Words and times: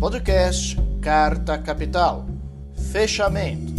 Podcast 0.00 0.78
Carta 1.02 1.58
Capital. 1.58 2.24
Fechamento. 2.90 3.74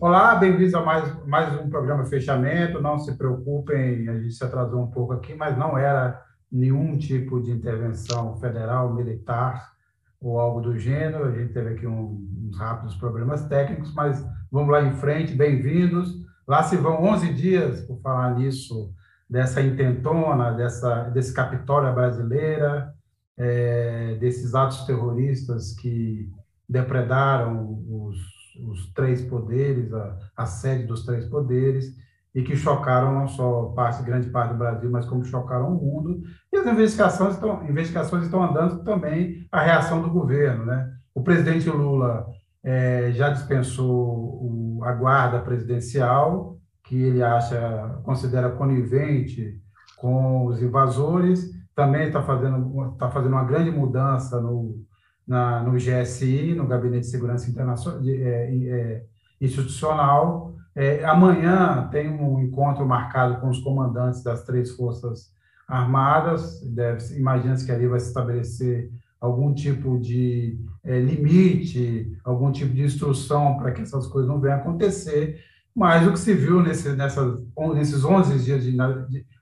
Olá, 0.00 0.34
bem-vindos 0.34 0.74
a 0.74 0.80
mais, 0.80 1.24
mais 1.24 1.54
um 1.56 1.70
programa 1.70 2.04
Fechamento. 2.04 2.82
Não 2.82 2.98
se 2.98 3.16
preocupem, 3.16 4.08
a 4.08 4.18
gente 4.18 4.34
se 4.34 4.42
atrasou 4.42 4.82
um 4.82 4.90
pouco 4.90 5.12
aqui, 5.12 5.32
mas 5.36 5.56
não 5.56 5.78
era 5.78 6.20
nenhum 6.50 6.98
tipo 6.98 7.40
de 7.40 7.52
intervenção 7.52 8.40
federal, 8.40 8.92
militar 8.92 9.70
ou 10.20 10.40
algo 10.40 10.60
do 10.60 10.76
gênero. 10.76 11.26
A 11.26 11.30
gente 11.30 11.52
teve 11.52 11.74
aqui 11.74 11.86
um, 11.86 12.26
uns 12.48 12.58
rápidos 12.58 12.96
problemas 12.96 13.46
técnicos, 13.46 13.94
mas 13.94 14.26
vamos 14.50 14.72
lá 14.72 14.82
em 14.82 14.94
frente, 14.94 15.32
bem-vindos. 15.32 16.12
Lá 16.44 16.64
se 16.64 16.76
vão 16.76 17.04
11 17.04 17.32
dias, 17.34 17.82
por 17.82 18.00
falar 18.00 18.34
nisso, 18.34 18.92
dessa 19.28 19.62
intentona, 19.62 20.50
dessa, 20.50 21.04
desse 21.04 21.32
Capitória 21.32 21.92
brasileira, 21.92 22.92
é, 23.40 24.16
desses 24.20 24.54
atos 24.54 24.84
terroristas 24.84 25.72
que 25.72 26.30
depredaram 26.68 27.82
os, 27.88 28.18
os 28.68 28.92
três 28.92 29.22
poderes, 29.22 29.90
a, 29.94 30.18
a, 30.36 30.44
sede 30.44 30.86
dos 30.86 31.06
três 31.06 31.24
poderes, 31.24 31.86
e 32.34 32.42
que 32.42 32.54
chocaram 32.54 33.14
não 33.14 33.26
só 33.26 33.72
parte, 33.74 34.02
grande 34.02 34.28
parte 34.28 34.52
do 34.52 34.58
Brasil, 34.58 34.90
mas 34.90 35.06
como 35.06 35.24
chocaram 35.24 35.74
o 35.74 35.82
mundo. 35.82 36.22
E 36.52 36.56
as 36.56 36.66
investigações 36.66 37.34
estão, 37.34 37.66
investigações 37.66 38.24
estão 38.24 38.44
andando 38.44 38.84
também 38.84 39.48
a 39.50 39.62
reação 39.62 40.02
do 40.02 40.10
governo. 40.10 40.66
Né? 40.66 40.92
O 41.14 41.22
presidente 41.22 41.68
Lula 41.70 42.26
é, 42.62 43.10
já 43.12 43.30
dispensou 43.30 43.88
o, 43.88 44.80
a 44.84 44.92
guarda 44.92 45.40
presidencial, 45.40 46.58
que 46.84 46.94
ele 46.94 47.22
acha, 47.22 48.00
considera 48.04 48.50
conivente 48.50 49.58
com 49.96 50.44
os 50.44 50.62
invasores, 50.62 51.59
também 51.74 52.06
está 52.08 52.22
fazendo, 52.22 52.94
tá 52.98 53.10
fazendo 53.10 53.32
uma 53.32 53.44
grande 53.44 53.70
mudança 53.70 54.40
no, 54.40 54.84
na, 55.26 55.62
no 55.62 55.72
GSI, 55.72 56.54
no 56.54 56.66
Gabinete 56.66 57.04
de 57.04 57.10
Segurança 57.10 57.50
Internacional, 57.50 58.00
é, 58.04 58.54
é, 58.54 59.04
Institucional. 59.40 60.54
É, 60.74 61.04
amanhã 61.04 61.88
tem 61.90 62.10
um 62.10 62.40
encontro 62.40 62.86
marcado 62.86 63.40
com 63.40 63.48
os 63.48 63.60
comandantes 63.60 64.22
das 64.22 64.44
três 64.44 64.70
forças 64.72 65.32
armadas. 65.66 66.60
Imagina-se 67.16 67.64
que 67.64 67.72
ali 67.72 67.86
vai 67.86 68.00
se 68.00 68.08
estabelecer 68.08 68.90
algum 69.20 69.54
tipo 69.54 69.98
de 69.98 70.58
é, 70.84 70.98
limite, 70.98 72.10
algum 72.24 72.50
tipo 72.50 72.72
de 72.74 72.82
instrução 72.82 73.56
para 73.56 73.72
que 73.72 73.82
essas 73.82 74.06
coisas 74.06 74.28
não 74.28 74.40
venham 74.40 74.58
acontecer. 74.58 75.40
Mas 75.74 76.06
o 76.06 76.12
que 76.12 76.18
se 76.18 76.34
viu 76.34 76.62
nesse, 76.62 76.90
nesses 77.74 78.04
11 78.04 78.44
dias 78.44 78.64
de, 78.64 78.76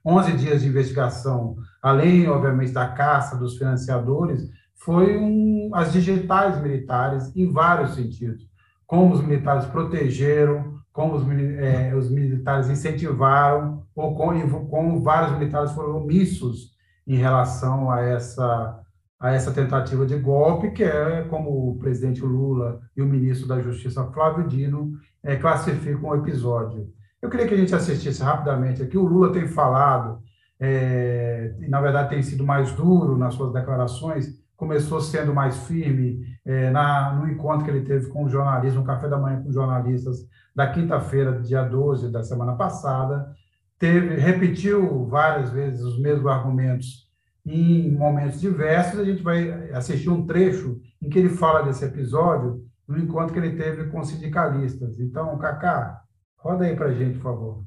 11 0.09 0.33
dias 0.33 0.61
de 0.61 0.67
investigação, 0.67 1.55
além, 1.81 2.27
obviamente, 2.27 2.71
da 2.71 2.87
caça 2.87 3.37
dos 3.37 3.57
financiadores, 3.57 4.49
foi 4.75 5.17
um, 5.17 5.69
as 5.73 5.93
digitais 5.93 6.61
militares 6.61 7.35
em 7.35 7.51
vários 7.51 7.95
sentidos. 7.95 8.47
Como 8.87 9.13
os 9.13 9.21
militares 9.21 9.65
protegeram, 9.65 10.79
como 10.91 11.15
os, 11.15 11.29
é, 11.59 11.93
os 11.95 12.09
militares 12.09 12.69
incentivaram, 12.69 13.83
ou 13.95 14.15
como, 14.15 14.67
como 14.67 15.03
vários 15.03 15.37
militares 15.37 15.71
foram 15.73 15.97
omissos 15.97 16.71
em 17.05 17.15
relação 17.15 17.91
a 17.91 18.01
essa, 18.01 18.79
a 19.19 19.31
essa 19.31 19.51
tentativa 19.51 20.05
de 20.05 20.17
golpe, 20.17 20.71
que 20.71 20.83
é 20.83 21.23
como 21.23 21.69
o 21.69 21.77
presidente 21.77 22.21
Lula 22.21 22.79
e 22.95 23.01
o 23.01 23.05
ministro 23.05 23.47
da 23.47 23.61
Justiça, 23.61 24.11
Flávio 24.11 24.47
Dino, 24.47 24.93
é, 25.23 25.35
classificam 25.35 26.09
o 26.09 26.15
episódio. 26.15 26.87
Eu 27.21 27.29
queria 27.29 27.47
que 27.47 27.53
a 27.53 27.57
gente 27.57 27.75
assistisse 27.75 28.23
rapidamente 28.23 28.81
aqui. 28.81 28.97
O 28.97 29.05
Lula 29.05 29.31
tem 29.31 29.47
falado, 29.47 30.21
é, 30.59 31.55
e 31.59 31.67
na 31.67 31.81
verdade 31.81 32.09
tem 32.09 32.21
sido 32.21 32.45
mais 32.45 32.71
duro 32.71 33.17
nas 33.17 33.33
suas 33.33 33.53
declarações, 33.53 34.39
começou 34.55 34.99
sendo 34.99 35.33
mais 35.33 35.57
firme 35.67 36.21
é, 36.45 36.69
na, 36.69 37.13
no 37.13 37.29
encontro 37.29 37.63
que 37.63 37.71
ele 37.71 37.85
teve 37.85 38.07
com 38.07 38.25
o 38.25 38.29
jornalismo, 38.29 38.81
um 38.81 38.85
café 38.85 39.07
da 39.07 39.17
manhã 39.17 39.41
com 39.41 39.51
jornalistas, 39.51 40.27
da 40.55 40.67
quinta-feira, 40.67 41.39
dia 41.41 41.63
12 41.63 42.11
da 42.11 42.23
semana 42.23 42.55
passada. 42.55 43.33
Teve, 43.77 44.15
repetiu 44.15 45.05
várias 45.05 45.49
vezes 45.51 45.81
os 45.81 45.99
mesmos 46.01 46.27
argumentos 46.27 47.09
em 47.45 47.89
momentos 47.91 48.41
diversos. 48.41 48.99
A 48.99 49.05
gente 49.05 49.23
vai 49.23 49.71
assistir 49.71 50.09
um 50.09 50.25
trecho 50.25 50.81
em 51.01 51.09
que 51.09 51.17
ele 51.17 51.29
fala 51.29 51.63
desse 51.63 51.85
episódio 51.85 52.65
no 52.85 52.97
encontro 52.97 53.33
que 53.33 53.39
ele 53.39 53.55
teve 53.55 53.85
com 53.85 54.03
sindicalistas. 54.03 54.99
Então, 54.99 55.37
Cacá, 55.37 56.01
roda 56.39 56.65
aí 56.65 56.75
para 56.75 56.91
gente, 56.93 57.19
por 57.19 57.23
favor. 57.23 57.63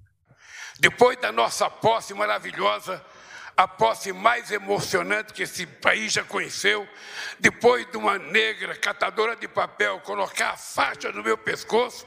Depois 0.80 1.16
da 1.18 1.30
nossa 1.30 1.70
posse 1.70 2.12
maravilhosa, 2.12 3.04
a 3.56 3.68
posse 3.68 4.12
mais 4.12 4.50
emocionante 4.50 5.32
que 5.32 5.42
esse 5.42 5.66
país 5.66 6.12
já 6.12 6.24
conheceu, 6.24 6.88
depois 7.38 7.88
de 7.90 7.96
uma 7.96 8.18
negra 8.18 8.74
catadora 8.74 9.36
de 9.36 9.46
papel 9.46 10.00
colocar 10.00 10.50
a 10.50 10.56
faixa 10.56 11.12
no 11.12 11.22
meu 11.22 11.36
pescoço, 11.36 12.06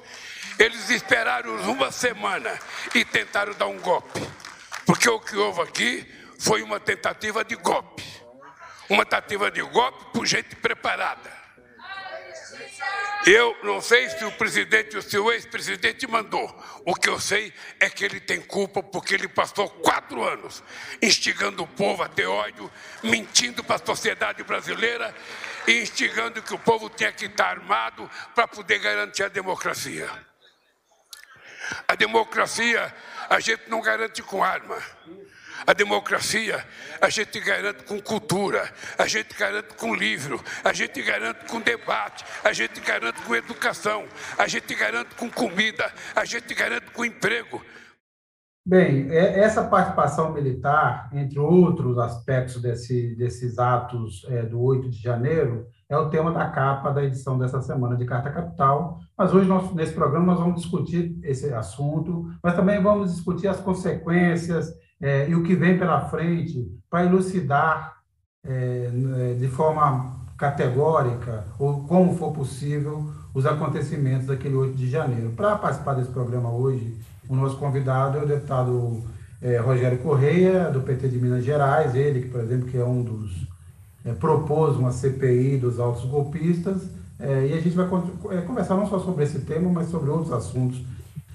eles 0.58 0.90
esperaram 0.90 1.56
uma 1.70 1.92
semana 1.92 2.52
e 2.94 3.06
tentaram 3.06 3.54
dar 3.54 3.68
um 3.68 3.80
golpe. 3.80 4.22
Porque 4.86 5.10
o 5.10 5.20
que 5.20 5.36
houve 5.36 5.62
aqui 5.62 6.06
foi 6.40 6.64
uma 6.64 6.80
tentativa 6.80 7.44
de 7.44 7.56
golpe. 7.56 8.04
Uma 8.90 9.04
tentativa 9.04 9.50
de 9.50 9.62
golpe 9.62 10.06
por 10.14 10.26
gente 10.26 10.56
preparada. 10.56 11.35
Eu 13.26 13.58
não 13.64 13.82
sei 13.82 14.08
se 14.08 14.24
o 14.24 14.32
presidente, 14.32 14.96
o 14.96 15.02
seu 15.02 15.32
ex-presidente 15.32 16.06
mandou. 16.06 16.48
O 16.86 16.94
que 16.94 17.10
eu 17.10 17.20
sei 17.20 17.52
é 17.80 17.90
que 17.90 18.06
ele 18.06 18.20
tem 18.20 18.40
culpa 18.40 18.84
porque 18.84 19.16
ele 19.16 19.28
passou 19.28 19.68
quatro 19.68 20.24
anos 20.24 20.64
instigando 21.02 21.64
o 21.64 21.68
povo 21.68 22.04
a 22.04 22.08
ter 22.08 22.28
ódio, 22.28 22.72
mentindo 23.02 23.64
para 23.64 23.78
a 23.78 23.86
sociedade 23.86 24.44
brasileira 24.44 25.16
e 25.68 25.82
instigando 25.82 26.40
que 26.44 26.54
o 26.54 26.60
povo 26.60 26.88
tinha 26.88 27.12
que 27.12 27.26
estar 27.26 27.48
armado 27.48 28.08
para 28.36 28.48
poder 28.48 28.78
garantir 28.78 29.24
a 29.24 29.28
democracia. 29.28 30.08
A 31.88 31.96
democracia 31.96 32.94
a 33.28 33.40
gente 33.40 33.68
não 33.70 33.82
garante 33.82 34.22
com 34.22 34.44
arma. 34.44 34.78
A 35.66 35.74
democracia 35.74 36.64
a 37.02 37.10
gente 37.10 37.40
garante 37.40 37.84
com 37.84 38.02
cultura, 38.02 38.72
a 38.98 39.08
gente 39.08 39.36
garante 39.38 39.76
com 39.76 39.94
livro, 39.94 40.42
a 40.64 40.74
gente 40.74 41.02
garante 41.02 41.46
com 41.46 41.62
debate, 41.62 42.26
a 42.44 42.54
gente 42.54 42.80
garante 42.82 43.22
com 43.22 43.36
educação, 43.36 44.06
a 44.38 44.48
gente 44.48 44.74
garante 44.76 45.16
com 45.16 45.30
comida, 45.30 45.92
a 46.16 46.26
gente 46.26 46.54
garante 46.54 46.92
com 46.92 47.06
emprego. 47.06 47.62
Bem, 48.68 49.12
é, 49.12 49.42
essa 49.42 49.64
participação 49.64 50.34
militar, 50.34 51.08
entre 51.14 51.38
outros 51.38 52.00
aspectos 52.00 52.60
desse, 52.60 53.16
desses 53.16 53.60
atos 53.60 54.26
é, 54.28 54.42
do 54.42 54.60
8 54.60 54.90
de 54.90 54.98
janeiro, 54.98 55.68
é 55.88 55.96
o 55.96 56.10
tema 56.10 56.32
da 56.32 56.50
capa 56.50 56.92
da 56.92 57.04
edição 57.04 57.38
dessa 57.38 57.62
semana 57.62 57.96
de 57.96 58.06
Carta 58.06 58.32
Capital. 58.32 58.98
Mas 59.16 59.32
hoje, 59.36 59.48
nós, 59.48 59.72
nesse 59.76 59.94
programa, 59.94 60.26
nós 60.26 60.40
vamos 60.40 60.62
discutir 60.62 61.16
esse 61.24 61.54
assunto, 61.54 62.28
mas 62.42 62.56
também 62.56 62.82
vamos 62.82 63.14
discutir 63.14 63.48
as 63.48 63.60
consequências 63.60 64.74
é, 65.02 65.30
e 65.30 65.36
o 65.36 65.44
que 65.44 65.56
vem 65.56 65.78
pela 65.78 66.02
frente 66.10 66.72
para 66.90 67.06
elucidar 67.06 67.98
é, 68.44 68.90
é, 69.18 69.34
de 69.34 69.48
forma 69.48 70.16
categórica, 70.38 71.46
ou 71.58 71.84
como 71.86 72.16
for 72.16 72.32
possível, 72.32 73.10
os 73.34 73.46
acontecimentos 73.46 74.28
daquele 74.28 74.56
8 74.56 74.76
de 74.76 74.90
janeiro. 74.90 75.32
Para 75.32 75.56
participar 75.56 75.94
desse 75.96 76.12
programa 76.12 76.52
hoje, 76.52 76.96
o 77.28 77.36
nosso 77.36 77.58
convidado 77.58 78.18
é 78.18 78.24
o 78.24 78.28
deputado 78.28 79.04
é, 79.42 79.58
Rogério 79.58 79.98
Correia, 80.00 80.70
do 80.70 80.82
PT 80.82 81.10
de 81.10 81.18
Minas 81.18 81.44
Gerais, 81.44 81.96
ele 81.96 82.22
que, 82.22 82.30
por 82.30 82.42
exemplo, 82.42 82.68
que 82.68 82.78
é 82.78 82.86
um 82.86 83.04
dos 83.04 83.48
é, 84.04 84.14
propôs 84.14 84.78
uma 84.78 84.92
CPI 84.92 85.58
dos 85.58 85.80
altos 85.80 86.06
golpistas, 86.06 86.84
é, 87.20 87.48
e 87.48 87.54
a 87.54 87.62
gente 87.62 87.76
vai 87.76 87.88
é, 88.32 88.42
conversar 88.42 88.76
não 88.76 88.88
só 88.88 89.00
sobre 89.00 89.24
esse 89.24 89.40
tema, 89.40 89.70
mas 89.70 89.90
sobre 89.90 90.10
outros 90.10 90.32
assuntos 90.32 90.82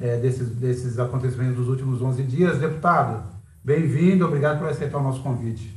é, 0.00 0.18
desses, 0.18 0.50
desses 0.50 0.98
acontecimentos 0.98 1.56
dos 1.56 1.68
últimos 1.68 2.00
11 2.00 2.22
dias. 2.22 2.58
Deputado, 2.58 3.22
Bem-vindo, 3.62 4.24
obrigado 4.24 4.58
por 4.58 4.68
aceitar 4.68 4.96
o 4.96 5.02
nosso 5.02 5.22
convite. 5.22 5.70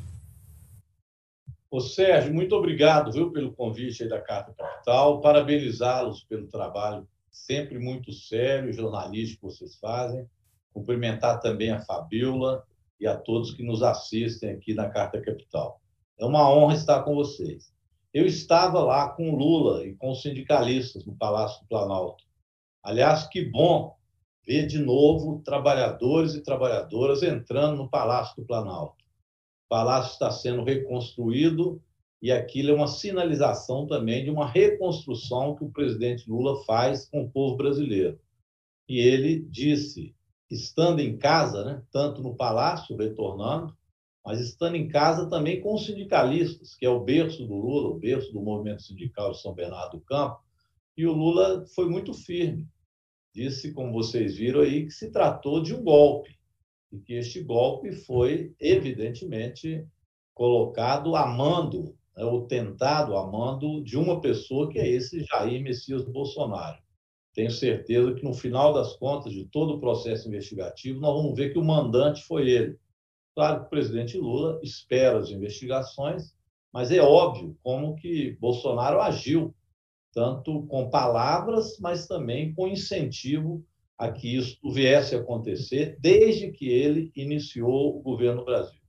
Ô 1.69 1.81
Sérgio, 1.81 2.33
muito 2.33 2.55
obrigado 2.55 3.11
viu, 3.11 3.29
pelo 3.29 3.53
convite 3.53 4.07
da 4.07 4.21
Carta 4.21 4.53
Capital, 4.53 5.19
parabenizá-los 5.19 6.23
pelo 6.23 6.47
trabalho 6.47 7.05
sempre 7.29 7.77
muito 7.77 8.13
sério, 8.13 8.71
jornalístico 8.71 9.49
que 9.49 9.53
vocês 9.53 9.75
fazem, 9.79 10.25
cumprimentar 10.71 11.41
também 11.41 11.71
a 11.71 11.81
Fabiola 11.81 12.63
e 13.01 13.05
a 13.05 13.17
todos 13.17 13.53
que 13.53 13.63
nos 13.63 13.83
assistem 13.83 14.51
aqui 14.51 14.73
na 14.73 14.89
Carta 14.89 15.19
Capital. 15.19 15.81
É 16.17 16.25
uma 16.25 16.49
honra 16.49 16.75
estar 16.75 17.03
com 17.03 17.13
vocês. 17.13 17.73
Eu 18.13 18.25
estava 18.25 18.79
lá 18.79 19.09
com 19.09 19.35
Lula 19.35 19.85
e 19.85 19.93
com 19.95 20.11
os 20.11 20.21
sindicalistas 20.21 21.05
no 21.05 21.17
Palácio 21.17 21.61
do 21.63 21.67
Planalto. 21.67 22.23
Aliás, 22.81 23.27
que 23.27 23.43
bom 23.43 23.93
ver 24.45 24.67
de 24.67 24.79
novo 24.79 25.41
trabalhadores 25.43 26.35
e 26.35 26.41
trabalhadoras 26.41 27.23
entrando 27.23 27.77
no 27.77 27.89
Palácio 27.89 28.35
do 28.35 28.45
Planalto. 28.45 29.03
O 29.65 29.69
palácio 29.69 30.13
está 30.13 30.29
sendo 30.29 30.63
reconstruído 30.63 31.81
e 32.21 32.31
aquilo 32.31 32.71
é 32.71 32.73
uma 32.73 32.87
sinalização 32.87 33.87
também 33.87 34.23
de 34.23 34.29
uma 34.29 34.47
reconstrução 34.47 35.55
que 35.55 35.63
o 35.63 35.71
presidente 35.71 36.29
Lula 36.29 36.63
faz 36.63 37.09
com 37.09 37.23
o 37.23 37.29
povo 37.29 37.57
brasileiro. 37.57 38.19
E 38.87 38.99
ele 38.99 39.39
disse, 39.39 40.15
estando 40.49 40.99
em 40.99 41.17
casa, 41.17 41.63
né, 41.65 41.83
tanto 41.91 42.21
no 42.21 42.35
palácio, 42.35 42.95
retornando, 42.95 43.75
mas 44.25 44.39
estando 44.39 44.75
em 44.75 44.87
casa 44.87 45.29
também 45.29 45.59
com 45.59 45.73
os 45.73 45.85
sindicalistas, 45.85 46.75
que 46.75 46.85
é 46.85 46.89
o 46.89 47.03
berço 47.03 47.45
do 47.45 47.55
Lula, 47.55 47.89
o 47.89 47.99
berço 47.99 48.31
do 48.31 48.41
movimento 48.41 48.83
sindical 48.83 49.31
de 49.31 49.41
São 49.41 49.53
Bernardo 49.53 49.97
do 49.97 50.03
Campo, 50.03 50.39
e 50.95 51.05
o 51.05 51.11
Lula 51.11 51.65
foi 51.75 51.89
muito 51.89 52.13
firme. 52.13 52.67
Disse, 53.33 53.73
como 53.73 53.91
vocês 53.91 54.37
viram 54.37 54.61
aí, 54.61 54.85
que 54.85 54.91
se 54.91 55.11
tratou 55.11 55.61
de 55.61 55.73
um 55.73 55.83
golpe, 55.83 56.37
e 56.91 56.99
que 56.99 57.13
este 57.13 57.41
golpe 57.41 57.91
foi, 57.91 58.53
evidentemente, 58.59 59.83
colocado 60.33 61.15
a 61.15 61.25
mando, 61.25 61.95
né, 62.15 62.23
ou 62.23 62.45
tentado 62.45 63.17
a 63.17 63.25
mando 63.25 63.83
de 63.83 63.97
uma 63.97 64.21
pessoa, 64.21 64.69
que 64.69 64.77
é 64.77 64.87
esse 64.87 65.23
Jair 65.23 65.61
Messias 65.63 66.05
Bolsonaro. 66.05 66.77
Tenho 67.33 67.49
certeza 67.49 68.13
que, 68.13 68.23
no 68.23 68.33
final 68.33 68.71
das 68.71 68.95
contas 68.95 69.33
de 69.33 69.45
todo 69.45 69.73
o 69.73 69.79
processo 69.79 70.27
investigativo, 70.27 70.99
nós 70.99 71.15
vamos 71.15 71.35
ver 71.35 71.51
que 71.51 71.57
o 71.57 71.65
mandante 71.65 72.21
foi 72.23 72.47
ele. 72.47 72.77
Claro 73.35 73.61
que 73.61 73.65
o 73.65 73.69
presidente 73.69 74.17
Lula 74.17 74.59
espera 74.61 75.17
as 75.17 75.31
investigações, 75.31 76.35
mas 76.71 76.91
é 76.91 77.01
óbvio 77.01 77.57
como 77.63 77.95
que 77.95 78.37
Bolsonaro 78.39 79.01
agiu, 79.01 79.55
tanto 80.13 80.65
com 80.67 80.89
palavras, 80.89 81.77
mas 81.79 82.07
também 82.07 82.53
com 82.53 82.67
incentivo 82.67 83.63
a 83.97 84.11
que 84.11 84.37
isso 84.37 84.57
viesse 84.71 85.15
a 85.15 85.19
acontecer 85.19 85.97
desde 85.99 86.51
que 86.51 86.67
ele 86.67 87.11
iniciou 87.15 87.97
o 87.97 88.01
governo 88.01 88.39
no 88.39 88.45
Brasil. 88.45 88.79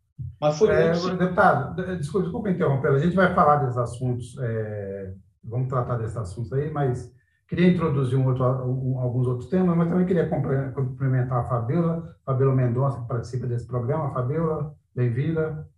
Mas 0.41 0.59
foi 0.59 0.71
é, 0.71 0.93
muito... 0.94 1.17
Deputado, 1.17 1.97
desculpa, 1.97 2.25
desculpa 2.25 2.50
interromper, 2.50 2.93
a 2.93 2.99
gente 2.99 3.17
vai 3.17 3.35
falar 3.35 3.56
desses 3.56 3.76
assuntos, 3.76 4.37
é, 4.38 5.12
vamos 5.43 5.69
tratar 5.69 5.99
desses 5.99 6.17
assuntos 6.17 6.53
aí, 6.53 6.71
mas 6.71 7.12
Queria 7.47 7.69
introduzir 7.69 8.19
um 8.19 8.26
outro, 8.26 8.44
um, 8.44 8.99
alguns 8.99 9.26
outros 9.26 9.50
temas, 9.50 9.76
mas 9.76 9.88
também 9.88 10.06
queria 10.06 10.29
cumprimentar 10.29 11.41
a 11.41 11.44
Fabiola, 11.44 12.17
Fabiola 12.25 12.55
Mendonça, 12.55 13.00
que 13.00 13.06
participa 13.06 13.47
desse 13.47 13.67
programa. 13.67 14.12
Fabiola, 14.12 14.75
bem-vinda. 14.94 15.69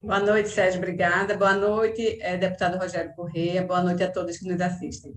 Boa 0.00 0.20
noite, 0.20 0.50
Sérgio, 0.50 0.78
obrigada. 0.78 1.36
Boa 1.36 1.56
noite, 1.56 2.22
é, 2.22 2.36
deputado 2.36 2.78
Rogério 2.78 3.12
Correia. 3.16 3.66
Boa 3.66 3.82
noite 3.82 4.00
a 4.04 4.10
todos 4.10 4.38
que 4.38 4.48
nos 4.48 4.60
assistem. 4.60 5.12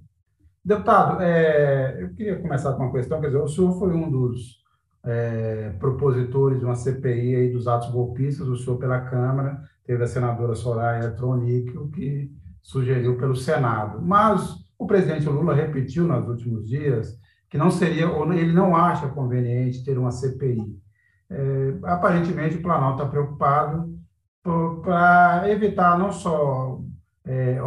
Deputado, 0.66 1.22
é, 1.22 2.02
eu 2.02 2.10
queria 2.16 2.40
começar 2.42 2.74
com 2.74 2.84
uma 2.84 2.92
questão. 2.92 3.22
Quer 3.22 3.28
dizer, 3.28 3.38
o 3.38 3.48
senhor 3.48 3.78
foi 3.78 3.94
um 3.94 4.10
dos 4.10 4.60
é, 5.06 5.70
propositores 5.80 6.58
de 6.58 6.66
uma 6.66 6.74
CPI 6.74 7.36
aí 7.36 7.52
dos 7.52 7.68
atos 7.68 7.92
golpistas, 7.92 8.48
o 8.48 8.58
senhor 8.58 8.80
pela 8.80 9.02
Câmara, 9.02 9.62
teve 9.86 10.04
a 10.04 10.08
senadora 10.08 10.56
Soraya 10.56 11.12
Tronic, 11.12 11.72
que 11.94 12.32
sugeriu 12.60 13.20
pelo 13.20 13.36
Senado. 13.36 14.02
Mas 14.02 14.66
o 14.80 14.88
presidente 14.88 15.30
Lula 15.30 15.54
repetiu 15.54 16.08
nos 16.08 16.28
últimos 16.28 16.68
dias 16.68 17.20
que 17.48 17.58
não 17.58 17.70
seria, 17.70 18.10
ou 18.10 18.34
ele 18.34 18.52
não 18.52 18.76
acha 18.76 19.08
conveniente 19.10 19.86
ter 19.86 20.00
uma 20.00 20.10
CPI. 20.10 20.76
É, 21.30 21.74
aparentemente, 21.84 22.56
o 22.56 22.64
Planalto 22.64 23.04
está 23.04 23.12
preocupado 23.12 24.01
para 24.44 25.50
evitar 25.50 25.98
não 25.98 26.12
só 26.12 26.80
é, 27.26 27.60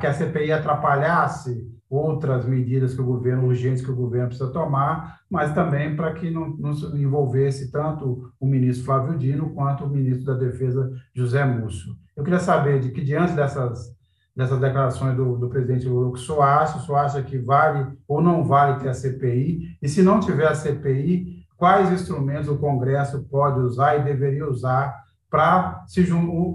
que 0.00 0.06
a 0.06 0.12
CPI 0.12 0.52
atrapalhasse 0.52 1.68
outras 1.88 2.44
medidas 2.44 2.94
que 2.94 3.00
o 3.00 3.04
governo, 3.04 3.46
urgentes 3.46 3.84
que 3.84 3.90
o 3.90 3.96
governo 3.96 4.28
precisa 4.28 4.52
tomar, 4.52 5.20
mas 5.28 5.52
também 5.52 5.96
para 5.96 6.12
que 6.12 6.30
não, 6.30 6.50
não 6.50 6.72
envolvesse 6.96 7.70
tanto 7.72 8.32
o 8.38 8.46
ministro 8.46 8.86
Flávio 8.86 9.18
Dino 9.18 9.50
quanto 9.50 9.84
o 9.84 9.90
ministro 9.90 10.24
da 10.26 10.34
Defesa 10.34 10.88
José 11.12 11.44
Múcio. 11.44 11.92
Eu 12.16 12.22
queria 12.22 12.38
saber 12.38 12.78
de 12.80 12.90
que, 12.90 13.02
diante 13.02 13.32
dessas 13.32 13.98
dessas 14.34 14.60
declarações 14.60 15.16
do, 15.16 15.36
do 15.36 15.48
presidente 15.48 15.88
Lula, 15.88 16.08
o 16.08 16.12
que 16.12 16.20
o 16.20 16.22
senhor 16.22 16.42
acha? 16.42 16.78
O 16.78 16.80
senhor 16.80 16.98
acha 16.98 17.22
que 17.22 17.36
vale 17.36 17.86
ou 18.06 18.22
não 18.22 18.44
vale 18.44 18.78
ter 18.80 18.88
a 18.88 18.94
CPI? 18.94 19.76
E 19.82 19.88
se 19.88 20.02
não 20.02 20.20
tiver 20.20 20.46
a 20.46 20.54
CPI, 20.54 21.44
quais 21.56 21.92
instrumentos 21.92 22.48
o 22.48 22.56
Congresso 22.56 23.22
pode 23.28 23.60
usar 23.60 23.96
e 23.96 24.04
deveria 24.04 24.48
usar 24.48 24.96
para 25.30 25.86
se, 25.86 26.04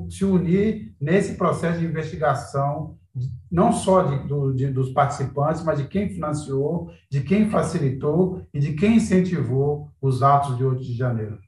se, 0.10 0.26
unir 0.26 0.94
nesse 1.00 1.38
processo 1.38 1.80
de 1.80 1.86
investigação, 1.86 2.98
não 3.50 3.72
só 3.72 4.04
de, 4.04 4.28
do, 4.28 4.52
de, 4.54 4.68
dos 4.68 4.92
participantes, 4.92 5.64
mas 5.64 5.80
de 5.80 5.88
quem 5.88 6.10
financiou, 6.10 6.92
de 7.10 7.22
quem 7.22 7.50
facilitou 7.50 8.46
e 8.54 8.60
de 8.60 8.74
quem 8.74 8.98
incentivou 8.98 9.90
os 10.02 10.22
atos 10.22 10.58
de 10.58 10.66
8 10.66 10.84
de 10.84 10.94
janeiro? 10.94 11.40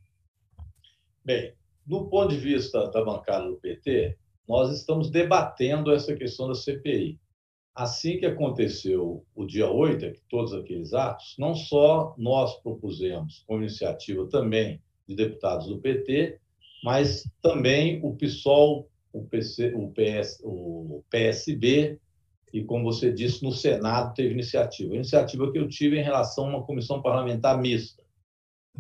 Bem, 1.23 1.53
do 1.85 2.05
ponto 2.05 2.29
de 2.29 2.37
vista 2.37 2.89
da 2.89 3.03
bancada 3.03 3.45
do 3.47 3.57
PT, 3.57 4.17
nós 4.47 4.71
estamos 4.71 5.11
debatendo 5.11 5.91
essa 5.91 6.15
questão 6.15 6.47
da 6.47 6.55
CPI. 6.55 7.19
Assim 7.75 8.17
que 8.17 8.25
aconteceu 8.25 9.25
o 9.35 9.45
dia 9.45 9.69
8, 9.69 10.19
todos 10.29 10.53
aqueles 10.53 10.93
atos, 10.93 11.35
não 11.37 11.53
só 11.53 12.15
nós 12.17 12.55
propusemos, 12.61 13.43
como 13.45 13.59
iniciativa 13.59 14.25
também 14.27 14.81
de 15.07 15.15
deputados 15.15 15.67
do 15.67 15.79
PT, 15.79 16.39
mas 16.83 17.29
também 17.41 17.99
o 18.03 18.15
PSOL, 18.15 18.89
o, 19.11 19.23
PC, 19.23 19.73
o, 19.75 19.91
PS, 19.91 20.39
o 20.43 21.03
PSB, 21.09 21.99
e, 22.53 22.63
como 22.63 22.83
você 22.83 23.11
disse, 23.11 23.43
no 23.43 23.51
Senado 23.51 24.13
teve 24.13 24.33
iniciativa. 24.33 24.93
A 24.93 24.95
iniciativa 24.95 25.51
que 25.51 25.57
eu 25.57 25.67
tive 25.67 25.99
em 25.99 26.03
relação 26.03 26.45
a 26.45 26.49
uma 26.49 26.63
comissão 26.63 27.01
parlamentar 27.01 27.59
mista. 27.59 28.03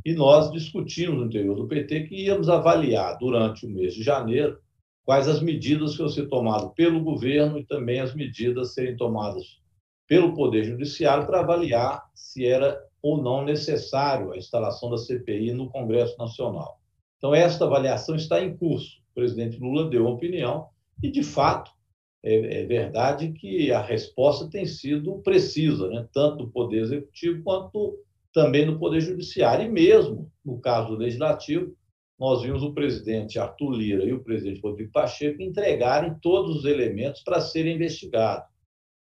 E 0.05 0.13
nós 0.13 0.51
discutimos 0.51 1.17
no 1.17 1.25
interior 1.25 1.55
do 1.55 1.67
PT 1.67 2.03
que 2.07 2.15
íamos 2.15 2.49
avaliar, 2.49 3.17
durante 3.17 3.65
o 3.65 3.69
mês 3.69 3.93
de 3.93 4.03
janeiro, 4.03 4.59
quais 5.03 5.27
as 5.27 5.41
medidas 5.41 5.93
que 5.93 5.99
vão 5.99 6.09
ser 6.09 6.27
tomadas 6.27 6.71
pelo 6.75 7.03
governo 7.03 7.57
e 7.57 7.65
também 7.65 7.99
as 7.99 8.13
medidas 8.13 8.73
serem 8.73 8.95
tomadas 8.95 9.59
pelo 10.07 10.33
Poder 10.33 10.63
Judiciário 10.63 11.25
para 11.25 11.41
avaliar 11.41 12.03
se 12.13 12.45
era 12.45 12.79
ou 13.01 13.21
não 13.21 13.43
necessário 13.43 14.31
a 14.31 14.37
instalação 14.37 14.89
da 14.89 14.97
CPI 14.97 15.53
no 15.53 15.69
Congresso 15.69 16.17
Nacional. 16.17 16.76
Então, 17.17 17.33
esta 17.33 17.65
avaliação 17.65 18.15
está 18.15 18.41
em 18.41 18.55
curso. 18.55 18.97
O 19.11 19.15
presidente 19.15 19.59
Lula 19.59 19.89
deu 19.89 20.03
uma 20.03 20.15
opinião 20.15 20.67
e, 21.01 21.09
de 21.09 21.23
fato, 21.23 21.71
é, 22.23 22.61
é 22.61 22.65
verdade 22.65 23.31
que 23.31 23.71
a 23.71 23.81
resposta 23.81 24.49
tem 24.49 24.65
sido 24.65 25.19
precisa, 25.19 25.87
né? 25.89 26.07
tanto 26.13 26.45
do 26.45 26.51
Poder 26.51 26.81
Executivo 26.81 27.43
quanto 27.43 27.97
também 28.33 28.65
do 28.65 28.77
Poder 28.77 29.01
Judiciário. 29.01 29.65
E 29.65 29.69
mesmo 29.69 30.31
no 30.45 30.59
caso 30.59 30.89
do 30.89 30.95
Legislativo, 30.95 31.75
nós 32.19 32.41
vimos 32.41 32.63
o 32.63 32.73
presidente 32.73 33.37
Arthur 33.37 33.71
Lira 33.71 34.03
e 34.03 34.13
o 34.13 34.23
presidente 34.23 34.61
Rodrigo 34.61 34.91
Pacheco 34.91 35.41
entregarem 35.41 36.15
todos 36.15 36.57
os 36.57 36.65
elementos 36.65 37.21
para 37.21 37.39
serem 37.39 37.75
investigados, 37.75 38.49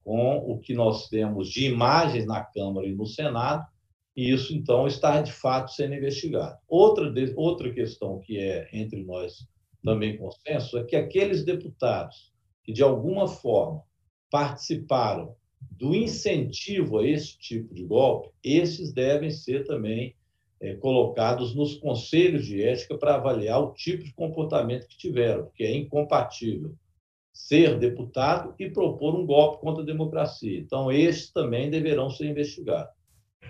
com 0.03 0.37
o 0.37 0.59
que 0.59 0.73
nós 0.73 1.09
temos 1.09 1.49
de 1.49 1.65
imagens 1.65 2.25
na 2.25 2.41
Câmara 2.41 2.87
e 2.87 2.95
no 2.95 3.05
Senado, 3.05 3.65
e 4.15 4.31
isso, 4.31 4.53
então, 4.53 4.85
está 4.85 5.21
de 5.21 5.31
fato 5.31 5.71
sendo 5.71 5.95
investigado. 5.95 6.57
Outra, 6.67 7.11
outra 7.35 7.73
questão 7.73 8.19
que 8.19 8.37
é 8.37 8.69
entre 8.71 9.03
nós 9.03 9.47
também 9.83 10.17
consenso 10.17 10.77
é 10.77 10.83
que 10.83 10.95
aqueles 10.95 11.43
deputados 11.43 12.31
que, 12.63 12.71
de 12.71 12.83
alguma 12.83 13.27
forma, 13.27 13.83
participaram 14.29 15.35
do 15.71 15.95
incentivo 15.95 16.99
a 16.99 17.07
esse 17.07 17.37
tipo 17.37 17.73
de 17.73 17.83
golpe, 17.83 18.29
esses 18.43 18.93
devem 18.93 19.31
ser 19.31 19.65
também 19.65 20.15
é, 20.61 20.75
colocados 20.75 21.55
nos 21.55 21.75
conselhos 21.75 22.45
de 22.45 22.63
ética 22.63 22.97
para 22.97 23.15
avaliar 23.15 23.61
o 23.61 23.73
tipo 23.73 24.03
de 24.03 24.13
comportamento 24.13 24.87
que 24.87 24.97
tiveram, 24.97 25.45
porque 25.45 25.63
é 25.63 25.75
incompatível 25.75 26.75
ser 27.33 27.79
deputado 27.79 28.53
e 28.59 28.69
propor 28.69 29.15
um 29.15 29.25
golpe 29.25 29.59
contra 29.59 29.81
a 29.81 29.85
democracia. 29.85 30.59
Então, 30.59 30.91
estes 30.91 31.31
também 31.31 31.69
deverão 31.69 32.09
ser 32.09 32.27
investigados. 32.27 32.93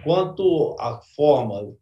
Quanto 0.03 0.75
à 0.79 0.99
forma 1.15 1.73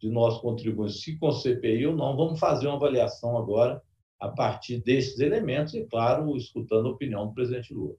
de 0.00 0.10
nós 0.10 0.38
contribuirmos, 0.40 1.02
se 1.02 1.18
com 1.18 1.30
CPI 1.30 1.86
ou 1.86 1.96
não, 1.96 2.16
vamos 2.16 2.38
fazer 2.38 2.66
uma 2.66 2.76
avaliação 2.76 3.36
agora 3.36 3.82
a 4.20 4.28
partir 4.28 4.82
destes 4.82 5.20
elementos 5.20 5.74
e, 5.74 5.84
claro, 5.84 6.36
escutando 6.36 6.88
a 6.88 6.92
opinião 6.92 7.26
do 7.26 7.34
presidente 7.34 7.74
Lula. 7.74 7.94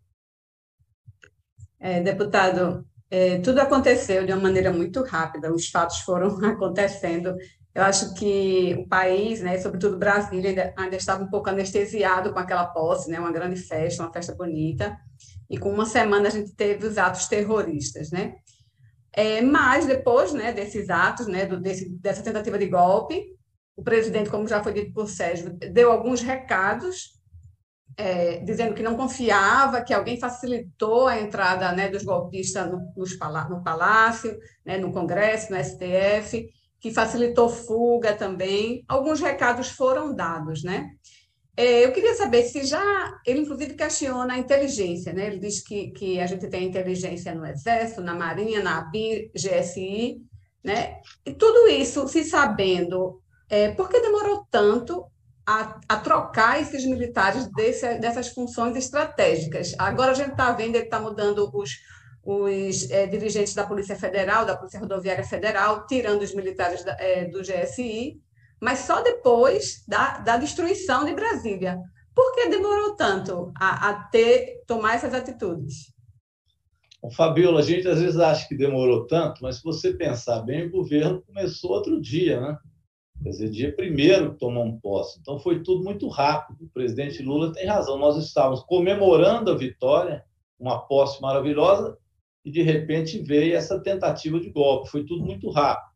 É, 1.80 2.02
deputado, 2.02 2.86
é, 3.10 3.40
tudo 3.40 3.60
aconteceu 3.60 4.26
de 4.26 4.34
uma 4.34 4.42
maneira 4.42 4.72
muito 4.72 5.04
rápida, 5.04 5.54
os 5.54 5.70
fatos 5.70 6.00
foram 6.00 6.28
acontecendo. 6.46 7.36
Eu 7.74 7.84
acho 7.84 8.16
que 8.16 8.74
o 8.80 8.88
país, 8.88 9.42
né, 9.42 9.60
sobretudo 9.60 10.00
Brasília, 10.00 10.50
ainda, 10.50 10.74
ainda 10.76 10.96
estava 10.96 11.24
um 11.24 11.30
pouco 11.30 11.50
anestesiado 11.50 12.34
com 12.34 12.40
aquela 12.40 12.66
posse, 12.66 13.10
né, 13.10 13.20
uma 13.20 13.32
grande 13.32 13.56
festa, 13.56 14.02
uma 14.02 14.12
festa 14.12 14.34
bonita. 14.34 14.98
E 15.48 15.58
com 15.58 15.72
uma 15.72 15.86
semana 15.86 16.28
a 16.28 16.32
gente 16.32 16.56
teve 16.56 16.88
os 16.88 16.98
atos 16.98 17.28
terroristas, 17.28 18.10
né? 18.12 18.36
É, 19.18 19.42
mas 19.42 19.88
depois, 19.88 20.32
né, 20.32 20.54
desses 20.54 20.92
atos, 20.92 21.26
né, 21.26 21.44
do, 21.48 21.60
desse, 21.60 21.90
dessa 21.98 22.22
tentativa 22.22 22.56
de 22.56 22.68
golpe, 22.68 23.36
o 23.76 23.82
presidente, 23.82 24.30
como 24.30 24.48
já 24.48 24.64
foi 24.64 24.72
dito 24.74 24.94
por 24.94 25.10
Sérgio, 25.10 25.58
deu 25.74 25.92
alguns 25.92 26.22
recados 26.22 27.18
é, 27.98 28.38
dizendo 28.44 28.76
que 28.76 28.84
não 28.84 28.96
confiava, 28.96 29.82
que 29.82 29.92
alguém 29.92 30.20
facilitou 30.20 31.08
a 31.08 31.20
entrada 31.20 31.72
né, 31.72 31.90
dos 31.90 32.04
golpistas 32.04 32.70
no, 32.70 32.94
no 33.50 33.64
palácio, 33.64 34.38
né, 34.64 34.78
no 34.78 34.92
Congresso, 34.92 35.52
no 35.52 35.58
STF, 35.58 36.48
que 36.80 36.94
facilitou 36.94 37.50
fuga 37.50 38.14
também. 38.14 38.86
Alguns 38.88 39.20
recados 39.20 39.70
foram 39.70 40.14
dados, 40.16 40.64
né? 40.64 40.92
É, 41.58 41.84
eu 41.84 41.92
queria 41.92 42.14
saber 42.14 42.44
se 42.44 42.64
já, 42.64 43.20
ele 43.26 43.40
inclusive 43.40 43.74
questiona 43.74 44.36
a 44.36 44.38
inteligência, 44.38 45.12
né? 45.12 45.26
Ele 45.26 45.40
diz 45.40 45.60
que, 45.60 45.90
que 45.90 46.20
a 46.20 46.28
gente 46.28 46.48
tem 46.48 46.68
inteligência 46.68 47.34
no 47.34 47.44
Exército, 47.44 48.02
na 48.02 48.14
Marinha, 48.14 48.62
na 48.62 48.78
ABI, 48.78 49.32
GSI, 49.34 50.22
né? 50.64 50.98
E 51.26 51.34
tudo 51.34 51.68
isso, 51.68 52.08
se 52.08 52.24
sabendo, 52.24 53.20
é, 53.50 53.72
por 53.72 53.90
que 53.90 54.00
demorou 54.00 54.46
tanto 54.52 55.06
a, 55.48 55.80
a, 55.90 55.98
trocar 55.98 56.62
esses 56.62 56.86
militares 56.86 57.48
desse, 57.54 57.96
dessas 57.96 58.28
funções 58.28 58.76
estratégicas. 58.76 59.74
Agora 59.80 60.12
a 60.12 60.16
gente 60.16 60.32
está 60.32 60.52
vendo, 60.52 60.76
ele 60.76 60.86
está 60.86 61.00
mudando 61.00 61.50
os, 61.56 61.72
os 62.24 62.92
é, 62.92 63.08
dirigentes 63.08 63.56
da 63.56 63.66
Polícia 63.66 63.96
Federal, 63.96 64.46
da 64.46 64.56
Polícia 64.56 64.80
Rodoviária 64.80 65.24
Federal, 65.24 65.88
tirando 65.88 66.22
os 66.22 66.36
militares 66.36 66.84
da, 66.84 66.96
é, 67.00 67.26
do 67.26 67.42
GSI, 67.42 68.22
mas 68.62 68.80
só 68.80 69.02
depois 69.02 69.84
da, 69.88 70.20
da 70.20 70.38
destruição 70.38 71.06
de 71.06 71.14
Brasília. 71.14 71.80
Por 72.16 72.34
que 72.34 72.50
demorou 72.50 72.96
tanto 72.96 73.52
a, 73.56 73.90
a 73.90 74.04
ter, 74.06 74.64
tomar 74.66 74.96
essas 74.96 75.14
atitudes? 75.14 75.94
Fabiola, 77.16 77.60
a 77.60 77.64
gente 77.64 77.88
às 77.88 78.02
vezes 78.02 78.20
acha 78.20 78.48
que 78.48 78.56
demorou 78.56 79.06
tanto, 79.06 79.42
mas 79.42 79.58
se 79.58 79.64
você 79.64 79.94
pensar 79.94 80.42
bem, 80.42 80.66
o 80.66 80.72
governo 80.72 81.22
começou 81.22 81.72
outro 81.72 82.02
dia, 82.02 82.42
né? 82.42 82.58
Quer 83.24 83.30
dizer, 83.30 83.50
dia 83.50 83.76
primeiro 83.76 84.34
que 84.34 84.40
tomou 84.40 84.64
um 84.64 84.80
posse. 84.80 85.20
Então 85.20 85.40
foi 85.40 85.64
tudo 85.64 85.84
muito 85.84 86.08
rápido. 86.08 86.66
O 86.66 86.70
presidente 86.70 87.24
Lula 87.24 87.52
tem 87.52 87.66
razão. 87.66 87.98
Nós 87.98 88.18
estávamos 88.18 88.62
comemorando 88.64 89.52
a 89.52 89.58
vitória, 89.58 90.24
uma 90.60 90.80
posse 90.80 91.22
maravilhosa, 91.22 91.98
e 92.46 92.52
de 92.52 92.62
repente 92.62 93.20
veio 93.20 93.56
essa 93.56 93.80
tentativa 93.80 94.40
de 94.40 94.50
golpe. 94.50 94.90
Foi 94.90 95.04
tudo 95.04 95.24
muito 95.24 95.50
rápido. 95.50 95.92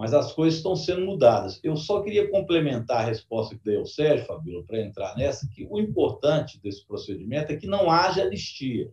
Mas 0.00 0.14
as 0.14 0.32
coisas 0.32 0.56
estão 0.56 0.74
sendo 0.74 1.04
mudadas. 1.04 1.60
Eu 1.62 1.76
só 1.76 2.00
queria 2.00 2.30
complementar 2.30 3.02
a 3.02 3.04
resposta 3.04 3.54
que 3.54 3.62
deu 3.62 3.80
ao 3.80 3.86
Sérgio, 3.86 4.24
Fabíola, 4.24 4.64
para 4.64 4.80
entrar 4.80 5.14
nessa, 5.14 5.46
que 5.46 5.68
o 5.68 5.78
importante 5.78 6.58
desse 6.58 6.86
procedimento 6.86 7.52
é 7.52 7.56
que 7.56 7.66
não 7.66 7.90
haja 7.90 8.22
anistia. 8.22 8.90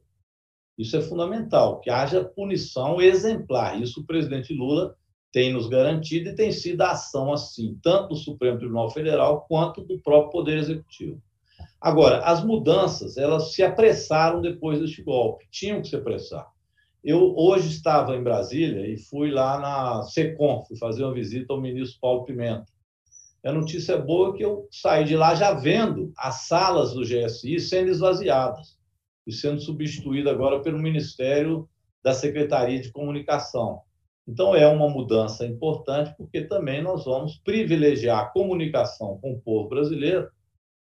Isso 0.77 0.97
é 0.97 1.01
fundamental, 1.01 1.79
que 1.79 1.89
haja 1.89 2.25
punição 2.25 3.01
exemplar. 3.01 3.81
Isso 3.81 4.01
o 4.01 4.05
presidente 4.05 4.53
Lula 4.53 4.97
tem 5.31 5.53
nos 5.53 5.69
garantido 5.69 6.27
e 6.27 6.35
tem 6.35 6.51
sido 6.51 6.81
a 6.81 6.91
ação 6.91 7.31
assim, 7.31 7.79
tanto 7.81 8.09
do 8.09 8.15
Supremo 8.17 8.59
Tribunal 8.59 8.89
Federal 8.89 9.45
quanto 9.47 9.85
do 9.85 9.99
próprio 9.99 10.31
Poder 10.31 10.57
Executivo. 10.57 11.23
Agora, 11.79 12.19
as 12.25 12.43
mudanças, 12.43 13.15
elas 13.15 13.53
se 13.53 13.63
apressaram 13.63 14.41
depois 14.41 14.81
deste 14.81 15.01
golpe, 15.01 15.47
tinham 15.49 15.81
que 15.81 15.87
se 15.87 15.95
apressar. 15.95 16.51
Eu 17.03 17.35
hoje 17.37 17.69
estava 17.69 18.15
em 18.15 18.23
Brasília 18.23 18.85
e 18.87 18.97
fui 18.97 19.31
lá 19.31 19.59
na 19.59 20.03
SECOM, 20.03 20.63
fui 20.65 20.77
fazer 20.77 21.03
uma 21.03 21.13
visita 21.13 21.53
ao 21.53 21.61
ministro 21.61 21.99
Paulo 22.01 22.25
Pimenta. 22.25 22.65
A 23.45 23.51
notícia 23.51 23.97
boa 23.97 24.33
é 24.33 24.37
que 24.37 24.43
eu 24.43 24.67
saí 24.71 25.05
de 25.05 25.15
lá 25.15 25.33
já 25.33 25.53
vendo 25.53 26.11
as 26.17 26.47
salas 26.47 26.93
do 26.93 27.03
GSI 27.03 27.59
sendo 27.59 27.89
esvaziadas 27.89 28.77
e 29.25 29.31
sendo 29.31 29.61
substituída 29.61 30.31
agora 30.31 30.61
pelo 30.61 30.79
Ministério 30.79 31.69
da 32.03 32.13
Secretaria 32.13 32.81
de 32.81 32.91
Comunicação. 32.91 33.81
Então, 34.27 34.53
é 34.53 34.67
uma 34.67 34.89
mudança 34.89 35.45
importante, 35.45 36.13
porque 36.17 36.41
também 36.41 36.81
nós 36.81 37.05
vamos 37.05 37.37
privilegiar 37.37 38.19
a 38.19 38.25
comunicação 38.25 39.17
com 39.21 39.31
o 39.31 39.39
povo 39.39 39.69
brasileiro, 39.69 40.29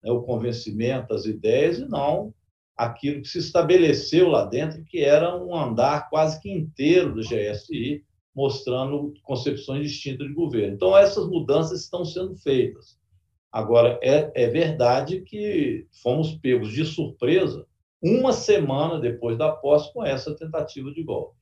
né, 0.02 0.11
o 0.11 0.23
convencimento, 0.23 1.12
as 1.12 1.26
ideias, 1.26 1.78
e 1.78 1.85
não 1.85 2.33
aquilo 2.76 3.23
que 3.23 3.28
se 3.28 3.38
estabeleceu 3.38 4.28
lá 4.28 4.45
dentro, 4.45 4.85
que 4.85 5.00
era 5.00 5.37
um 5.37 5.54
andar 5.54 6.09
quase 6.09 6.40
que 6.40 6.50
inteiro 6.50 7.14
do 7.14 7.21
GSI, 7.21 8.04
mostrando 8.35 9.14
concepções 9.23 9.88
distintas 9.88 10.26
de 10.26 10.35
governo. 10.35 10.75
Então, 10.75 10.97
essas 10.97 11.26
mudanças 11.26 11.83
estão 11.83 12.04
sendo 12.04 12.37
feitas. 12.37 12.99
Agora, 13.52 13.99
é, 14.02 14.33
é 14.35 14.49
verdade 14.49 15.21
que 15.21 15.87
fomos 16.02 16.35
pegos 16.35 16.73
de 16.73 16.85
surpresa 16.85 17.64
uma 18.02 18.33
semana 18.33 19.00
depois 19.00 19.38
da 19.38 19.52
posse 19.52 19.93
com 19.93 20.04
essa 20.04 20.35
tentativa 20.35 20.90
de 20.90 21.02
golpe. 21.02 21.37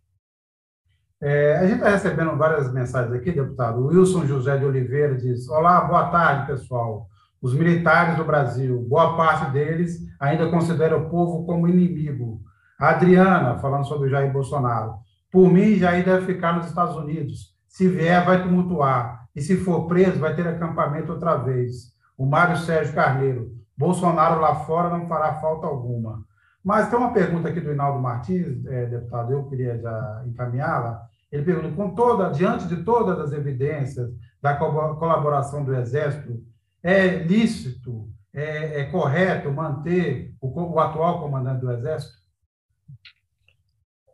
É, 1.23 1.57
a 1.57 1.67
gente 1.67 1.77
está 1.77 1.91
recebendo 1.91 2.37
várias 2.37 2.73
mensagens 2.73 3.15
aqui, 3.15 3.33
deputado. 3.33 3.81
O 3.81 3.87
Wilson 3.87 4.27
José 4.27 4.59
de 4.59 4.65
Oliveira 4.65 5.17
diz: 5.17 5.49
Olá, 5.49 5.81
boa 5.83 6.09
tarde, 6.11 6.49
pessoal. 6.49 7.09
Os 7.43 7.55
militares 7.55 8.17
do 8.17 8.25
Brasil, 8.25 8.87
boa 8.89 9.17
parte 9.17 9.51
deles 9.51 9.99
ainda 10.21 10.49
considera 10.49 10.97
o 10.97 11.11
povo 11.11 11.45
como 11.45 11.67
inimigo. 11.67 12.41
A 12.79 12.91
Adriana, 12.91 13.59
falando 13.59 13.85
sobre 13.85 14.07
o 14.07 14.11
Jair 14.11 14.33
Bolsonaro. 14.33 14.95
Por 15.31 15.51
mim, 15.53 15.75
Jair 15.75 16.05
deve 16.05 16.25
ficar 16.25 16.55
nos 16.55 16.67
Estados 16.67 16.95
Unidos. 16.95 17.53
Se 17.67 17.89
vier, 17.89 18.25
vai 18.25 18.43
tumultuar. 18.43 19.27
E 19.35 19.41
se 19.41 19.57
for 19.57 19.89
preso, 19.89 20.21
vai 20.21 20.37
ter 20.37 20.47
acampamento 20.47 21.11
outra 21.11 21.37
vez. 21.37 21.93
O 22.17 22.25
Mário 22.25 22.57
Sérgio 22.59 22.95
Carneiro. 22.95 23.51
Bolsonaro 23.77 24.41
lá 24.41 24.55
fora 24.55 24.97
não 24.97 25.09
fará 25.09 25.35
falta 25.35 25.67
alguma. 25.67 26.23
Mas 26.65 26.89
tem 26.89 26.99
uma 26.99 27.13
pergunta 27.13 27.49
aqui 27.49 27.61
do 27.61 27.73
Inaldo 27.73 27.99
Martins, 27.99 28.65
é, 28.67 28.87
deputado, 28.87 29.33
eu 29.33 29.45
queria 29.49 29.77
já 29.79 30.23
encaminhá-la. 30.27 31.03
Ele 31.33 31.43
pergunta, 31.43 31.75
com 31.75 31.91
toda, 31.91 32.31
diante 32.31 32.69
de 32.69 32.85
todas 32.85 33.19
as 33.19 33.33
evidências 33.33 34.11
da 34.41 34.55
colaboração 34.55 35.65
do 35.65 35.75
Exército, 35.75 36.41
é 36.83 37.23
lícito, 37.23 38.09
é, 38.33 38.81
é 38.81 38.85
correto 38.87 39.53
manter 39.53 40.35
o, 40.41 40.49
o 40.49 40.79
atual 40.81 41.21
comandante 41.21 41.61
do 41.61 41.71
Exército? 41.71 42.23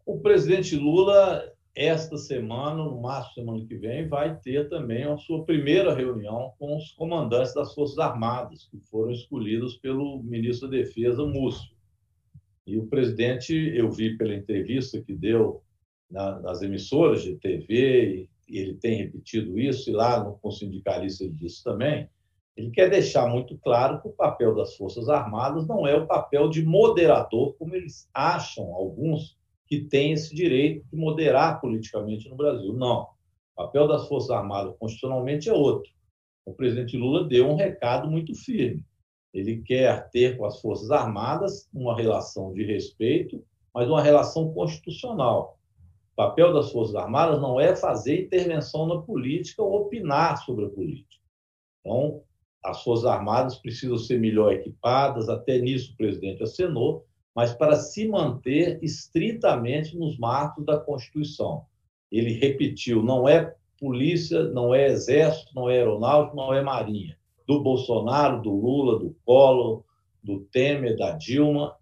O 0.04 0.20
presidente 0.20 0.76
Lula, 0.76 1.52
esta 1.74 2.16
semana, 2.16 2.82
no 2.82 3.00
março 3.00 3.34
semana 3.34 3.64
que 3.66 3.76
vem, 3.76 4.08
vai 4.08 4.38
ter 4.38 4.68
também 4.68 5.04
a 5.04 5.16
sua 5.16 5.44
primeira 5.44 5.94
reunião 5.94 6.52
com 6.58 6.76
os 6.76 6.92
comandantes 6.92 7.54
das 7.54 7.74
Forças 7.74 7.98
Armadas, 7.98 8.68
que 8.70 8.78
foram 8.90 9.12
escolhidos 9.12 9.76
pelo 9.76 10.22
ministro 10.22 10.68
da 10.68 10.78
Defesa, 10.78 11.24
Múcio. 11.24 11.70
E 12.66 12.76
o 12.76 12.86
presidente, 12.86 13.54
eu 13.54 13.90
vi 13.90 14.16
pela 14.16 14.34
entrevista 14.34 15.00
que 15.00 15.14
deu 15.14 15.62
na, 16.10 16.40
nas 16.40 16.62
emissoras 16.62 17.22
de 17.22 17.36
TV, 17.36 18.28
e 18.48 18.58
ele 18.58 18.74
tem 18.74 18.98
repetido 18.98 19.58
isso, 19.58 19.88
e 19.88 19.92
lá 19.92 20.24
no, 20.24 20.38
com 20.38 20.50
sindicalista 20.50 21.24
ele 21.24 21.34
disse 21.34 21.62
também, 21.62 22.08
ele 22.58 22.70
quer 22.70 22.90
deixar 22.90 23.28
muito 23.28 23.56
claro 23.58 24.02
que 24.02 24.08
o 24.08 24.12
papel 24.12 24.54
das 24.54 24.74
Forças 24.76 25.08
Armadas 25.08 25.66
não 25.68 25.86
é 25.86 25.94
o 25.94 26.06
papel 26.06 26.50
de 26.50 26.64
moderador, 26.64 27.54
como 27.54 27.74
eles 27.74 28.08
acham, 28.12 28.74
alguns, 28.74 29.38
que 29.64 29.80
têm 29.80 30.12
esse 30.12 30.34
direito 30.34 30.84
de 30.90 30.96
moderar 30.96 31.60
politicamente 31.60 32.28
no 32.28 32.36
Brasil. 32.36 32.72
Não. 32.72 33.02
O 33.02 33.64
papel 33.64 33.86
das 33.86 34.08
Forças 34.08 34.30
Armadas 34.30 34.74
constitucionalmente 34.78 35.48
é 35.48 35.52
outro. 35.52 35.90
O 36.44 36.52
presidente 36.52 36.96
Lula 36.96 37.24
deu 37.24 37.48
um 37.48 37.54
recado 37.54 38.10
muito 38.10 38.34
firme. 38.34 38.84
Ele 39.32 39.62
quer 39.62 40.10
ter 40.10 40.36
com 40.36 40.44
as 40.44 40.60
Forças 40.60 40.90
Armadas 40.90 41.68
uma 41.72 41.96
relação 41.96 42.52
de 42.52 42.64
respeito, 42.64 43.44
mas 43.72 43.88
uma 43.88 44.02
relação 44.02 44.52
constitucional 44.52 45.58
papel 46.18 46.52
das 46.52 46.72
Forças 46.72 46.96
Armadas 46.96 47.40
não 47.40 47.60
é 47.60 47.76
fazer 47.76 48.24
intervenção 48.24 48.88
na 48.88 49.00
política 49.00 49.62
ou 49.62 49.82
opinar 49.82 50.36
sobre 50.38 50.64
a 50.64 50.68
política. 50.68 51.22
Então, 51.78 52.24
as 52.64 52.82
Forças 52.82 53.06
Armadas 53.06 53.56
precisam 53.56 53.96
ser 53.96 54.18
melhor 54.18 54.52
equipadas, 54.52 55.28
até 55.28 55.58
nisso 55.58 55.92
o 55.92 55.96
presidente 55.96 56.42
acenou, 56.42 57.04
mas 57.34 57.54
para 57.54 57.76
se 57.76 58.08
manter 58.08 58.78
estritamente 58.82 59.96
nos 59.96 60.18
marcos 60.18 60.64
da 60.64 60.78
Constituição. 60.78 61.64
Ele 62.10 62.32
repetiu: 62.32 63.02
não 63.02 63.28
é 63.28 63.54
polícia, 63.78 64.44
não 64.44 64.74
é 64.74 64.86
exército, 64.88 65.54
não 65.54 65.70
é 65.70 65.74
aeronáutico, 65.74 66.36
não 66.36 66.52
é 66.52 66.62
marinha. 66.62 67.16
Do 67.46 67.62
Bolsonaro, 67.62 68.42
do 68.42 68.50
Lula, 68.50 68.98
do 68.98 69.16
Collor, 69.24 69.84
do 70.22 70.40
Temer, 70.52 70.96
da 70.96 71.12
Dilma, 71.12 71.76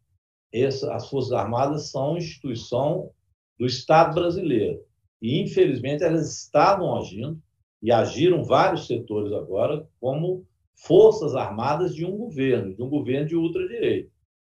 essa, 0.53 0.95
as 0.95 1.09
Forças 1.09 1.33
Armadas 1.33 1.91
são 1.91 2.17
instituição 2.17 3.11
do 3.59 3.67
Estado 3.67 4.15
brasileiro. 4.15 4.81
E, 5.21 5.41
infelizmente, 5.41 6.05
elas 6.05 6.43
estavam 6.43 6.97
agindo, 6.97 7.41
e 7.83 7.91
agiram 7.91 8.45
vários 8.45 8.87
setores 8.87 9.33
agora, 9.33 9.87
como 10.01 10.47
forças 10.77 11.35
armadas 11.35 11.95
de 11.95 12.05
um 12.05 12.17
governo, 12.17 12.75
de 12.75 12.83
um 12.83 12.89
governo 12.89 13.27
de 13.27 13.37
ultradireita. 13.37 14.11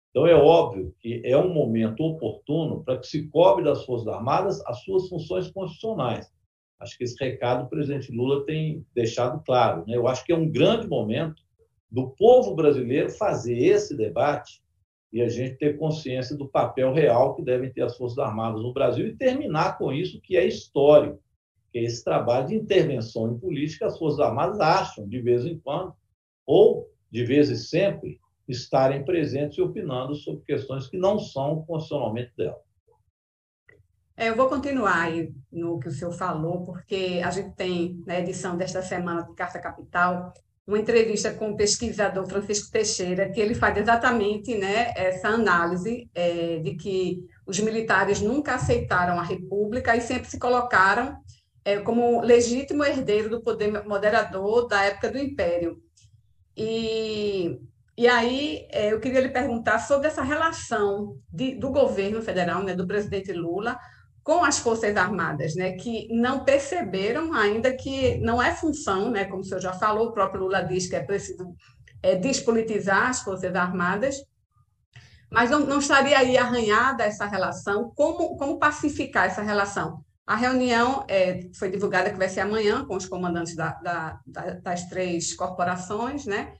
Então, 0.09 0.25
é 0.25 0.35
óbvio 0.35 0.95
que 0.99 1.21
é 1.23 1.37
um 1.37 1.53
momento 1.53 2.01
oportuno 2.01 2.83
para 2.83 2.97
que 2.97 3.05
se 3.05 3.27
cobre 3.29 3.63
das 3.63 3.85
Forças 3.85 4.07
Armadas 4.07 4.59
as 4.65 4.81
suas 4.83 5.07
funções 5.07 5.51
constitucionais. 5.51 6.27
Acho 6.79 6.97
que 6.97 7.03
esse 7.03 7.23
recado 7.23 7.65
o 7.65 7.69
presidente 7.69 8.11
Lula 8.11 8.45
tem 8.45 8.85
deixado 8.95 9.43
claro. 9.43 9.83
Né? 9.85 9.95
Eu 9.95 10.07
acho 10.07 10.25
que 10.25 10.31
é 10.31 10.35
um 10.35 10.49
grande 10.49 10.87
momento 10.87 11.41
do 11.89 12.09
povo 12.11 12.55
brasileiro 12.55 13.09
fazer 13.11 13.57
esse 13.57 13.95
debate 13.95 14.61
e 15.11 15.21
a 15.21 15.29
gente 15.29 15.55
ter 15.57 15.77
consciência 15.77 16.35
do 16.35 16.49
papel 16.49 16.93
real 16.93 17.35
que 17.35 17.41
devem 17.41 17.71
ter 17.71 17.81
as 17.81 17.95
Forças 17.95 18.17
Armadas 18.17 18.61
no 18.61 18.73
Brasil 18.73 19.07
e 19.07 19.15
terminar 19.15 19.77
com 19.77 19.93
isso 19.93 20.19
que 20.21 20.35
é 20.35 20.45
histórico, 20.45 21.21
que 21.71 21.79
é 21.79 21.83
esse 21.83 22.03
trabalho 22.03 22.47
de 22.47 22.55
intervenção 22.55 23.31
em 23.31 23.39
política 23.39 23.85
as 23.85 23.97
Forças 23.97 24.19
Armadas 24.19 24.59
acham, 24.59 25.07
de 25.07 25.21
vez 25.21 25.45
em 25.45 25.57
quando, 25.59 25.93
ou 26.47 26.89
de 27.11 27.23
vez 27.23 27.51
em 27.51 27.55
sempre, 27.55 28.19
estarem 28.47 29.03
presentes 29.03 29.57
e 29.57 29.61
opinando 29.61 30.15
sobre 30.15 30.43
questões 30.45 30.87
que 30.87 30.97
não 30.97 31.19
são 31.19 31.63
constitucionalmente 31.63 32.31
dela. 32.37 32.59
É, 34.15 34.29
eu 34.29 34.35
vou 34.35 34.49
continuar 34.49 35.03
aí 35.03 35.31
no 35.51 35.79
que 35.79 35.89
o 35.89 35.91
senhor 35.91 36.11
falou, 36.11 36.65
porque 36.65 37.21
a 37.23 37.29
gente 37.29 37.55
tem, 37.55 38.01
na 38.05 38.19
edição 38.19 38.57
desta 38.57 38.81
semana 38.81 39.21
de 39.23 39.35
Carta 39.35 39.59
Capital, 39.59 40.33
uma 40.65 40.79
entrevista 40.79 41.33
com 41.33 41.51
o 41.51 41.55
pesquisador 41.55 42.27
Francisco 42.27 42.71
Teixeira, 42.71 43.29
que 43.29 43.39
ele 43.39 43.53
faz 43.53 43.77
exatamente 43.77 44.57
né, 44.57 44.91
essa 44.95 45.29
análise 45.29 46.09
é, 46.15 46.59
de 46.59 46.75
que 46.75 47.19
os 47.45 47.59
militares 47.59 48.19
nunca 48.19 48.55
aceitaram 48.55 49.19
a 49.19 49.23
República 49.23 49.95
e 49.95 50.01
sempre 50.01 50.29
se 50.29 50.39
colocaram 50.39 51.17
é, 51.63 51.79
como 51.79 52.21
legítimo 52.21 52.83
herdeiro 52.83 53.29
do 53.29 53.41
poder 53.41 53.85
moderador 53.85 54.67
da 54.67 54.83
época 54.83 55.11
do 55.11 55.17
Império. 55.17 55.81
E, 56.57 57.59
e 57.95 58.07
aí 58.07 58.67
é, 58.71 58.91
eu 58.91 58.99
queria 58.99 59.21
lhe 59.21 59.29
perguntar 59.29 59.77
sobre 59.79 60.07
essa 60.07 60.23
relação 60.23 61.19
de, 61.31 61.53
do 61.53 61.69
governo 61.69 62.19
federal, 62.21 62.63
né, 62.63 62.73
do 62.73 62.87
presidente 62.87 63.31
Lula, 63.31 63.77
com 64.23 64.43
as 64.43 64.57
Forças 64.57 64.97
Armadas, 64.97 65.55
né, 65.55 65.73
que 65.73 66.07
não 66.09 66.43
perceberam 66.43 67.31
ainda 67.31 67.73
que 67.75 68.17
não 68.17 68.41
é 68.41 68.53
função, 68.55 69.11
né, 69.11 69.25
como 69.25 69.41
o 69.41 69.43
senhor 69.43 69.61
já 69.61 69.71
falou, 69.71 70.07
o 70.07 70.13
próprio 70.13 70.41
Lula 70.41 70.63
diz 70.63 70.87
que 70.89 70.95
é 70.95 71.03
preciso 71.03 71.53
é, 72.01 72.15
despolitizar 72.15 73.07
as 73.07 73.21
Forças 73.21 73.53
Armadas, 73.55 74.15
mas 75.31 75.51
não, 75.51 75.59
não 75.59 75.79
estaria 75.79 76.17
aí 76.17 76.37
arranhada 76.37 77.03
essa 77.03 77.25
relação? 77.25 77.91
Como, 77.95 78.35
como 78.37 78.57
pacificar 78.57 79.25
essa 79.27 79.41
relação? 79.41 80.03
A 80.27 80.35
reunião 80.35 81.05
é, 81.07 81.47
foi 81.57 81.71
divulgada 81.71 82.11
que 82.11 82.17
vai 82.17 82.27
ser 82.27 82.41
amanhã 82.41 82.83
com 82.85 82.97
os 82.97 83.05
comandantes 83.05 83.55
da, 83.55 83.69
da, 83.81 84.19
das 84.61 84.83
três 84.89 85.33
corporações, 85.33 86.25
né? 86.25 86.53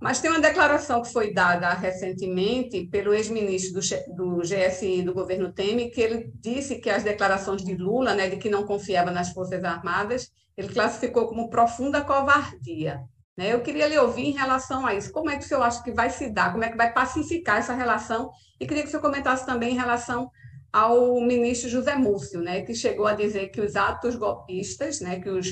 Mas 0.00 0.20
tem 0.20 0.30
uma 0.30 0.40
declaração 0.40 1.02
que 1.02 1.12
foi 1.12 1.32
dada 1.32 1.72
recentemente 1.74 2.86
pelo 2.86 3.12
ex-ministro 3.12 3.80
do, 4.14 4.36
do 4.36 4.42
GSI 4.42 5.02
do 5.02 5.12
governo 5.12 5.52
Temer, 5.52 5.90
que 5.90 6.00
ele 6.00 6.30
disse 6.36 6.76
que 6.76 6.88
as 6.88 7.02
declarações 7.02 7.64
de 7.64 7.74
Lula, 7.74 8.14
né, 8.14 8.28
de 8.28 8.36
que 8.36 8.50
não 8.50 8.64
confiava 8.64 9.10
nas 9.10 9.30
Forças 9.30 9.64
Armadas, 9.64 10.30
ele 10.56 10.68
classificou 10.68 11.26
como 11.26 11.50
profunda 11.50 12.00
covardia. 12.00 13.00
Né? 13.36 13.52
Eu 13.52 13.60
queria 13.62 13.88
lhe 13.88 13.98
ouvir 13.98 14.26
em 14.26 14.32
relação 14.32 14.86
a 14.86 14.94
isso. 14.94 15.10
Como 15.10 15.30
é 15.30 15.36
que 15.36 15.44
o 15.44 15.48
senhor 15.48 15.62
acha 15.62 15.82
que 15.82 15.90
vai 15.90 16.10
se 16.10 16.30
dar? 16.30 16.52
Como 16.52 16.62
é 16.62 16.70
que 16.70 16.76
vai 16.76 16.92
pacificar 16.92 17.58
essa 17.58 17.74
relação? 17.74 18.30
E 18.60 18.66
queria 18.66 18.82
que 18.82 18.88
o 18.88 18.90
senhor 18.90 19.02
comentasse 19.02 19.44
também 19.44 19.72
em 19.72 19.78
relação 19.78 20.30
ao 20.74 21.20
ministro 21.20 21.70
José 21.70 21.94
Múcio, 21.94 22.40
né, 22.40 22.62
que 22.62 22.74
chegou 22.74 23.06
a 23.06 23.14
dizer 23.14 23.50
que 23.50 23.60
os 23.60 23.76
atos 23.76 24.16
golpistas, 24.16 25.00
né, 25.00 25.20
que 25.20 25.30
os, 25.30 25.46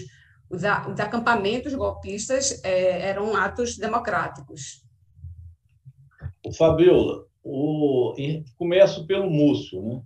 os, 0.50 0.62
os 0.62 0.98
acampamentos 0.98 1.72
golpistas 1.74 2.60
é, 2.64 3.08
eram 3.08 3.36
atos 3.36 3.78
democráticos. 3.78 4.82
Fabiola, 6.58 7.24
o, 7.44 8.14
começo 8.58 9.06
pelo 9.06 9.30
Múcio. 9.30 9.80
Né? 9.80 10.02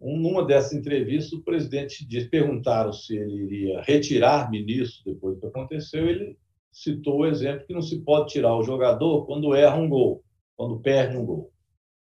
Numa 0.00 0.46
dessas 0.46 0.74
entrevistas, 0.74 1.32
o 1.32 1.42
presidente 1.42 2.06
disse, 2.06 2.28
perguntaram 2.28 2.92
se 2.92 3.16
ele 3.16 3.42
iria 3.46 3.82
retirar 3.82 4.48
ministro 4.48 5.12
depois 5.12 5.34
do 5.34 5.40
que 5.40 5.46
aconteceu. 5.48 6.06
Ele 6.06 6.38
citou 6.70 7.18
o 7.18 7.26
exemplo 7.26 7.66
que 7.66 7.74
não 7.74 7.82
se 7.82 7.98
pode 8.02 8.32
tirar 8.32 8.54
o 8.54 8.62
jogador 8.62 9.26
quando 9.26 9.56
erra 9.56 9.74
um 9.74 9.88
gol, 9.88 10.22
quando 10.56 10.78
perde 10.78 11.16
um 11.16 11.26
gol. 11.26 11.50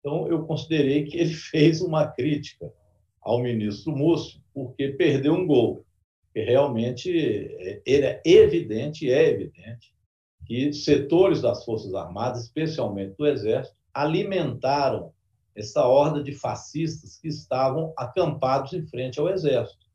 Então, 0.06 0.28
eu 0.28 0.46
considerei 0.46 1.06
que 1.06 1.18
ele 1.18 1.34
fez 1.34 1.82
uma 1.82 2.06
crítica 2.06 2.72
ao 3.20 3.42
ministro 3.42 3.92
Múcio, 3.92 4.40
porque 4.54 4.90
perdeu 4.90 5.34
um 5.34 5.48
gol. 5.48 5.84
E 6.36 6.44
realmente 6.44 7.10
é 7.88 8.22
evidente, 8.24 9.12
é 9.12 9.30
evidente, 9.30 9.96
que 10.46 10.72
setores 10.74 11.42
das 11.42 11.66
Forças 11.66 11.96
Armadas, 11.96 12.44
especialmente 12.44 13.16
do 13.18 13.26
Exército, 13.26 13.76
alimentaram 13.92 15.12
essa 15.56 15.88
horda 15.88 16.22
de 16.22 16.34
fascistas 16.34 17.18
que 17.18 17.30
estavam 17.30 17.92
acampados 17.98 18.74
em 18.74 18.86
frente 18.86 19.20
ao 19.20 19.30
Exército 19.30 19.88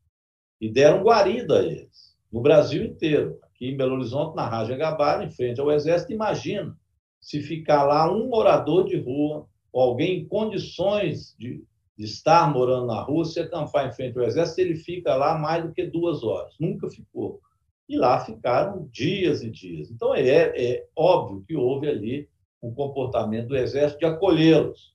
e 0.61 0.69
deram 0.69 1.05
guarida 1.05 1.61
a 1.61 1.63
eles, 1.63 2.17
no 2.33 2.41
Brasil 2.41 2.83
inteiro 2.83 3.39
aqui 3.43 3.69
em 3.69 3.77
Belo 3.77 3.95
Horizonte, 3.95 4.35
na 4.35 4.49
Raja 4.49 4.75
Gabara, 4.75 5.23
em 5.23 5.31
frente 5.31 5.61
ao 5.61 5.71
Exército. 5.71 6.13
Imagina 6.13 6.77
se 7.21 7.41
ficar 7.43 7.85
lá 7.85 8.11
um 8.11 8.29
morador 8.29 8.87
de 8.87 8.99
rua 8.99 9.47
ou 9.73 9.83
alguém 9.83 10.21
em 10.21 10.29
condições 10.29 11.35
de, 11.39 11.65
de 11.97 12.05
estar 12.05 12.53
morando 12.53 12.87
na 12.87 13.25
se 13.25 13.41
acampar 13.41 13.89
em 13.89 13.93
frente 13.93 14.19
ao 14.19 14.25
Exército, 14.25 14.61
ele 14.61 14.77
fica 14.77 15.15
lá 15.15 15.39
mais 15.39 15.65
do 15.65 15.73
que 15.73 15.87
duas 15.87 16.23
horas. 16.23 16.55
Nunca 16.59 16.89
ficou. 16.89 17.41
E 17.89 17.97
lá 17.97 18.25
ficaram 18.25 18.89
dias 18.93 19.43
e 19.43 19.51
dias. 19.51 19.91
Então, 19.91 20.15
é, 20.15 20.29
é 20.29 20.87
óbvio 20.95 21.45
que 21.47 21.57
houve 21.57 21.89
ali 21.89 22.29
um 22.63 22.73
comportamento 22.73 23.49
do 23.49 23.57
Exército 23.57 24.01
de 24.01 24.07
acolhê-los. 24.07 24.95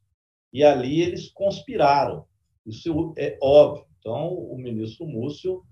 E 0.53 0.63
ali 0.63 1.01
eles 1.01 1.29
conspiraram. 1.29 2.25
Isso 2.65 3.13
é 3.17 3.37
óbvio. 3.41 3.85
Então, 3.99 4.33
o 4.33 4.57
ministro 4.57 5.05
Múcio 5.05 5.63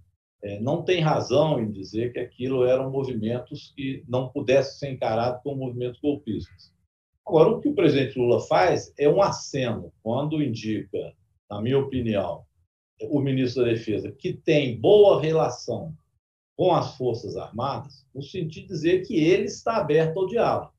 é, 0.43 0.59
não 0.59 0.83
tem 0.83 0.99
razão 0.99 1.59
em 1.59 1.71
dizer 1.71 2.11
que 2.11 2.19
aquilo 2.19 2.65
eram 2.65 2.91
movimentos 2.91 3.71
que 3.75 4.03
não 4.07 4.27
pudessem 4.27 4.73
ser 4.79 4.93
encarados 4.93 5.41
como 5.41 5.65
movimentos 5.65 6.01
golpistas. 6.01 6.72
Agora, 7.25 7.49
o 7.49 7.61
que 7.61 7.69
o 7.69 7.75
presidente 7.75 8.19
Lula 8.19 8.41
faz 8.41 8.93
é 8.97 9.07
um 9.07 9.21
aceno 9.21 9.93
quando 10.03 10.43
indica, 10.43 11.13
na 11.49 11.61
minha 11.61 11.79
opinião, 11.79 12.45
o 13.01 13.19
ministro 13.19 13.63
da 13.63 13.71
Defesa 13.71 14.11
que 14.11 14.33
tem 14.33 14.79
boa 14.79 15.21
relação 15.21 15.95
com 16.55 16.73
as 16.73 16.95
Forças 16.95 17.35
Armadas, 17.35 18.05
no 18.13 18.21
sentido 18.21 18.67
de 18.67 18.73
dizer 18.73 19.05
que 19.05 19.15
ele 19.17 19.45
está 19.45 19.77
aberto 19.77 20.19
ao 20.19 20.27
diálogo. 20.27 20.73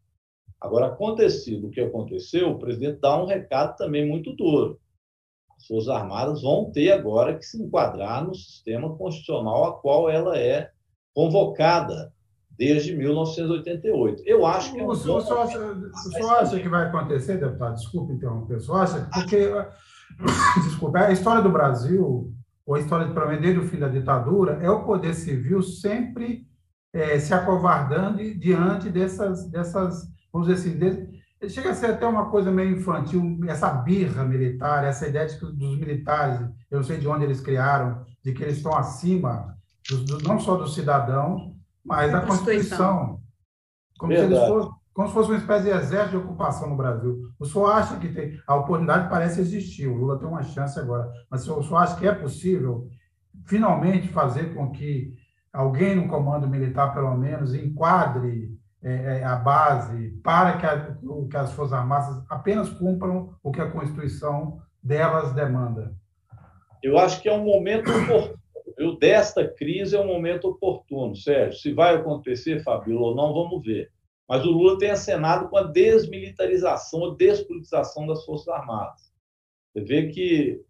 Agora, 0.61 0.87
acontecido 0.87 1.67
o 1.67 1.71
que 1.71 1.81
aconteceu, 1.81 2.51
o 2.51 2.59
presidente 2.59 3.01
dá 3.01 3.21
um 3.21 3.27
recado 3.27 3.77
também 3.77 4.09
muito 4.09 4.33
duro. 4.35 4.81
As 5.57 5.67
Forças 5.67 5.89
Armadas 5.89 6.43
vão 6.43 6.71
ter 6.71 6.93
agora 6.93 7.37
que 7.37 7.45
se 7.45 7.61
enquadrar 7.61 8.25
no 8.25 8.35
sistema 8.35 8.97
constitucional 8.97 9.65
a 9.65 9.81
qual 9.81 10.09
ela 10.09 10.39
é 10.39 10.71
convocada 11.13 12.14
desde 12.59 12.97
1988. 12.97 14.23
Eu 14.27 14.47
acho 14.47 14.73
que... 14.73 14.81
É 14.81 14.85
o, 14.85 14.95
senhor, 14.95 15.19
acha, 15.19 15.59
o 15.59 16.13
senhor 16.13 16.31
acha 16.35 16.61
que 16.61 16.69
vai 16.69 16.87
acontecer, 16.87 17.39
deputado? 17.39 17.75
Desculpe 17.75 18.13
interromper. 18.13 18.57
O 18.57 18.61
senhor 18.61 18.79
acha? 18.79 19.09
Porque, 19.13 19.51
desculpa, 20.67 20.99
a 20.99 21.13
história 21.13 21.43
do 21.43 21.51
Brasil, 21.51 22.33
ou 22.67 22.75
a 22.75 22.81
história, 22.81 23.13
pelo 23.13 23.27
menos, 23.27 23.43
desde 23.43 23.61
o 23.61 23.69
fim 23.69 23.79
da 23.79 23.89
ditadura, 23.89 24.59
é 24.63 24.71
o 24.71 24.85
poder 24.85 25.15
civil 25.15 25.63
sempre 25.63 26.47
é, 26.93 27.19
se 27.19 27.35
acovardando 27.35 28.23
diante 28.39 28.89
dessas, 28.89 29.51
dessas 29.51 30.09
vamos 30.33 30.49
dizer 30.49 30.69
assim, 30.69 31.15
Chega 31.49 31.71
a 31.71 31.75
ser 31.75 31.87
até 31.87 32.07
uma 32.07 32.31
coisa 32.31 32.51
meio 32.51 32.77
infantil, 32.77 33.39
essa 33.47 33.71
birra 33.71 34.25
militar, 34.25 34.85
essa 34.85 35.07
ideia 35.07 35.27
de 35.27 35.39
dos 35.39 35.79
militares, 35.79 36.41
eu 36.71 36.79
não 36.79 36.85
sei 36.85 36.97
de 36.97 37.07
onde 37.07 37.25
eles 37.25 37.41
criaram, 37.41 38.05
de 38.25 38.33
que 38.33 38.43
eles 38.43 38.57
estão 38.57 38.75
acima, 38.75 39.55
dos, 39.89 40.05
do, 40.05 40.19
não 40.27 40.39
só 40.41 40.57
dos 40.57 40.75
cidadãos, 40.75 41.53
mas 41.85 42.11
da 42.11 42.21
Constituição. 42.23 43.21
Como 43.99 44.13
se, 44.13 44.19
eles 44.19 44.39
fossem, 44.39 44.71
como 44.93 45.09
se 45.09 45.15
fosse 45.15 45.31
uma 45.31 45.39
espécie 45.39 45.65
de 45.65 45.71
exército 45.71 46.11
de 46.11 46.25
ocupação 46.25 46.69
no 46.69 46.77
Brasil. 46.77 47.19
O 47.39 47.45
senhor 47.45 47.67
acha 47.67 47.97
que 47.99 48.09
tem. 48.09 48.39
A 48.47 48.55
oportunidade 48.57 49.09
parece 49.09 49.41
existir, 49.41 49.87
o 49.87 49.97
Lula 49.97 50.19
tem 50.19 50.29
uma 50.29 50.43
chance 50.43 50.79
agora, 50.79 51.11
mas 51.31 51.47
o 51.47 51.63
senhor 51.63 51.77
acha 51.77 51.97
que 51.97 52.07
é 52.07 52.15
possível 52.15 52.89
finalmente 53.47 54.09
fazer 54.09 54.55
com 54.55 54.71
que 54.71 55.13
alguém 55.53 55.95
no 55.95 56.09
comando 56.09 56.49
militar, 56.49 56.93
pelo 56.93 57.17
menos, 57.17 57.55
enquadre 57.55 58.51
é, 58.83 59.21
é, 59.21 59.25
a 59.25 59.37
base 59.37 60.11
para 60.23 60.59
que, 60.59 60.67
a, 60.67 60.97
que 61.31 61.37
as 61.37 61.53
Forças 61.53 61.73
Armadas 61.73 62.23
apenas 62.29 62.69
cumpram 62.69 63.35
o 63.43 63.51
que 63.51 63.61
a 63.61 63.71
Constituição 63.71 64.61
delas 64.83 65.33
demanda? 65.33 65.95
Eu 66.83 66.99
acho 66.99 67.23
que 67.23 67.29
é 67.29 67.33
um 67.33 67.45
momento 67.45 67.91
oportuno. 67.91 68.44
Eu, 68.77 68.97
desta 68.97 69.47
crise 69.47 69.97
é 69.97 70.01
um 70.01 70.07
momento 70.07 70.49
oportuno, 70.49 71.15
Sérgio. 71.15 71.59
Se 71.61 71.73
vai 71.73 71.95
acontecer, 71.95 72.63
Fabio, 72.63 73.01
ou 73.01 73.15
não, 73.15 73.33
vamos 73.33 73.65
ver. 73.65 73.91
Mas 74.29 74.45
o 74.45 74.51
Lula 74.51 74.79
tem 74.79 74.91
acenado 74.91 75.49
com 75.49 75.57
a 75.57 75.65
desmilitarização, 75.65 77.05
a 77.05 77.15
despolitização 77.15 78.07
das 78.07 78.25
Forças 78.25 78.49
Armadas. 78.49 79.13
Você 79.73 79.85
vê 79.85 80.09
que 80.09 80.61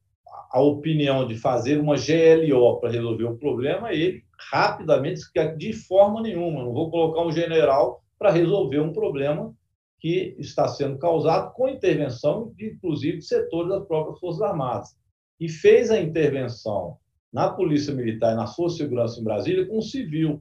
a 0.51 0.61
opinião 0.61 1.27
de 1.27 1.37
fazer 1.37 1.79
uma 1.79 1.97
GLO 1.97 2.81
para 2.81 2.91
resolver 2.91 3.25
o 3.25 3.37
problema, 3.37 3.93
ele 3.93 4.25
rapidamente 4.51 5.23
de 5.57 5.73
forma 5.73 6.21
nenhuma, 6.21 6.65
não 6.65 6.73
vou 6.73 6.91
colocar 6.91 7.23
um 7.23 7.33
general 7.33 8.03
para 8.19 8.31
resolver 8.31 8.81
um 8.81 8.93
problema 8.93 9.55
que 10.01 10.37
está 10.39 10.69
sendo 10.69 10.99
causado 10.99 11.53
com 11.55 11.69
intervenção, 11.69 12.53
de, 12.57 12.73
inclusive, 12.73 13.19
de 13.19 13.25
setores 13.25 13.71
das 13.71 13.87
próprias 13.87 14.19
Forças 14.19 14.43
Armadas. 14.43 14.97
E 15.41 15.49
fez 15.49 15.91
a 15.91 16.01
intervenção 16.01 16.99
na 17.35 17.49
Polícia 17.49 17.93
Militar 17.93 18.33
e 18.33 18.37
na 18.37 18.47
Força 18.47 18.77
de 18.77 18.83
Segurança 18.85 19.21
em 19.21 19.25
Brasília 19.25 19.67
com 19.67 19.79
um 19.79 19.83
civil. 19.83 20.41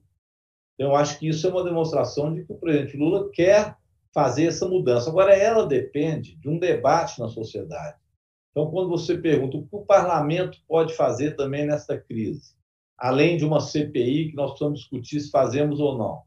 Então, 0.76 0.92
eu 0.92 0.96
acho 0.96 1.18
que 1.18 1.28
isso 1.28 1.48
é 1.48 1.50
uma 1.50 1.64
demonstração 1.64 2.32
de 2.32 2.46
que 2.46 2.54
o 2.54 2.58
presidente 2.58 2.96
Lula 2.96 3.32
quer 3.34 3.76
fazer 4.14 4.46
essa 4.46 4.68
mudança. 4.68 5.10
Agora, 5.10 5.36
ela 5.36 5.66
depende 5.66 6.36
de 6.36 6.48
um 6.48 6.60
debate 6.60 7.20
na 7.20 7.28
sociedade. 7.28 7.98
Então, 8.52 8.70
quando 8.70 8.90
você 8.90 9.18
pergunta 9.18 9.58
o 9.58 9.64
que 9.64 9.76
o 9.76 9.84
parlamento 9.84 10.60
pode 10.68 10.94
fazer 10.94 11.36
também 11.36 11.66
nessa 11.66 11.98
crise, 11.98 12.54
além 12.96 13.38
de 13.38 13.46
uma 13.46 13.60
CPI 13.60 14.30
que 14.30 14.36
nós 14.36 14.52
precisamos 14.52 14.82
discutir 14.82 15.20
se 15.20 15.32
fazemos 15.32 15.80
ou 15.80 15.98
não, 15.98 16.22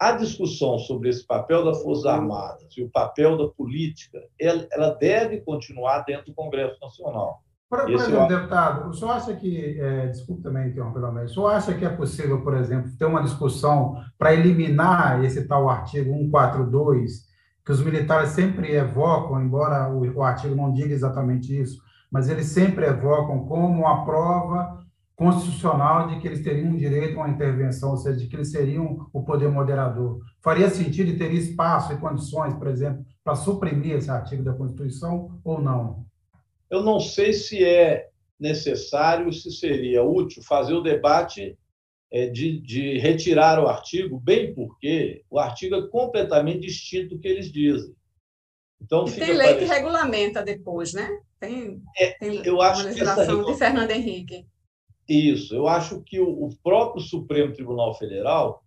a 0.00 0.12
discussão 0.12 0.78
sobre 0.80 1.10
esse 1.10 1.24
papel 1.24 1.64
das 1.64 1.80
Forças 1.80 2.06
Armadas 2.06 2.76
e 2.76 2.82
o 2.82 2.90
papel 2.90 3.36
da 3.36 3.46
política, 3.48 4.20
ela 4.40 4.90
deve 4.90 5.40
continuar 5.42 6.00
dentro 6.00 6.26
do 6.26 6.34
Congresso 6.34 6.76
Nacional. 6.80 7.42
Por, 7.68 7.80
por 7.80 7.90
exemplo, 7.90 8.22
eu... 8.22 8.28
deputado, 8.28 8.88
o 8.88 8.94
senhor 8.94 9.10
acha 9.12 9.34
que, 9.36 9.78
é, 9.78 10.06
desculpe 10.06 10.42
também 10.42 10.68
interromper, 10.68 11.00
o 11.00 11.28
senhor 11.28 11.48
acha 11.48 11.74
que 11.74 11.84
é 11.84 11.90
possível, 11.90 12.40
por 12.40 12.54
exemplo, 12.56 12.90
ter 12.98 13.04
uma 13.04 13.22
discussão 13.22 13.96
para 14.16 14.32
eliminar 14.32 15.22
esse 15.22 15.46
tal 15.46 15.68
artigo 15.68 16.10
142, 16.10 17.28
que 17.64 17.72
os 17.72 17.84
militares 17.84 18.30
sempre 18.30 18.74
evocam, 18.74 19.42
embora 19.42 19.90
o, 19.90 20.00
o 20.16 20.22
artigo 20.22 20.54
não 20.54 20.72
diga 20.72 20.94
exatamente 20.94 21.54
isso, 21.60 21.78
mas 22.10 22.30
eles 22.30 22.46
sempre 22.46 22.86
evocam 22.86 23.44
como 23.46 23.68
uma 23.68 24.02
prova 24.02 24.78
constitucional 25.14 26.06
de 26.06 26.20
que 26.20 26.28
eles 26.28 26.42
teriam 26.42 26.74
direito 26.74 27.18
a 27.18 27.24
uma 27.24 27.28
intervenção, 27.28 27.90
ou 27.90 27.96
seja, 27.96 28.16
de 28.16 28.28
que 28.28 28.36
eles 28.36 28.50
seriam 28.50 29.08
o 29.12 29.24
poder 29.24 29.48
moderador. 29.50 30.20
Faria 30.40 30.70
sentido 30.70 31.10
e 31.10 31.18
teria 31.18 31.38
espaço 31.38 31.92
e 31.92 31.98
condições, 31.98 32.54
por 32.54 32.68
exemplo, 32.68 33.04
para 33.22 33.34
suprimir 33.34 33.96
esse 33.96 34.10
artigo 34.10 34.44
da 34.44 34.54
Constituição 34.54 35.38
ou 35.44 35.60
não? 35.60 36.07
Eu 36.70 36.82
não 36.82 37.00
sei 37.00 37.32
se 37.32 37.64
é 37.64 38.08
necessário, 38.38 39.32
se 39.32 39.50
seria 39.50 40.04
útil 40.04 40.42
fazer 40.42 40.74
o 40.74 40.82
debate 40.82 41.58
é, 42.10 42.26
de, 42.28 42.60
de 42.60 42.98
retirar 42.98 43.62
o 43.62 43.66
artigo, 43.66 44.18
bem 44.18 44.54
porque 44.54 45.24
o 45.30 45.38
artigo 45.38 45.74
é 45.74 45.88
completamente 45.88 46.60
distinto 46.60 47.16
do 47.16 47.20
que 47.20 47.28
eles 47.28 47.50
dizem. 47.50 47.94
Então, 48.80 49.06
e 49.08 49.12
tem 49.12 49.32
lei 49.32 49.56
que 49.56 49.64
regulamenta 49.64 50.42
depois, 50.42 50.92
né? 50.92 51.08
Tem, 51.40 51.82
é, 51.96 52.12
tem 52.12 52.44
eu 52.44 52.60
acho 52.60 52.82
uma 52.82 52.90
legislação 52.90 53.44
de 53.44 53.58
Fernando 53.58 53.90
Henrique. 53.90 54.46
Isso, 55.08 55.54
eu 55.54 55.66
acho 55.66 56.02
que 56.02 56.20
o 56.20 56.50
próprio 56.62 57.02
Supremo 57.02 57.52
Tribunal 57.52 57.94
Federal 57.94 58.62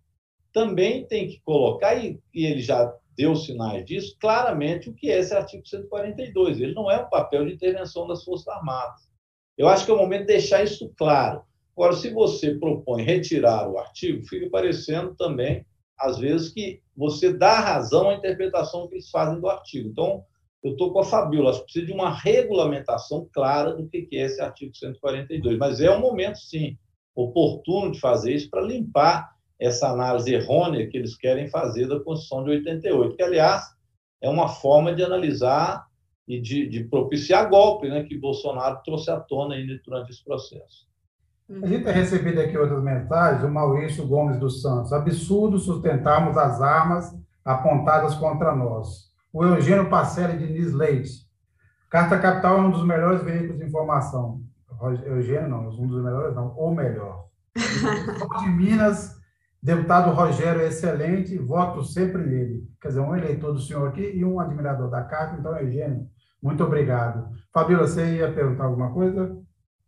também 0.52 1.06
tem 1.06 1.28
que 1.28 1.40
colocar, 1.40 1.94
e, 1.94 2.20
e 2.34 2.44
ele 2.44 2.60
já 2.60 2.92
deu 3.16 3.34
sinais 3.36 3.84
disso, 3.84 4.16
claramente 4.20 4.88
o 4.88 4.94
que 4.94 5.10
é 5.10 5.18
esse 5.18 5.34
artigo 5.34 5.66
142. 5.66 6.60
Ele 6.60 6.74
não 6.74 6.90
é 6.90 6.98
um 6.98 7.08
papel 7.08 7.46
de 7.46 7.54
intervenção 7.54 8.06
das 8.06 8.24
Forças 8.24 8.48
Armadas. 8.48 9.08
Eu 9.56 9.68
acho 9.68 9.84
que 9.84 9.90
é 9.90 9.94
o 9.94 9.98
momento 9.98 10.22
de 10.22 10.28
deixar 10.28 10.64
isso 10.64 10.92
claro. 10.96 11.42
Agora, 11.76 11.94
se 11.94 12.10
você 12.10 12.54
propõe 12.54 13.02
retirar 13.02 13.68
o 13.68 13.78
artigo, 13.78 14.24
fica 14.26 14.48
parecendo 14.50 15.14
também, 15.14 15.64
às 15.98 16.18
vezes, 16.18 16.50
que 16.50 16.80
você 16.96 17.32
dá 17.32 17.60
razão 17.60 18.10
à 18.10 18.14
interpretação 18.14 18.88
que 18.88 18.96
eles 18.96 19.10
fazem 19.10 19.40
do 19.40 19.48
artigo. 19.48 19.88
Então, 19.88 20.24
eu 20.62 20.72
estou 20.72 20.92
com 20.92 21.00
a 21.00 21.04
Fabíola, 21.04 21.50
acho 21.50 21.60
que 21.60 21.64
precisa 21.64 21.86
de 21.86 21.92
uma 21.92 22.14
regulamentação 22.14 23.28
clara 23.32 23.74
do 23.74 23.88
que 23.88 24.08
é 24.12 24.22
esse 24.22 24.40
artigo 24.40 24.74
142. 24.74 25.58
Mas 25.58 25.80
é 25.80 25.90
um 25.90 26.00
momento, 26.00 26.38
sim, 26.38 26.76
oportuno 27.14 27.92
de 27.92 28.00
fazer 28.00 28.34
isso 28.34 28.48
para 28.48 28.62
limpar 28.62 29.31
essa 29.62 29.88
análise 29.88 30.34
errônea 30.34 30.88
que 30.88 30.96
eles 30.96 31.16
querem 31.16 31.48
fazer 31.48 31.86
da 31.86 32.00
Constituição 32.00 32.44
de 32.44 32.50
88, 32.50 33.16
que, 33.16 33.22
aliás, 33.22 33.64
é 34.20 34.28
uma 34.28 34.48
forma 34.48 34.94
de 34.94 35.02
analisar 35.02 35.86
e 36.26 36.40
de, 36.40 36.68
de 36.68 36.84
propiciar 36.84 37.48
golpe 37.48 37.88
né, 37.88 38.04
que 38.04 38.18
Bolsonaro 38.18 38.80
trouxe 38.84 39.10
à 39.10 39.18
tona 39.18 39.54
ainda 39.54 39.78
durante 39.84 40.10
esse 40.10 40.24
processo. 40.24 40.86
A 41.62 41.66
gente 41.66 41.84
tem 41.84 41.92
recebido 41.92 42.40
aqui 42.40 42.56
outras 42.56 42.82
mensagens, 42.82 43.44
o 43.44 43.50
Maurício 43.50 44.06
Gomes 44.06 44.38
dos 44.38 44.62
Santos. 44.62 44.92
Absurdo 44.92 45.58
sustentarmos 45.58 46.36
as 46.36 46.62
armas 46.62 47.12
apontadas 47.44 48.14
contra 48.14 48.54
nós 48.54 49.12
o 49.32 49.44
Eugênio 49.44 49.88
Pacelli 49.88 50.36
Diniz 50.36 50.72
Leite. 50.72 51.26
Carta 51.88 52.18
Capital 52.18 52.58
é 52.58 52.60
um 52.60 52.70
dos 52.70 52.84
melhores 52.84 53.22
veículos 53.22 53.58
de 53.58 53.64
informação. 53.64 54.42
Eugênio, 55.06 55.48
não, 55.48 55.68
um 55.68 55.86
dos 55.86 56.02
melhores, 56.02 56.34
não, 56.34 56.48
o 56.48 56.74
melhor. 56.74 57.26
de 57.56 58.48
Minas, 58.48 59.16
deputado 59.62 60.10
Rogério 60.10 60.62
é 60.62 60.66
excelente, 60.66 61.38
voto 61.38 61.84
sempre 61.84 62.22
nele. 62.22 62.64
Quer 62.80 62.88
dizer, 62.88 63.00
um 63.00 63.16
eleitor 63.16 63.52
do 63.52 63.60
senhor 63.60 63.88
aqui 63.88 64.02
e 64.02 64.24
um 64.24 64.40
admirador 64.40 64.90
da 64.90 65.02
carta, 65.02 65.36
então, 65.38 65.56
Eugênio, 65.56 66.08
muito 66.42 66.64
obrigado. 66.64 67.28
Fabíola, 67.52 67.86
você 67.86 68.16
ia 68.16 68.32
perguntar 68.32 68.64
alguma 68.64 68.92
coisa? 68.92 69.36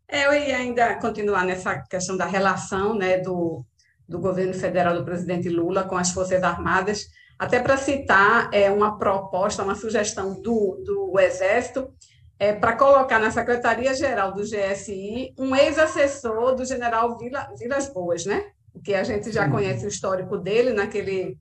É, 0.06 0.26
eu 0.26 0.32
ia 0.32 0.56
ainda 0.58 0.94
continuar 0.96 1.44
nessa 1.44 1.78
questão 1.80 2.16
da 2.16 2.26
relação 2.26 2.94
né, 2.94 3.18
do, 3.18 3.64
do 4.08 4.20
governo 4.20 4.54
federal 4.54 4.94
do 4.94 5.04
presidente 5.04 5.48
Lula 5.48 5.82
com 5.84 5.96
as 5.96 6.10
Forças 6.10 6.42
Armadas. 6.42 7.06
Até 7.36 7.58
para 7.58 7.76
citar 7.76 8.48
é, 8.52 8.70
uma 8.70 8.96
proposta, 8.96 9.64
uma 9.64 9.74
sugestão 9.74 10.40
do, 10.40 10.80
do 10.84 11.18
Exército, 11.18 11.92
é, 12.38 12.52
para 12.52 12.76
colocar 12.76 13.18
na 13.18 13.30
Secretaria-Geral 13.30 14.32
do 14.32 14.42
GSI 14.42 15.34
um 15.38 15.54
ex-assessor 15.56 16.54
do 16.54 16.64
general 16.64 17.18
Vila, 17.18 17.48
Vilas 17.58 17.92
Boas, 17.92 18.24
né? 18.24 18.44
Que 18.82 18.94
a 18.94 19.04
gente 19.04 19.30
já 19.30 19.48
conhece 19.48 19.84
o 19.84 19.88
histórico 19.88 20.36
dele 20.36 20.72
naquele 20.72 21.38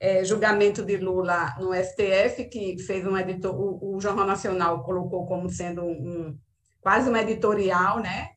é, 0.00 0.24
julgamento 0.24 0.84
de 0.84 0.96
Lula 0.96 1.54
no 1.60 1.72
STF, 1.74 2.44
que 2.50 2.78
fez 2.82 3.06
um 3.06 3.16
editor, 3.16 3.54
o, 3.54 3.96
o 3.96 4.00
Jornal 4.00 4.26
Nacional 4.26 4.82
colocou 4.82 5.26
como 5.26 5.48
sendo 5.48 5.84
um, 5.84 6.36
quase 6.80 7.08
um 7.08 7.16
editorial, 7.16 8.00
né? 8.00 8.30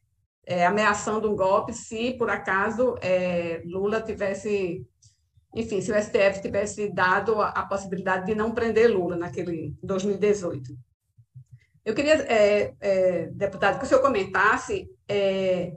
É, 0.48 0.64
ameaçando 0.66 1.32
um 1.32 1.36
golpe 1.36 1.74
se, 1.74 2.14
por 2.14 2.30
acaso, 2.30 2.96
é, 3.02 3.64
Lula 3.66 4.00
tivesse 4.00 4.86
enfim, 5.56 5.80
se 5.80 5.90
o 5.90 5.96
STF 5.96 6.42
tivesse 6.42 6.94
dado 6.94 7.42
a, 7.42 7.48
a 7.48 7.66
possibilidade 7.66 8.26
de 8.26 8.36
não 8.36 8.52
prender 8.52 8.92
Lula 8.92 9.16
naquele 9.16 9.74
2018. 9.82 10.78
Eu 11.86 11.96
queria, 11.96 12.16
é, 12.24 12.74
é, 12.82 13.28
deputado, 13.28 13.80
que 13.80 13.86
o 13.86 13.88
senhor 13.88 14.02
comentasse, 14.02 14.90
é, 15.08 15.72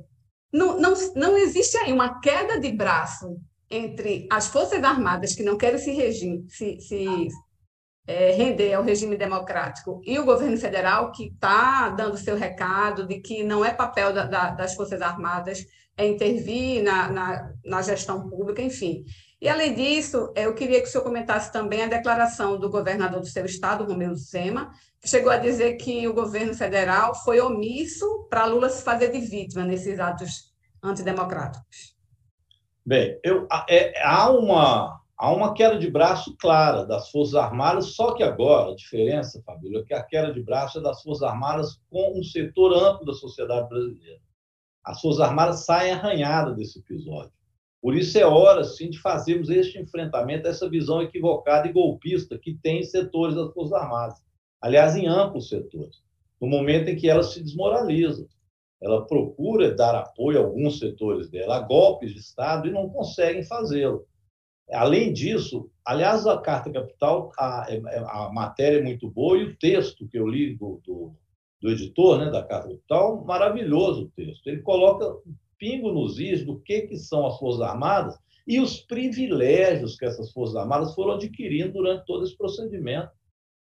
não, 0.53 0.79
não, 0.81 0.95
não 1.15 1.37
existe 1.37 1.77
aí 1.79 1.93
uma 1.93 2.21
queda 2.21 2.59
de 2.59 2.73
braço 2.73 3.39
entre 3.71 4.27
as 4.31 4.47
Forças 4.47 4.83
Armadas, 4.83 5.35
que 5.35 5.43
não 5.43 5.59
querem 5.59 5.79
se, 5.79 5.93
regime, 5.93 6.47
se, 6.49 6.81
se 6.81 7.29
é, 8.07 8.33
render 8.33 8.73
ao 8.73 8.83
regime 8.83 9.17
democrático, 9.17 10.01
e 10.05 10.19
o 10.19 10.25
governo 10.25 10.57
federal, 10.57 11.13
que 11.13 11.27
está 11.27 11.91
dando 11.91 12.17
seu 12.17 12.37
recado 12.37 13.07
de 13.07 13.21
que 13.21 13.45
não 13.45 13.63
é 13.65 13.73
papel 13.73 14.13
da, 14.13 14.25
da, 14.25 14.51
das 14.51 14.75
Forças 14.75 15.03
Armadas 15.03 15.67
é 15.97 16.07
intervir 16.07 16.83
na, 16.83 17.11
na, 17.11 17.53
na 17.65 17.83
gestão 17.83 18.31
pública, 18.31 18.63
enfim. 18.63 19.05
E, 19.41 19.49
além 19.49 19.73
disso, 19.75 20.33
eu 20.35 20.53
queria 20.53 20.81
que 20.81 20.89
o 20.89 20.91
senhor 20.91 21.05
comentasse 21.05 21.53
também 21.53 21.83
a 21.83 21.87
declaração 21.87 22.59
do 22.59 22.69
governador 22.69 23.21
do 23.21 23.27
seu 23.27 23.45
estado, 23.45 23.85
Romeu 23.85 24.15
Zema, 24.17 24.73
que 25.01 25.09
chegou 25.09 25.31
a 25.31 25.37
dizer 25.37 25.77
que 25.77 26.09
o 26.09 26.15
governo 26.15 26.53
federal 26.55 27.15
foi 27.15 27.41
omisso 27.41 28.27
para 28.29 28.47
Lula 28.47 28.69
se 28.69 28.83
fazer 28.83 29.13
de 29.13 29.21
vítima 29.21 29.65
nesses 29.65 30.01
atos 30.01 30.53
antidemocráticos. 30.83 31.97
Bem, 32.85 33.17
eu, 33.23 33.47
é, 33.69 34.03
há, 34.03 34.29
uma, 34.31 35.01
há 35.17 35.31
uma 35.31 35.55
queda 35.55 35.79
de 35.79 35.89
braço 35.89 36.37
clara 36.37 36.85
das 36.85 37.09
Forças 37.11 37.37
Armadas, 37.37 37.95
só 37.95 38.15
que 38.15 38.25
agora 38.25 38.73
a 38.73 38.75
diferença, 38.75 39.41
Fabíola, 39.47 39.81
é 39.81 39.85
que 39.85 39.95
a 39.95 40.03
queda 40.03 40.33
de 40.33 40.43
braço 40.43 40.79
é 40.79 40.83
das 40.83 41.01
Forças 41.01 41.23
Armadas 41.23 41.81
com 41.89 42.19
um 42.19 42.25
setor 42.25 42.73
amplo 42.73 43.07
da 43.07 43.13
sociedade 43.13 43.69
brasileira. 43.69 44.21
As 44.83 45.01
Forças 45.01 45.21
Armadas 45.21 45.65
saem 45.65 45.93
arranhadas 45.93 46.57
desse 46.57 46.81
episódio. 46.81 47.38
Por 47.81 47.95
isso 47.95 48.19
é 48.19 48.27
hora, 48.27 48.65
sim, 48.65 48.91
de 48.91 49.01
fazermos 49.01 49.51
este 49.51 49.79
enfrentamento, 49.79 50.49
essa 50.49 50.69
visão 50.69 51.01
equivocada 51.01 51.69
e 51.69 51.73
golpista 51.73 52.39
que 52.39 52.55
tem 52.55 52.81
em 52.81 52.83
setores 52.83 53.37
das 53.37 53.53
Forças 53.53 53.73
Armadas. 53.73 54.19
Aliás, 54.61 54.97
em 54.97 55.07
amplos 55.07 55.49
setores. 55.49 56.03
No 56.41 56.49
momento 56.49 56.89
em 56.89 56.97
que 56.97 57.09
ela 57.09 57.23
se 57.23 57.43
desmoraliza. 57.43 58.27
Ela 58.81 59.07
procura 59.07 59.75
dar 59.75 59.95
apoio 59.95 60.39
a 60.39 60.45
alguns 60.45 60.79
setores 60.79 61.29
dela, 61.29 61.57
a 61.57 61.61
golpes 61.61 62.13
de 62.13 62.21
Estado, 62.21 62.69
e 62.69 62.71
não 62.71 62.89
conseguem 62.89 63.43
fazê-lo. 63.43 64.07
Além 64.71 65.13
disso, 65.13 65.71
aliás, 65.85 66.27
a 66.27 66.39
Carta 66.39 66.71
Capital, 66.71 67.33
a, 67.39 67.67
a, 67.67 68.31
matéria 68.33 68.79
é 68.79 68.83
muito 68.83 69.11
boa 69.11 69.37
e 69.39 69.45
o 69.45 69.57
texto 69.57 70.07
que 70.07 70.19
eu 70.19 70.29
li 70.29 70.55
do, 70.55 70.81
do, 70.85 71.15
do 71.61 71.71
editor 71.71 72.19
né, 72.19 72.31
da 72.31 72.43
Carta 72.43 72.69
Capital, 72.69 73.25
maravilhoso 73.25 74.05
o 74.05 74.11
texto. 74.11 74.47
Ele 74.47 74.61
coloca 74.61 75.17
pingo 75.59 75.93
nos 75.93 76.19
is 76.19 76.45
do 76.45 76.61
que, 76.61 76.83
que 76.83 76.97
são 76.97 77.27
as 77.27 77.39
Forças 77.39 77.63
Armadas 77.63 78.19
e 78.47 78.59
os 78.59 78.81
privilégios 78.81 79.97
que 79.97 80.07
essas 80.07 80.33
Forças 80.33 80.57
Armadas 80.57 80.95
foram 80.95 81.15
adquirindo 81.15 81.73
durante 81.75 82.07
todo 82.07 82.25
esse 82.25 82.37
procedimento. 82.37 83.11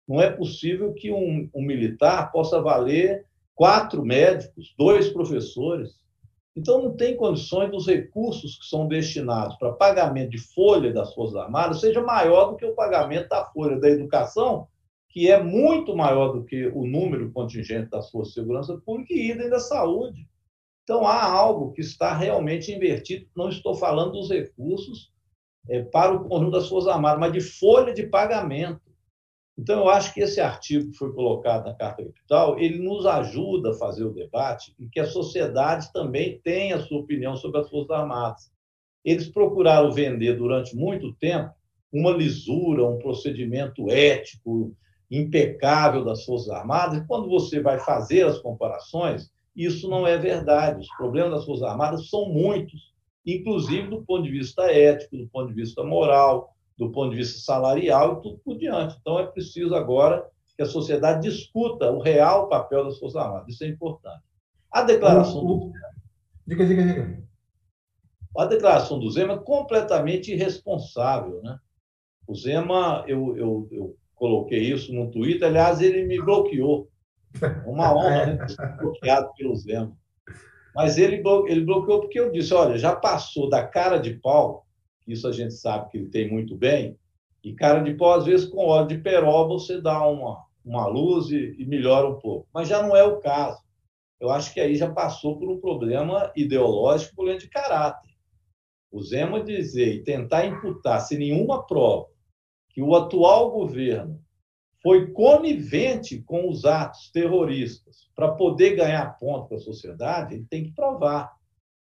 Não 0.08 0.20
é 0.20 0.30
possível 0.30 0.94
que 0.94 1.12
um, 1.12 1.48
um 1.54 1.62
militar 1.62 2.32
possa 2.32 2.60
valer 2.60 3.26
quatro 3.54 4.02
médicos, 4.02 4.74
dois 4.78 5.10
professores. 5.10 6.00
Então, 6.56 6.82
não 6.82 6.96
tem 6.96 7.14
condições 7.14 7.70
dos 7.70 7.86
recursos 7.86 8.58
que 8.58 8.64
são 8.64 8.88
destinados 8.88 9.56
para 9.56 9.72
pagamento 9.72 10.30
de 10.30 10.38
folha 10.38 10.92
das 10.92 11.14
Forças 11.14 11.36
Armadas 11.36 11.80
seja 11.80 12.00
maior 12.00 12.50
do 12.50 12.56
que 12.56 12.64
o 12.64 12.74
pagamento 12.74 13.28
da 13.28 13.44
folha 13.46 13.78
da 13.78 13.88
educação, 13.88 14.66
que 15.10 15.30
é 15.30 15.42
muito 15.42 15.94
maior 15.94 16.32
do 16.32 16.44
que 16.44 16.68
o 16.68 16.86
número 16.86 17.30
contingente 17.32 17.90
das 17.90 18.10
Forças 18.10 18.32
de 18.32 18.40
Segurança 18.40 18.80
Pública 18.84 19.12
e 19.12 19.50
da 19.50 19.60
saúde. 19.60 20.26
Então, 20.82 21.06
há 21.06 21.22
algo 21.22 21.72
que 21.72 21.80
está 21.80 22.14
realmente 22.14 22.72
invertido. 22.72 23.26
Não 23.36 23.48
estou 23.48 23.74
falando 23.74 24.12
dos 24.12 24.30
recursos 24.30 25.12
é, 25.68 25.82
para 25.82 26.14
o 26.14 26.28
conjunto 26.28 26.52
das 26.52 26.68
Forças 26.68 26.92
Armadas, 26.92 27.20
mas 27.20 27.32
de 27.32 27.40
folha 27.40 27.94
de 27.94 28.04
pagamento. 28.06 28.80
Então, 29.58 29.80
eu 29.80 29.88
acho 29.88 30.14
que 30.14 30.20
esse 30.20 30.40
artigo 30.40 30.90
que 30.90 30.96
foi 30.96 31.12
colocado 31.12 31.66
na 31.66 31.74
Carta 31.74 32.02
Capital, 32.02 32.58
ele 32.58 32.78
nos 32.78 33.04
ajuda 33.04 33.70
a 33.70 33.74
fazer 33.74 34.04
o 34.04 34.14
debate 34.14 34.74
e 34.78 34.88
que 34.88 34.98
a 34.98 35.06
sociedade 35.06 35.92
também 35.92 36.40
tenha 36.42 36.76
a 36.76 36.80
sua 36.80 37.00
opinião 37.00 37.36
sobre 37.36 37.60
as 37.60 37.68
Forças 37.68 37.90
Armadas. 37.90 38.50
Eles 39.04 39.28
procuraram 39.28 39.92
vender 39.92 40.34
durante 40.34 40.74
muito 40.74 41.14
tempo 41.14 41.54
uma 41.92 42.10
lisura, 42.10 42.86
um 42.86 42.98
procedimento 42.98 43.90
ético 43.90 44.74
impecável 45.10 46.04
das 46.04 46.24
Forças 46.24 46.50
Armadas, 46.50 46.98
e 46.98 47.06
quando 47.06 47.28
você 47.28 47.60
vai 47.60 47.78
fazer 47.80 48.24
as 48.24 48.38
comparações, 48.38 49.30
isso 49.64 49.88
não 49.88 50.06
é 50.06 50.16
verdade. 50.16 50.80
Os 50.80 50.96
problemas 50.96 51.32
das 51.32 51.44
Forças 51.44 51.66
Armadas 51.66 52.08
são 52.08 52.28
muitos, 52.28 52.92
inclusive 53.26 53.88
do 53.88 54.02
ponto 54.02 54.22
de 54.22 54.30
vista 54.30 54.70
ético, 54.70 55.16
do 55.16 55.28
ponto 55.28 55.48
de 55.48 55.54
vista 55.54 55.82
moral, 55.82 56.54
do 56.78 56.90
ponto 56.90 57.10
de 57.10 57.16
vista 57.16 57.40
salarial 57.40 58.18
e 58.18 58.22
tudo 58.22 58.40
por 58.44 58.56
diante. 58.56 58.96
Então, 59.00 59.18
é 59.18 59.26
preciso 59.26 59.74
agora 59.74 60.26
que 60.56 60.62
a 60.62 60.66
sociedade 60.66 61.28
discuta 61.28 61.90
o 61.90 62.00
real 62.00 62.48
papel 62.48 62.84
das 62.84 62.98
Forças 62.98 63.20
Armadas. 63.20 63.48
Isso 63.48 63.64
é 63.64 63.68
importante. 63.68 64.22
A 64.70 64.82
declaração 64.82 65.44
do. 65.44 65.72
Diga, 66.46 66.66
diga, 66.66 66.82
diga. 66.82 67.22
A 68.36 68.44
declaração 68.44 68.98
do 68.98 69.10
Zema 69.10 69.34
é 69.34 69.38
completamente 69.38 70.32
irresponsável, 70.32 71.40
né? 71.42 71.58
O 72.26 72.34
Zema, 72.34 73.04
eu, 73.08 73.36
eu, 73.36 73.68
eu 73.72 73.96
coloquei 74.14 74.60
isso 74.72 74.92
no 74.92 75.10
Twitter, 75.10 75.48
aliás, 75.48 75.80
ele 75.80 76.06
me 76.06 76.20
bloqueou. 76.20 76.89
Uma 77.66 77.94
honra 77.94 78.26
né, 78.26 78.46
bloqueado 78.78 79.30
pelo 79.36 79.54
Zema. 79.56 79.96
Mas 80.74 80.98
ele, 80.98 81.22
ele 81.46 81.64
bloqueou 81.64 82.00
porque 82.00 82.18
eu 82.18 82.30
disse: 82.30 82.54
olha, 82.54 82.78
já 82.78 82.94
passou 82.94 83.48
da 83.48 83.66
cara 83.66 83.98
de 83.98 84.14
pau, 84.14 84.66
isso 85.06 85.26
a 85.26 85.32
gente 85.32 85.54
sabe 85.54 85.90
que 85.90 85.98
ele 85.98 86.08
tem 86.08 86.30
muito 86.30 86.56
bem, 86.56 86.98
e 87.42 87.54
cara 87.54 87.80
de 87.80 87.94
pau, 87.94 88.12
às 88.12 88.26
vezes, 88.26 88.46
com 88.46 88.66
óleo 88.66 88.88
de 88.88 88.98
peroba, 88.98 89.54
você 89.54 89.80
dá 89.80 90.06
uma, 90.06 90.44
uma 90.64 90.86
luz 90.86 91.30
e, 91.30 91.56
e 91.58 91.64
melhora 91.64 92.08
um 92.08 92.18
pouco. 92.18 92.46
Mas 92.52 92.68
já 92.68 92.82
não 92.82 92.94
é 92.94 93.02
o 93.02 93.18
caso. 93.18 93.60
Eu 94.20 94.30
acho 94.30 94.52
que 94.52 94.60
aí 94.60 94.74
já 94.74 94.90
passou 94.90 95.38
por 95.38 95.48
um 95.50 95.58
problema 95.58 96.30
ideológico, 96.36 97.12
um 97.12 97.16
problema 97.16 97.38
de 97.38 97.48
caráter. 97.48 98.10
O 98.92 99.00
Zema 99.00 99.42
dizer 99.42 99.94
e 99.94 100.04
tentar 100.04 100.44
imputar, 100.46 101.00
sem 101.00 101.18
nenhuma 101.18 101.66
prova, 101.66 102.06
que 102.68 102.82
o 102.82 102.94
atual 102.94 103.50
governo 103.50 104.20
foi 104.82 105.10
conivente 105.12 106.22
com 106.22 106.48
os 106.48 106.64
atos 106.64 107.10
terroristas 107.10 108.08
para 108.14 108.32
poder 108.32 108.76
ganhar 108.76 109.18
ponto 109.18 109.48
para 109.48 109.56
a 109.56 109.60
sociedade, 109.60 110.34
ele 110.34 110.46
tem 110.48 110.64
que 110.64 110.72
provar. 110.72 111.32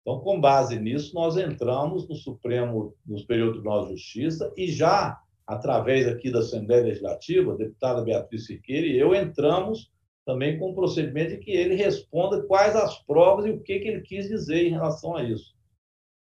Então, 0.00 0.20
com 0.20 0.40
base 0.40 0.78
nisso, 0.78 1.14
nós 1.14 1.36
entramos 1.36 2.08
no 2.08 2.14
Supremo, 2.14 2.94
no 3.06 3.18
Superior 3.18 3.52
Tribunal 3.52 3.86
de 3.86 3.92
Justiça 3.92 4.52
e 4.56 4.70
já, 4.70 5.20
através 5.46 6.08
aqui 6.08 6.30
da 6.30 6.40
Assembleia 6.40 6.84
Legislativa, 6.84 7.52
a 7.52 7.56
deputada 7.56 8.02
Beatriz 8.02 8.46
Siqueira 8.46 8.86
e 8.86 8.98
eu 8.98 9.14
entramos 9.14 9.90
também 10.24 10.58
com 10.58 10.70
o 10.70 10.74
procedimento 10.74 11.30
de 11.30 11.38
que 11.38 11.50
ele 11.50 11.74
responda 11.74 12.42
quais 12.42 12.74
as 12.76 12.98
provas 13.04 13.46
e 13.46 13.50
o 13.50 13.60
que, 13.60 13.78
que 13.80 13.88
ele 13.88 14.00
quis 14.00 14.28
dizer 14.28 14.66
em 14.66 14.70
relação 14.70 15.16
a 15.16 15.24
isso. 15.24 15.54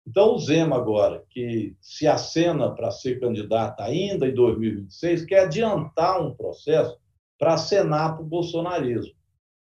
Então, 0.08 0.36
o 0.36 0.40
Zema, 0.40 0.76
agora, 0.76 1.24
que 1.30 1.76
se 1.82 2.08
acena 2.08 2.70
para 2.74 2.92
ser 2.92 3.20
candidato 3.20 3.82
ainda 3.82 4.28
em 4.28 4.34
2026, 4.34 5.26
quer 5.26 5.46
adiantar 5.46 6.22
um 6.22 6.34
processo 6.36 6.98
para 7.40 7.56
acenar 7.56 8.14
para 8.14 8.24
o 8.24 8.28
bolsonarismo. 8.28 9.14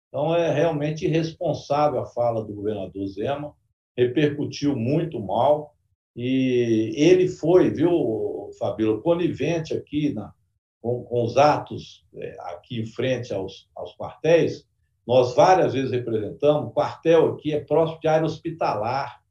Então, 0.10 0.36
é 0.36 0.52
realmente 0.52 1.06
irresponsável 1.06 2.00
a 2.00 2.06
fala 2.06 2.44
do 2.44 2.54
governador 2.54 3.06
Zema, 3.08 3.54
repercutiu 3.96 4.76
muito 4.76 5.20
mal, 5.20 5.76
e 6.16 6.94
ele 6.96 7.28
foi, 7.28 7.70
viu, 7.70 8.50
Fabíola, 8.60 9.02
conivente 9.02 9.74
aqui 9.74 10.14
na, 10.14 10.34
com, 10.82 11.04
com 11.04 11.24
os 11.24 11.38
atos 11.38 12.06
é, 12.16 12.36
aqui 12.52 12.82
em 12.82 12.86
frente 12.86 13.34
aos, 13.34 13.68
aos 13.76 13.96
quartéis. 13.96 14.68
Nós 15.08 15.36
várias 15.36 15.74
vezes 15.74 15.92
representamos, 15.92 16.70
o 16.70 16.74
quartel 16.74 17.34
aqui 17.34 17.54
é 17.54 17.60
próximo 17.60 18.00
de 18.00 18.08
área 18.08 18.26
hospitalar, 18.26 19.23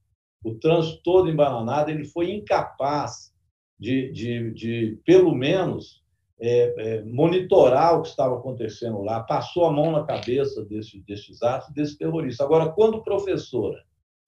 o 0.44 0.55
trânsito 0.55 1.02
todo 1.02 1.31
embananado, 1.31 1.90
ele 1.90 2.05
foi 2.05 2.33
incapaz 2.33 3.33
de, 3.78 4.12
de, 4.12 4.50
de 4.52 5.00
pelo 5.05 5.35
menos, 5.35 6.02
é, 6.40 6.74
é, 6.76 7.02
monitorar 7.05 7.96
o 7.96 8.02
que 8.02 8.09
estava 8.09 8.37
acontecendo 8.37 9.00
lá, 9.02 9.20
passou 9.20 9.64
a 9.64 9.72
mão 9.72 9.92
na 9.92 10.05
cabeça 10.05 10.64
desse, 10.64 11.00
desses 11.07 11.42
atos, 11.42 11.72
desse 11.72 11.96
terrorista. 11.96 12.44
Agora, 12.44 12.70
quando 12.70 13.02
professora 13.02 13.78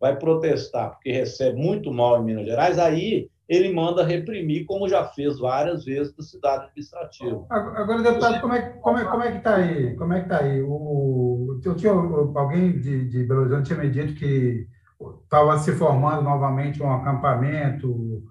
vai 0.00 0.16
protestar 0.16 0.90
porque 0.90 1.12
recebe 1.12 1.59
muito 1.59 1.92
mal 1.92 2.20
em 2.20 2.24
Minas 2.24 2.46
Gerais, 2.46 2.79
aí 2.79 3.29
ele 3.48 3.72
manda 3.72 4.05
reprimir, 4.05 4.64
como 4.64 4.88
já 4.88 5.05
fez 5.05 5.38
várias 5.38 5.85
vezes 5.85 6.16
na 6.16 6.24
cidade 6.24 6.64
administrativa. 6.64 7.46
Agora, 7.50 8.03
deputado, 8.03 8.40
como 8.40 8.55
é, 8.55 8.61
como 8.61 8.98
é, 8.98 9.05
como 9.05 9.22
é 9.22 9.31
que 9.33 9.38
está 9.38 9.57
aí? 9.57 9.96
Como 9.96 10.12
é 10.12 10.20
que 10.20 10.27
está 10.27 10.44
aí? 10.44 10.62
O, 10.62 11.61
eu 11.64 11.77
tinha, 11.77 11.92
alguém 11.92 12.81
de, 12.81 13.09
de 13.09 13.24
Belo 13.24 13.40
Horizonte 13.40 13.66
tinha 13.66 13.79
me 13.79 13.90
dito 13.90 14.14
que 14.14 14.66
estava 15.25 15.59
se 15.59 15.73
formando 15.73 16.23
novamente 16.23 16.83
um 16.83 16.93
acampamento 16.93 18.23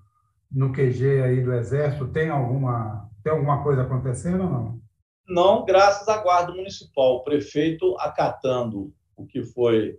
no 0.52 0.72
QG 0.72 1.22
aí 1.22 1.44
do 1.44 1.54
Exército. 1.54 2.08
Tem 2.08 2.30
alguma, 2.30 3.10
tem 3.24 3.32
alguma 3.32 3.64
coisa 3.64 3.84
acontecendo 3.84 4.44
ou 4.44 4.50
não? 4.50 4.82
Não, 5.28 5.66
graças 5.66 6.08
à 6.08 6.18
Guarda 6.22 6.54
Municipal. 6.54 7.16
O 7.16 7.24
prefeito 7.24 7.96
acatando 8.00 8.94
o 9.16 9.26
que 9.26 9.44
foi 9.44 9.98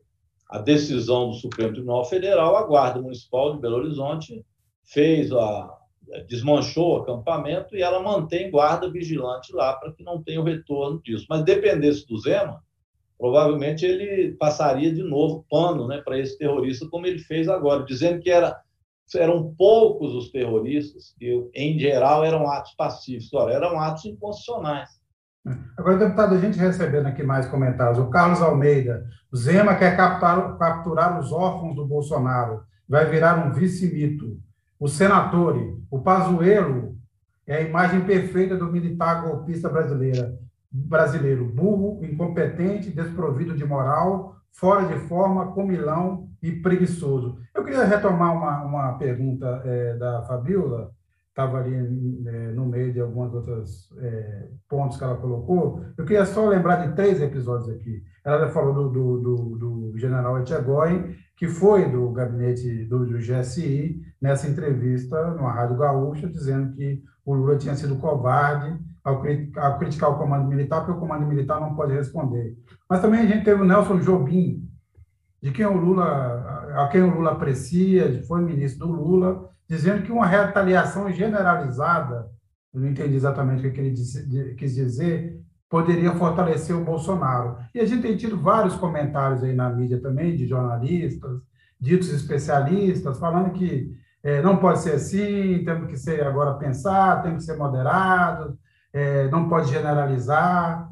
a 0.50 0.58
decisão 0.58 1.30
do 1.30 1.34
Supremo 1.34 1.72
Tribunal 1.72 2.04
Federal, 2.04 2.56
a 2.56 2.64
Guarda 2.64 3.00
Municipal 3.00 3.54
de 3.54 3.60
Belo 3.60 3.76
Horizonte 3.76 4.44
fez 4.84 5.32
a 5.32 5.78
desmanchou 6.28 6.92
o 6.92 7.02
acampamento 7.02 7.74
e 7.74 7.82
ela 7.82 8.02
mantém 8.02 8.50
guarda 8.50 8.90
vigilante 8.90 9.52
lá 9.52 9.72
para 9.74 9.92
que 9.92 10.02
não 10.02 10.22
tenha 10.22 10.40
o 10.40 10.44
retorno 10.44 11.00
disso. 11.02 11.26
Mas 11.28 11.44
dependesse 11.44 12.06
do 12.06 12.18
Zema, 12.18 12.62
provavelmente 13.18 13.84
ele 13.84 14.32
passaria 14.36 14.92
de 14.92 15.02
novo 15.02 15.44
pano 15.50 15.86
né, 15.86 16.00
para 16.04 16.18
esse 16.18 16.36
terrorista, 16.38 16.88
como 16.90 17.06
ele 17.06 17.18
fez 17.18 17.48
agora, 17.48 17.84
dizendo 17.84 18.20
que 18.20 18.30
era, 18.30 18.56
eram 19.16 19.54
poucos 19.56 20.14
os 20.14 20.30
terroristas, 20.30 21.14
que 21.18 21.48
em 21.54 21.78
geral 21.78 22.24
eram 22.24 22.50
atos 22.50 22.74
pacíficos, 22.74 23.32
Ora, 23.32 23.54
eram 23.54 23.78
atos 23.78 24.04
inconstitucionais. 24.04 24.90
Agora, 25.76 25.98
deputado, 25.98 26.34
a 26.34 26.40
gente 26.40 26.58
recebendo 26.58 27.06
aqui 27.06 27.22
mais 27.22 27.46
comentários. 27.46 27.98
O 27.98 28.08
Carlos 28.08 28.40
Almeida, 28.40 29.04
o 29.30 29.36
Zema 29.36 29.74
quer 29.74 29.94
capturar, 29.94 30.56
capturar 30.56 31.20
os 31.20 31.32
órfãos 31.32 31.76
do 31.76 31.86
Bolsonaro, 31.86 32.62
vai 32.88 33.10
virar 33.10 33.46
um 33.46 33.52
vice-mito. 33.52 34.38
O 34.80 34.88
senador, 34.88 35.80
o 35.90 36.00
Pazuello, 36.00 36.96
é 37.46 37.56
a 37.56 37.60
imagem 37.60 38.00
perfeita 38.06 38.56
do 38.56 38.72
militar 38.72 39.22
golpista 39.22 39.68
brasileira 39.68 40.38
brasileiro 40.74 41.44
burro, 41.44 42.04
incompetente, 42.04 42.90
desprovido 42.90 43.54
de 43.54 43.64
moral, 43.64 44.34
fora 44.50 44.86
de 44.86 44.98
forma, 45.06 45.52
comilão 45.52 46.28
e 46.42 46.50
preguiçoso. 46.50 47.38
Eu 47.54 47.62
queria 47.62 47.84
retomar 47.84 48.36
uma, 48.36 48.64
uma 48.64 48.98
pergunta 48.98 49.62
é, 49.64 49.96
da 49.96 50.22
Fabiola, 50.22 50.90
estava 51.28 51.58
ali 51.58 51.74
é, 51.74 52.52
no 52.52 52.66
meio 52.66 52.92
de 52.92 53.00
alguns 53.00 53.32
outros 53.32 53.88
é, 53.98 54.48
pontos 54.68 54.96
que 54.96 55.04
ela 55.04 55.16
colocou. 55.16 55.84
Eu 55.96 56.04
queria 56.04 56.26
só 56.26 56.48
lembrar 56.48 56.86
de 56.86 56.94
três 56.94 57.20
episódios 57.20 57.68
aqui. 57.68 58.02
Ela 58.24 58.48
falou 58.48 58.74
do, 58.74 58.88
do, 58.90 59.18
do, 59.20 59.58
do 59.58 59.98
general 59.98 60.40
Etchegói, 60.40 61.16
que 61.36 61.46
foi 61.48 61.88
do 61.90 62.10
gabinete 62.10 62.84
do, 62.84 63.06
do 63.06 63.18
GSI, 63.18 64.00
nessa 64.20 64.48
entrevista 64.48 65.30
numa 65.32 65.52
Rádio 65.52 65.76
Gaúcha, 65.76 66.28
dizendo 66.28 66.72
que 66.72 67.02
o 67.24 67.34
Lula 67.34 67.56
tinha 67.56 67.74
sido 67.74 67.96
covarde 67.96 68.78
ao, 69.04 69.22
ao 69.56 69.78
criticar 69.78 70.10
o 70.10 70.18
comando 70.18 70.48
militar, 70.48 70.80
porque 70.80 70.96
o 70.96 71.00
comando 71.00 71.26
militar 71.26 71.60
não 71.60 71.74
pode 71.74 71.92
responder. 71.92 72.56
Mas 72.88 73.02
também 73.02 73.20
a 73.20 73.26
gente 73.26 73.44
teve 73.44 73.60
o 73.60 73.66
Nelson 73.66 73.98
Jobim, 73.98 74.66
de 75.42 75.52
quem 75.52 75.66
o 75.66 75.76
Lula, 75.76 76.04
a 76.74 76.88
quem 76.88 77.02
o 77.02 77.14
Lula 77.14 77.32
aprecia, 77.32 78.22
foi 78.26 78.40
ministro 78.40 78.86
do 78.86 78.94
Lula, 78.94 79.50
dizendo 79.68 80.02
que 80.02 80.10
uma 80.10 80.26
retaliação 80.26 81.12
generalizada, 81.12 82.30
eu 82.72 82.80
não 82.80 82.88
entendi 82.88 83.14
exatamente 83.14 83.66
o 83.66 83.72
que 83.72 83.78
ele 83.78 83.90
disse, 83.90 84.54
quis 84.56 84.74
dizer, 84.74 85.38
poderia 85.68 86.14
fortalecer 86.14 86.74
o 86.74 86.84
Bolsonaro. 86.84 87.58
E 87.74 87.80
a 87.80 87.84
gente 87.84 88.02
tem 88.02 88.16
tido 88.16 88.40
vários 88.40 88.74
comentários 88.76 89.42
aí 89.42 89.54
na 89.54 89.68
mídia 89.68 90.00
também, 90.00 90.34
de 90.34 90.46
jornalistas, 90.46 91.40
ditos 91.78 92.08
especialistas, 92.08 93.18
falando 93.18 93.52
que 93.52 93.92
é, 94.22 94.40
não 94.40 94.56
pode 94.56 94.78
ser 94.78 94.92
assim, 94.92 95.62
temos 95.64 95.88
que 95.88 95.98
ser 95.98 96.24
agora 96.24 96.54
pensar, 96.54 97.22
temos 97.22 97.44
que 97.44 97.52
ser 97.52 97.58
moderados, 97.58 98.54
é, 98.94 99.28
não 99.28 99.48
pode 99.48 99.70
generalizar, 99.70 100.88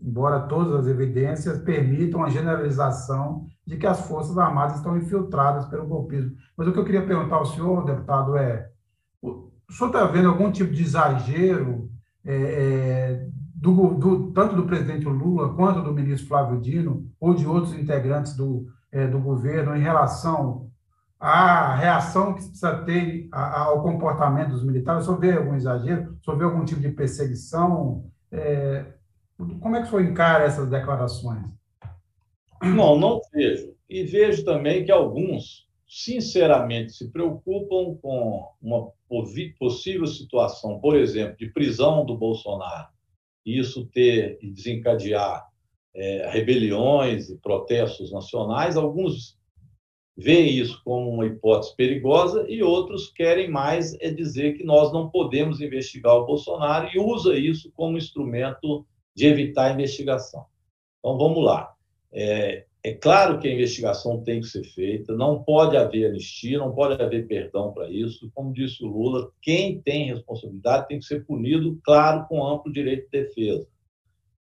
embora 0.00 0.40
todas 0.40 0.74
as 0.80 0.86
evidências 0.86 1.58
permitam 1.58 2.22
a 2.22 2.28
generalização 2.28 3.46
de 3.66 3.78
que 3.78 3.86
as 3.86 4.06
Forças 4.06 4.36
Armadas 4.36 4.76
estão 4.76 4.94
infiltradas 4.94 5.64
pelo 5.64 5.86
golpismo. 5.86 6.36
Mas 6.54 6.68
o 6.68 6.72
que 6.72 6.78
eu 6.78 6.84
queria 6.84 7.06
perguntar 7.06 7.36
ao 7.36 7.46
senhor, 7.46 7.86
deputado, 7.86 8.36
é: 8.36 8.68
o 9.22 9.50
senhor 9.70 9.88
está 9.88 10.04
vendo 10.04 10.28
algum 10.28 10.52
tipo 10.52 10.74
de 10.74 10.82
exagero, 10.82 11.90
é, 12.22 12.34
é, 12.34 13.28
do, 13.54 13.94
do, 13.94 14.32
tanto 14.32 14.54
do 14.54 14.66
presidente 14.66 15.06
Lula 15.06 15.54
quanto 15.54 15.80
do 15.80 15.94
ministro 15.94 16.28
Flávio 16.28 16.60
Dino, 16.60 17.08
ou 17.18 17.32
de 17.32 17.46
outros 17.46 17.72
integrantes 17.72 18.36
do, 18.36 18.66
é, 18.92 19.06
do 19.06 19.18
governo, 19.18 19.74
em 19.74 19.80
relação 19.80 20.68
a 21.26 21.74
reação 21.74 22.34
que 22.34 22.42
se 22.42 22.48
precisa 22.50 22.84
ter 22.84 23.28
ao 23.32 23.82
comportamento 23.82 24.50
dos 24.50 24.62
militares? 24.62 25.06
Senhor 25.06 25.18
vê 25.18 25.32
algum 25.32 25.54
exagero? 25.54 26.18
Senhor 26.22 26.36
vê 26.36 26.44
algum 26.44 26.64
tipo 26.66 26.82
de 26.82 26.90
perseguição? 26.90 28.04
É, 28.30 28.84
como 29.38 29.74
é 29.74 29.80
que 29.80 29.86
o 29.86 29.90
senhor 29.90 30.04
encara 30.04 30.44
essas 30.44 30.68
declarações? 30.68 31.42
Não, 32.62 32.98
não 32.98 33.22
vejo. 33.32 33.74
E 33.88 34.04
vejo 34.04 34.44
também 34.44 34.84
que 34.84 34.92
alguns, 34.92 35.66
sinceramente, 35.88 36.92
se 36.92 37.10
preocupam 37.10 37.96
com 38.02 38.46
uma 38.60 38.92
possível 39.58 40.06
situação, 40.06 40.78
por 40.78 40.94
exemplo, 40.94 41.38
de 41.38 41.46
prisão 41.52 42.04
do 42.04 42.18
Bolsonaro, 42.18 42.88
e 43.46 43.58
isso 43.58 43.86
ter 43.86 44.38
e 44.42 44.50
desencadear 44.50 45.46
é, 45.94 46.28
rebeliões 46.30 47.30
e 47.30 47.38
protestos 47.38 48.12
nacionais. 48.12 48.76
Alguns 48.76 49.38
veem 50.16 50.56
isso 50.58 50.80
como 50.84 51.10
uma 51.10 51.26
hipótese 51.26 51.74
perigosa 51.76 52.46
e 52.48 52.62
outros 52.62 53.10
querem 53.10 53.50
mais 53.50 53.94
é 54.00 54.10
dizer 54.10 54.56
que 54.56 54.64
nós 54.64 54.92
não 54.92 55.10
podemos 55.10 55.60
investigar 55.60 56.14
o 56.14 56.26
Bolsonaro 56.26 56.88
e 56.94 56.98
usa 56.98 57.36
isso 57.36 57.72
como 57.74 57.98
instrumento 57.98 58.86
de 59.14 59.26
evitar 59.26 59.70
a 59.70 59.74
investigação. 59.74 60.46
Então 60.98 61.18
vamos 61.18 61.44
lá. 61.44 61.74
É, 62.12 62.64
é 62.82 62.92
claro 62.92 63.38
que 63.38 63.48
a 63.48 63.52
investigação 63.52 64.22
tem 64.22 64.40
que 64.40 64.46
ser 64.46 64.62
feita, 64.62 65.16
não 65.16 65.42
pode 65.42 65.76
haver 65.76 66.10
anistia, 66.10 66.58
não 66.58 66.72
pode 66.72 67.02
haver 67.02 67.26
perdão 67.26 67.72
para 67.72 67.88
isso. 67.90 68.30
Como 68.34 68.52
disse 68.52 68.84
o 68.84 68.88
Lula, 68.88 69.32
quem 69.40 69.80
tem 69.80 70.12
responsabilidade 70.12 70.86
tem 70.88 70.98
que 70.98 71.06
ser 71.06 71.24
punido, 71.24 71.80
claro, 71.82 72.26
com 72.28 72.46
amplo 72.46 72.70
direito 72.72 73.04
de 73.10 73.22
defesa. 73.22 73.66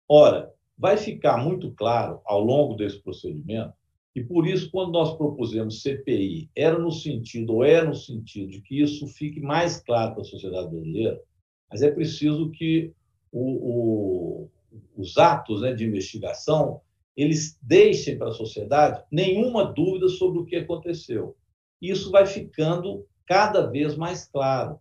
Ora, 0.07 0.53
vai 0.77 0.95
ficar 0.97 1.37
muito 1.37 1.71
claro 1.71 2.21
ao 2.23 2.39
longo 2.39 2.75
desse 2.75 3.01
procedimento, 3.01 3.73
e 4.17 4.23
por 4.23 4.47
isso, 4.47 4.71
quando 4.71 4.93
nós 4.93 5.15
propusemos 5.15 5.83
CPI, 5.83 6.49
era 6.55 6.79
no 6.79 6.91
sentido, 6.91 7.53
ou 7.53 7.63
é 7.63 7.85
no 7.85 7.93
sentido, 7.93 8.49
de 8.49 8.61
que 8.61 8.81
isso 8.81 9.05
fique 9.05 9.39
mais 9.39 9.79
claro 9.79 10.13
para 10.13 10.23
a 10.23 10.25
sociedade 10.25 10.71
brasileira, 10.71 11.21
mas 11.69 11.83
é 11.83 11.91
preciso 11.91 12.49
que 12.49 12.91
o, 13.31 13.43
o, 13.43 14.49
os 14.97 15.15
atos 15.19 15.61
né, 15.61 15.71
de 15.71 15.85
investigação 15.85 16.81
eles 17.15 17.59
deixem 17.61 18.17
para 18.17 18.29
a 18.29 18.33
sociedade 18.33 19.03
nenhuma 19.11 19.63
dúvida 19.71 20.09
sobre 20.09 20.39
o 20.39 20.45
que 20.45 20.55
aconteceu. 20.55 21.37
Isso 21.79 22.09
vai 22.09 22.25
ficando 22.25 23.05
cada 23.23 23.67
vez 23.67 23.95
mais 23.95 24.25
claro. 24.27 24.79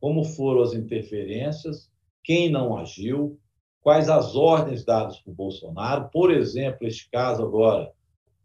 Como 0.00 0.22
foram 0.22 0.62
as 0.62 0.72
interferências, 0.72 1.90
quem 2.22 2.48
não 2.48 2.76
agiu, 2.76 3.40
quais 3.80 4.08
as 4.08 4.36
ordens 4.36 4.84
dadas 4.84 5.18
por 5.18 5.34
Bolsonaro. 5.34 6.08
Por 6.12 6.30
exemplo, 6.30 6.86
este 6.86 7.10
caso 7.10 7.42
agora 7.42 7.92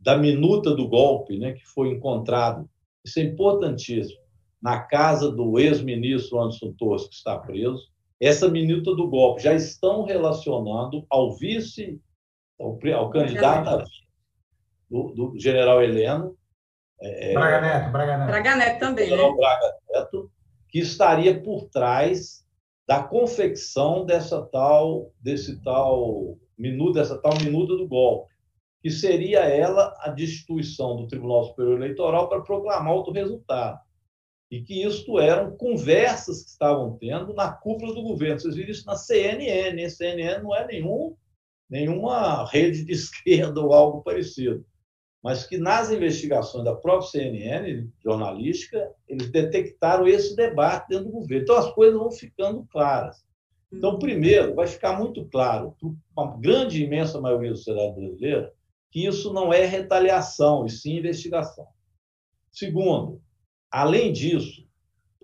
da 0.04 0.18
minuta 0.18 0.76
do 0.76 0.88
golpe, 0.88 1.38
né, 1.38 1.54
que 1.54 1.66
foi 1.66 1.89
encontrado, 1.89 2.70
isso 3.06 3.20
é 3.20 3.24
importantíssimo, 3.24 4.22
na 4.62 4.80
casa 4.80 5.32
do 5.32 5.58
ex-ministro 5.58 6.39
Anderson 6.39 6.74
Torres, 6.78 7.08
que 7.08 7.16
está 7.16 7.38
preso. 7.38 7.92
Essa 8.22 8.50
minuta 8.50 8.96
do 8.96 9.10
golpe 9.10 9.42
já 9.42 9.54
estão 9.54 10.06
relacionando 10.06 11.06
ao 11.10 11.36
vice 11.36 12.00
ao, 12.60 12.80
ao 12.96 13.10
candidato 13.10 13.84
do, 14.89 15.10
do, 15.13 15.39
general 15.39 15.84
Heleno. 15.84 16.38
É, 17.02 17.34
Braga 17.34 17.62
Neto, 17.62 17.92
Braga 17.92 18.18
Neto. 18.18 18.28
Braga 18.28 18.56
Neto 18.56 18.80
também. 18.80 19.10
General 19.10 19.32
né? 19.32 19.38
Braga 19.38 19.74
Neto, 19.92 20.32
que 20.70 20.80
estaria 20.80 21.42
por 21.42 21.66
trás 21.70 22.46
da 22.88 23.04
confecção 23.04 24.06
dessa 24.06 24.42
tal, 24.44 25.12
desse 25.20 25.62
tal 25.62 26.38
minuto, 26.58 26.94
dessa 26.94 27.18
tal 27.18 27.36
minuta 27.44 27.76
do 27.76 27.88
golpe, 27.88 28.33
que 28.84 28.91
seria 28.91 29.39
ela 29.39 29.96
a 30.02 30.10
destituição 30.10 30.98
do 30.98 31.08
Tribunal 31.08 31.46
Superior 31.46 31.78
Eleitoral 31.78 32.28
para 32.28 32.41
proclamar 32.41 32.93
outro 32.93 33.13
resultado. 33.13 33.80
E 34.52 34.62
que 34.62 34.84
isto 34.84 35.17
eram 35.17 35.56
conversas 35.56 36.43
que 36.43 36.50
estavam 36.50 36.98
tendo 36.98 37.34
na 37.34 37.50
cúpula 37.50 37.96
do 37.96 38.04
governo. 38.04 38.41
Vocês 38.41 38.56
viram 38.56 38.72
isso 38.72 38.86
na 38.86 38.98
CNN. 38.98 39.82
A 39.86 39.89
CNN 39.89 40.43
não 40.43 40.54
é 40.54 40.67
nenhum 40.67 41.15
nenhuma 41.69 42.46
rede 42.46 42.84
de 42.84 42.91
esquerda 42.93 43.62
ou 43.62 43.74
algo 43.74 44.04
parecido, 44.04 44.65
mas 45.24 45.48
que 45.48 45.58
nas 45.58 45.89
investigações 45.89 46.65
da 46.65 46.76
própria 46.76 47.10
CNN, 47.10 47.89
jornalística, 48.04 48.91
eles 49.08 49.32
detectaram 49.32 50.06
esse 50.06 50.36
debate 50.36 50.89
dentro 50.89 51.06
do 51.06 51.12
governo. 51.12 51.43
Então, 51.43 51.56
as 51.56 51.74
coisas 51.74 51.98
vão 51.98 52.12
ficando 52.12 52.67
claras. 52.69 53.26
Então, 53.72 53.98
primeiro, 53.98 54.54
vai 54.54 54.67
ficar 54.67 55.00
muito 55.00 55.26
claro 55.30 55.74
para 55.80 56.26
uma 56.26 56.38
grande, 56.38 56.84
imensa 56.84 57.19
maioria 57.19 57.52
da 57.52 57.56
sociedade 57.56 57.96
brasileira 57.96 58.54
que 58.93 59.08
isso 59.08 59.34
não 59.34 59.51
é 59.51 59.65
retaliação, 59.65 60.67
e 60.67 60.69
sim 60.69 60.97
investigação. 60.97 61.65
Segundo, 62.51 63.19
além 63.71 64.13
disso, 64.13 64.67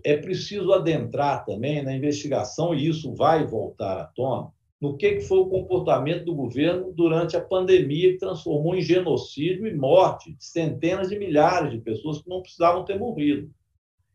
é 0.03 0.17
preciso 0.17 0.73
adentrar 0.73 1.45
também 1.45 1.83
na 1.83 1.95
investigação, 1.95 2.73
e 2.73 2.87
isso 2.87 3.13
vai 3.13 3.45
voltar 3.45 4.01
à 4.01 4.05
tona, 4.05 4.49
no 4.81 4.97
que 4.97 5.21
foi 5.21 5.37
o 5.37 5.49
comportamento 5.49 6.25
do 6.25 6.33
governo 6.33 6.91
durante 6.91 7.37
a 7.37 7.41
pandemia, 7.41 8.13
que 8.13 8.17
transformou 8.17 8.75
em 8.75 8.81
genocídio 8.81 9.67
e 9.67 9.75
morte 9.75 10.33
de 10.33 10.43
centenas 10.43 11.09
de 11.09 11.19
milhares 11.19 11.71
de 11.71 11.77
pessoas 11.79 12.23
que 12.23 12.29
não 12.29 12.41
precisavam 12.41 12.83
ter 12.83 12.97
morrido. 12.97 13.51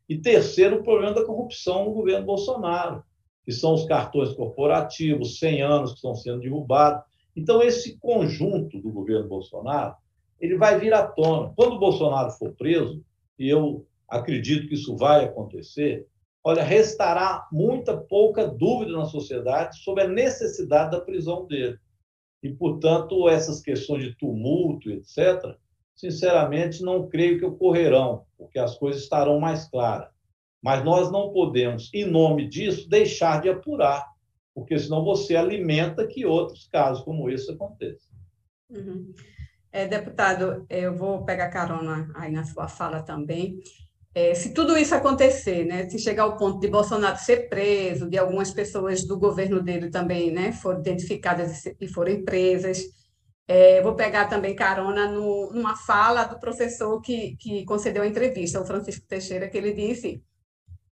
E 0.08 0.18
terceiro, 0.18 0.80
o 0.80 0.82
problema 0.82 1.14
da 1.14 1.24
corrupção 1.24 1.84
no 1.84 1.92
governo 1.92 2.26
Bolsonaro, 2.26 3.04
que 3.44 3.52
são 3.52 3.74
os 3.74 3.84
cartões 3.84 4.32
corporativos, 4.32 5.38
100 5.38 5.62
anos 5.62 5.90
que 5.90 5.96
estão 5.98 6.14
sendo 6.16 6.40
derrubados. 6.40 7.04
Então, 7.36 7.62
esse 7.62 7.98
conjunto 7.98 8.80
do 8.80 8.92
governo 8.92 9.28
Bolsonaro, 9.28 9.94
ele 10.40 10.56
vai 10.56 10.78
vir 10.78 10.92
à 10.92 11.06
tona. 11.06 11.52
Quando 11.56 11.74
o 11.74 11.78
Bolsonaro 11.78 12.30
for 12.30 12.52
preso, 12.54 13.02
e 13.38 13.48
eu 13.48 13.86
acredito 14.08 14.68
que 14.68 14.74
isso 14.74 14.96
vai 14.96 15.24
acontecer, 15.24 16.06
olha, 16.44 16.62
restará 16.62 17.46
muita 17.50 17.96
pouca 17.96 18.46
dúvida 18.46 18.92
na 18.92 19.06
sociedade 19.06 19.78
sobre 19.78 20.04
a 20.04 20.08
necessidade 20.08 20.90
da 20.90 21.00
prisão 21.00 21.46
dele. 21.46 21.78
E, 22.42 22.52
portanto, 22.52 23.28
essas 23.28 23.62
questões 23.62 24.04
de 24.04 24.14
tumulto, 24.16 24.90
etc., 24.90 25.56
sinceramente, 25.96 26.82
não 26.82 27.08
creio 27.08 27.38
que 27.38 27.44
ocorrerão, 27.44 28.24
porque 28.36 28.58
as 28.58 28.76
coisas 28.76 29.02
estarão 29.02 29.40
mais 29.40 29.68
claras. 29.68 30.10
Mas 30.62 30.84
nós 30.84 31.10
não 31.10 31.32
podemos, 31.32 31.90
em 31.94 32.04
nome 32.04 32.48
disso, 32.48 32.88
deixar 32.88 33.40
de 33.40 33.48
apurar, 33.48 34.13
porque 34.54 34.78
senão 34.78 35.04
você 35.04 35.34
alimenta 35.34 36.06
que 36.06 36.24
outros 36.24 36.68
casos 36.70 37.02
como 37.04 37.28
esse 37.28 37.50
aconteçam. 37.50 38.14
Uhum. 38.70 39.12
É, 39.72 39.86
deputado, 39.86 40.64
eu 40.70 40.94
vou 40.94 41.24
pegar 41.24 41.48
carona 41.48 42.10
aí 42.14 42.30
na 42.30 42.44
sua 42.44 42.68
fala 42.68 43.02
também. 43.02 43.58
É, 44.14 44.32
se 44.32 44.54
tudo 44.54 44.78
isso 44.78 44.94
acontecer, 44.94 45.64
né, 45.64 45.88
se 45.88 45.98
chegar 45.98 46.22
ao 46.22 46.36
ponto 46.36 46.60
de 46.60 46.68
Bolsonaro 46.68 47.18
ser 47.18 47.48
preso, 47.48 48.08
de 48.08 48.16
algumas 48.16 48.52
pessoas 48.52 49.04
do 49.04 49.18
governo 49.18 49.60
dele 49.60 49.90
também 49.90 50.30
né, 50.30 50.52
forem 50.52 50.80
identificadas 50.80 51.64
e 51.80 51.88
forem 51.88 52.24
presas, 52.24 52.84
é, 53.48 53.82
vou 53.82 53.96
pegar 53.96 54.26
também 54.26 54.54
carona 54.54 55.10
no, 55.10 55.52
numa 55.52 55.76
fala 55.76 56.22
do 56.22 56.38
professor 56.38 57.00
que, 57.00 57.36
que 57.36 57.64
concedeu 57.64 58.04
a 58.04 58.06
entrevista, 58.06 58.60
o 58.60 58.64
Francisco 58.64 59.04
Teixeira, 59.08 59.48
que 59.48 59.58
ele 59.58 59.72
disse 59.72 60.22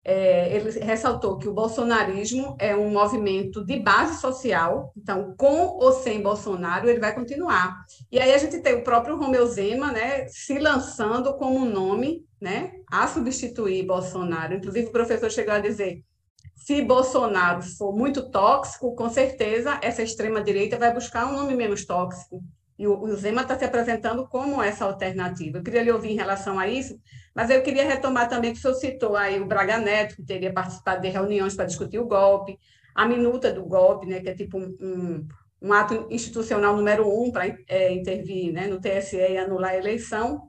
é, 0.05 0.55
ele 0.57 0.71
ressaltou 0.81 1.37
que 1.37 1.49
o 1.49 1.53
bolsonarismo 1.53 2.57
é 2.59 2.75
um 2.75 2.91
movimento 2.91 3.65
de 3.65 3.79
base 3.79 4.21
social, 4.21 4.93
então, 4.97 5.35
com 5.37 5.67
ou 5.79 5.93
sem 5.93 6.23
Bolsonaro, 6.23 6.89
ele 6.89 7.01
vai 7.01 7.15
continuar. 7.15 7.85
E 8.11 8.19
aí 8.19 8.33
a 8.33 8.39
gente 8.39 8.61
tem 8.61 8.75
o 8.75 8.85
próprio 8.85 9.17
Romeu 9.17 9.47
Zema 9.47 9.93
né, 9.93 10.27
se 10.29 10.59
lançando 10.59 11.35
como 11.35 11.67
nome 11.67 12.25
né, 12.41 12.73
a 12.91 13.07
substituir 13.07 13.85
Bolsonaro. 13.85 14.55
Inclusive, 14.55 14.89
o 14.89 14.93
professor 14.93 15.31
chegou 15.31 15.53
a 15.53 15.61
dizer: 15.61 16.03
se 16.57 16.83
Bolsonaro 16.83 17.63
for 17.63 17.95
muito 17.95 18.31
tóxico, 18.31 18.95
com 18.95 19.11
certeza 19.11 19.79
essa 19.83 20.03
extrema-direita 20.03 20.79
vai 20.79 20.95
buscar 20.95 21.27
um 21.27 21.35
nome 21.35 21.55
menos 21.55 21.85
tóxico. 21.85 22.43
E 22.81 22.89
o, 22.89 23.15
Zema 23.15 23.43
está 23.43 23.59
se 23.59 23.65
apresentando 23.67 24.27
como 24.27 24.63
essa 24.63 24.87
alternativa. 24.87 25.59
Eu 25.59 25.63
queria 25.63 25.83
lhe 25.83 25.93
ouvir 25.93 26.13
em 26.13 26.17
relação 26.17 26.59
a 26.59 26.67
isso, 26.67 26.99
mas 27.35 27.51
eu 27.51 27.63
queria 27.63 27.87
retomar 27.87 28.27
também 28.27 28.55
que 28.55 28.59
o 28.59 28.63
senhor 28.63 28.73
citou 28.73 29.17
aí 29.17 29.39
o 29.39 29.45
Braga 29.45 29.77
Neto, 29.77 30.17
que 30.17 30.23
teria 30.23 30.51
participado 30.51 31.03
de 31.03 31.09
reuniões 31.11 31.55
para 31.55 31.67
discutir 31.67 31.99
o 31.99 32.07
golpe, 32.07 32.59
a 32.95 33.05
minuta 33.05 33.53
do 33.53 33.67
golpe, 33.67 34.07
né, 34.07 34.21
que 34.21 34.31
é 34.31 34.35
tipo 34.35 34.57
um, 34.57 34.75
um, 34.81 35.29
um 35.61 35.73
ato 35.75 36.07
institucional 36.09 36.75
número 36.75 37.07
um 37.07 37.31
para 37.31 37.55
é, 37.69 37.93
intervir 37.93 38.51
né, 38.51 38.67
no 38.67 38.81
TSE 38.81 39.15
e 39.15 39.37
anular 39.37 39.73
a 39.73 39.77
eleição. 39.77 40.49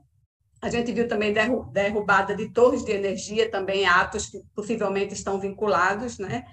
A 0.62 0.70
gente 0.70 0.90
viu 0.90 1.06
também 1.06 1.34
derrubada 1.70 2.34
de 2.34 2.50
torres 2.50 2.82
de 2.82 2.92
energia, 2.92 3.50
também 3.50 3.84
atos 3.84 4.30
que 4.30 4.38
possivelmente 4.54 5.12
estão 5.12 5.38
vinculados, 5.38 6.18
né? 6.18 6.46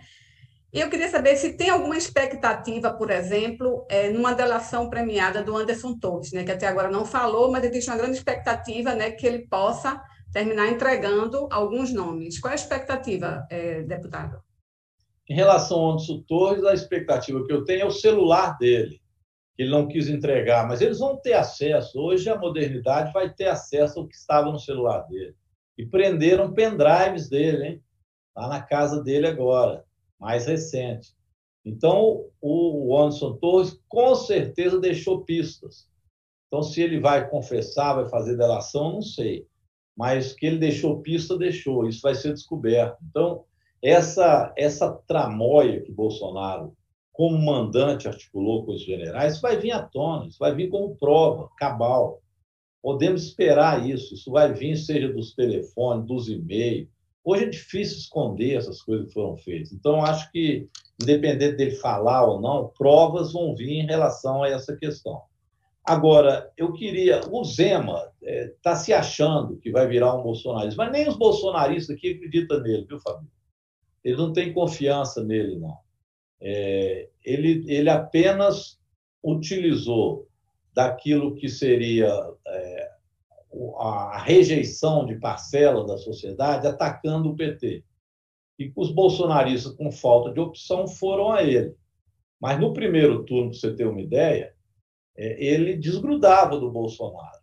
Eu 0.71 0.88
queria 0.88 1.10
saber 1.10 1.36
se 1.36 1.53
tem 1.53 1.71
alguma 1.71 1.97
expectativa, 1.97 2.93
por 2.93 3.10
exemplo, 3.10 3.88
é, 3.89 4.12
numa 4.12 4.34
delação 4.34 4.88
premiada 4.88 5.43
do 5.43 5.58
Anderson 5.58 5.97
Torres, 5.97 6.32
né, 6.32 6.43
que 6.43 6.51
até 6.51 6.67
agora 6.67 6.91
não 6.91 7.05
falou, 7.05 7.51
mas 7.51 7.63
existe 7.63 7.89
uma 7.89 7.97
grande 7.97 8.17
expectativa 8.17 8.93
né, 8.93 9.10
que 9.10 9.25
ele 9.25 9.47
possa 9.47 9.99
terminar 10.32 10.67
entregando 10.67 11.47
alguns 11.51 11.91
nomes. 11.91 12.39
Qual 12.39 12.51
é 12.51 12.53
a 12.53 12.55
expectativa, 12.55 13.47
é, 13.49 13.82
deputado? 13.82 14.39
Em 15.27 15.34
relação 15.34 15.79
ao 15.79 15.91
Anderson 15.93 16.23
Torres, 16.27 16.63
a 16.63 16.73
expectativa 16.75 17.43
que 17.47 17.51
eu 17.51 17.65
tenho 17.65 17.82
é 17.82 17.86
o 17.86 17.91
celular 17.91 18.55
dele, 18.60 19.01
que 19.55 19.63
ele 19.63 19.71
não 19.71 19.88
quis 19.88 20.08
entregar, 20.08 20.67
mas 20.67 20.82
eles 20.82 20.99
vão 20.99 21.17
ter 21.19 21.34
acesso. 21.34 21.99
Hoje 21.99 22.29
a 22.29 22.38
modernidade 22.38 23.12
vai 23.12 23.34
ter 23.34 23.47
acesso 23.47 23.99
ao 23.99 24.08
que 24.08 24.15
estava 24.15 24.51
no 24.51 24.60
celular 24.60 24.99
dele. 25.08 25.36
E 25.75 25.84
prenderam 25.84 26.53
pendrives 26.53 27.27
dele, 27.27 27.65
hein? 27.65 27.84
Está 28.27 28.47
na 28.47 28.62
casa 28.62 29.02
dele 29.02 29.25
agora 29.25 29.83
mais 30.19 30.45
recente. 30.45 31.13
Então, 31.65 32.25
o 32.41 32.97
Anderson 32.97 33.33
Torres 33.37 33.79
com 33.87 34.15
certeza 34.15 34.79
deixou 34.79 35.23
pistas. 35.23 35.87
Então, 36.47 36.63
se 36.63 36.81
ele 36.81 36.99
vai 36.99 37.29
confessar, 37.29 37.93
vai 37.93 38.09
fazer 38.09 38.35
delação, 38.35 38.93
não 38.93 39.01
sei. 39.01 39.45
Mas 39.95 40.33
que 40.33 40.45
ele 40.47 40.57
deixou 40.57 41.01
pista, 41.01 41.37
deixou. 41.37 41.87
Isso 41.87 42.01
vai 42.01 42.15
ser 42.15 42.33
descoberto. 42.33 42.97
Então, 43.07 43.43
essa, 43.83 44.53
essa 44.57 44.91
tramóia 45.07 45.81
que 45.81 45.91
Bolsonaro, 45.91 46.75
como 47.13 47.37
mandante, 47.37 48.07
articulou 48.07 48.65
com 48.65 48.71
os 48.71 48.81
generais, 48.81 49.39
vai 49.39 49.57
vir 49.57 49.71
à 49.71 49.81
tona, 49.81 50.27
isso 50.27 50.39
vai 50.39 50.55
vir 50.55 50.69
como 50.69 50.95
prova, 50.95 51.49
cabal. 51.57 52.21
Podemos 52.81 53.23
esperar 53.25 53.87
isso. 53.87 54.15
Isso 54.15 54.31
vai 54.31 54.53
vir, 54.53 54.75
seja 54.77 55.11
dos 55.11 55.35
telefones, 55.35 56.07
dos 56.07 56.29
e-mails, 56.29 56.87
Hoje 57.23 57.45
é 57.45 57.49
difícil 57.49 57.97
esconder 57.97 58.55
essas 58.55 58.81
coisas 58.81 59.07
que 59.07 59.13
foram 59.13 59.37
feitas. 59.37 59.71
Então, 59.71 60.03
acho 60.03 60.31
que, 60.31 60.69
independente 61.01 61.57
dele 61.57 61.75
falar 61.75 62.25
ou 62.25 62.41
não, 62.41 62.69
provas 62.77 63.33
vão 63.33 63.55
vir 63.55 63.71
em 63.71 63.85
relação 63.85 64.43
a 64.43 64.49
essa 64.49 64.75
questão. 64.75 65.21
Agora, 65.83 66.51
eu 66.55 66.71
queria. 66.73 67.21
O 67.31 67.43
Zema 67.43 68.11
está 68.21 68.31
é, 68.31 68.53
tá 68.61 68.75
se 68.75 68.93
achando 68.93 69.57
que 69.57 69.71
vai 69.71 69.87
virar 69.87 70.15
um 70.15 70.23
bolsonarista, 70.23 70.81
mas 70.81 70.91
nem 70.91 71.07
os 71.07 71.17
bolsonaristas 71.17 71.95
aqui 71.95 72.11
acreditam 72.13 72.59
nele, 72.61 72.85
viu, 72.85 72.99
Fabio? 72.99 73.27
Ele 74.03 74.15
não 74.15 74.31
tem 74.31 74.53
confiança 74.53 75.23
nele, 75.23 75.57
não. 75.57 75.77
É, 76.41 77.09
ele, 77.25 77.65
ele 77.67 77.89
apenas 77.89 78.79
utilizou 79.23 80.27
daquilo 80.73 81.35
que 81.35 81.49
seria 81.49 82.09
é, 82.47 82.79
a 83.77 84.19
rejeição 84.19 85.06
de 85.06 85.15
parcela 85.15 85.85
da 85.85 85.97
sociedade 85.97 86.67
atacando 86.67 87.29
o 87.29 87.35
PT. 87.35 87.83
E 88.60 88.71
os 88.75 88.91
bolsonaristas, 88.91 89.73
com 89.73 89.91
falta 89.91 90.31
de 90.31 90.39
opção, 90.39 90.87
foram 90.87 91.31
a 91.31 91.43
ele. 91.43 91.75
Mas 92.39 92.60
no 92.60 92.73
primeiro 92.73 93.23
turno, 93.23 93.52
para 93.52 93.60
você 93.60 93.73
ter 93.73 93.87
uma 93.87 94.02
ideia, 94.02 94.54
é, 95.17 95.43
ele 95.43 95.75
desgrudava 95.75 96.58
do 96.58 96.71
Bolsonaro, 96.71 97.39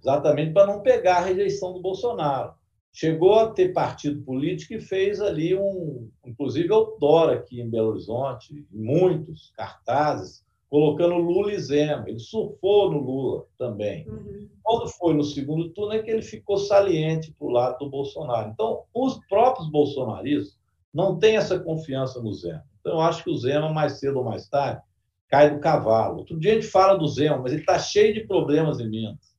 exatamente 0.00 0.52
para 0.52 0.66
não 0.66 0.82
pegar 0.82 1.18
a 1.18 1.24
rejeição 1.24 1.72
do 1.72 1.80
Bolsonaro. 1.80 2.52
Chegou 2.92 3.34
a 3.38 3.50
ter 3.50 3.72
partido 3.72 4.22
político 4.22 4.74
e 4.74 4.80
fez 4.80 5.20
ali 5.20 5.54
um, 5.54 6.10
inclusive 6.26 6.72
outdoor 6.72 7.30
aqui 7.30 7.60
em 7.60 7.70
Belo 7.70 7.90
Horizonte, 7.90 8.66
muitos 8.70 9.52
cartazes, 9.56 10.44
colocando 10.68 11.16
Lula 11.16 11.52
e 11.52 11.58
Zema. 11.58 12.04
Ele 12.08 12.18
surfou 12.18 12.90
no 12.90 12.98
Lula 12.98 13.44
também. 13.58 14.06
Uhum. 14.08 14.48
Quando 14.62 14.88
foi 14.88 15.14
no 15.14 15.24
segundo 15.24 15.70
turno 15.70 15.94
é 15.94 16.02
que 16.02 16.10
ele 16.10 16.22
ficou 16.22 16.58
saliente 16.58 17.32
para 17.32 17.46
o 17.46 17.50
lado 17.50 17.78
do 17.78 17.90
Bolsonaro. 17.90 18.50
Então, 18.50 18.82
os 18.94 19.18
próprios 19.28 19.70
bolsonaristas 19.70 20.58
não 20.92 21.18
têm 21.18 21.36
essa 21.36 21.58
confiança 21.58 22.20
no 22.20 22.32
Zema. 22.32 22.64
Então, 22.80 22.94
eu 22.94 23.00
acho 23.00 23.24
que 23.24 23.30
o 23.30 23.36
Zema, 23.36 23.72
mais 23.72 23.98
cedo 23.98 24.18
ou 24.18 24.24
mais 24.24 24.48
tarde, 24.48 24.82
cai 25.28 25.54
do 25.54 25.60
cavalo. 25.60 26.18
Outro 26.18 26.38
dia 26.38 26.52
a 26.52 26.54
gente 26.54 26.66
fala 26.66 26.96
do 26.96 27.06
Zema, 27.06 27.38
mas 27.38 27.52
ele 27.52 27.62
está 27.62 27.78
cheio 27.78 28.14
de 28.14 28.26
problemas 28.26 28.80
em 28.80 28.88
Minas. 28.88 29.36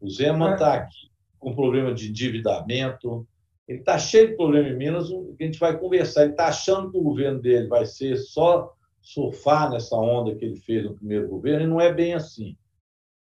O 0.00 0.08
Zema 0.08 0.52
está 0.52 0.74
é. 0.74 0.78
aqui 0.78 1.10
com 1.38 1.54
problema 1.54 1.94
de 1.94 2.08
endividamento, 2.08 3.26
ele 3.68 3.80
está 3.80 3.98
cheio 3.98 4.28
de 4.28 4.36
problema 4.36 4.68
em 4.68 4.76
Minas, 4.76 5.10
a 5.10 5.44
gente 5.44 5.58
vai 5.58 5.76
conversar. 5.76 6.22
Ele 6.22 6.32
está 6.32 6.46
achando 6.46 6.90
que 6.90 6.98
o 6.98 7.02
governo 7.02 7.40
dele 7.40 7.66
vai 7.66 7.84
ser 7.84 8.16
só 8.16 8.72
surfar 9.08 9.70
nessa 9.70 9.96
onda 9.96 10.34
que 10.34 10.44
ele 10.44 10.56
fez 10.56 10.84
no 10.84 10.94
primeiro 10.94 11.28
governo, 11.28 11.64
e 11.64 11.68
não 11.68 11.80
é 11.80 11.92
bem 11.92 12.14
assim. 12.14 12.56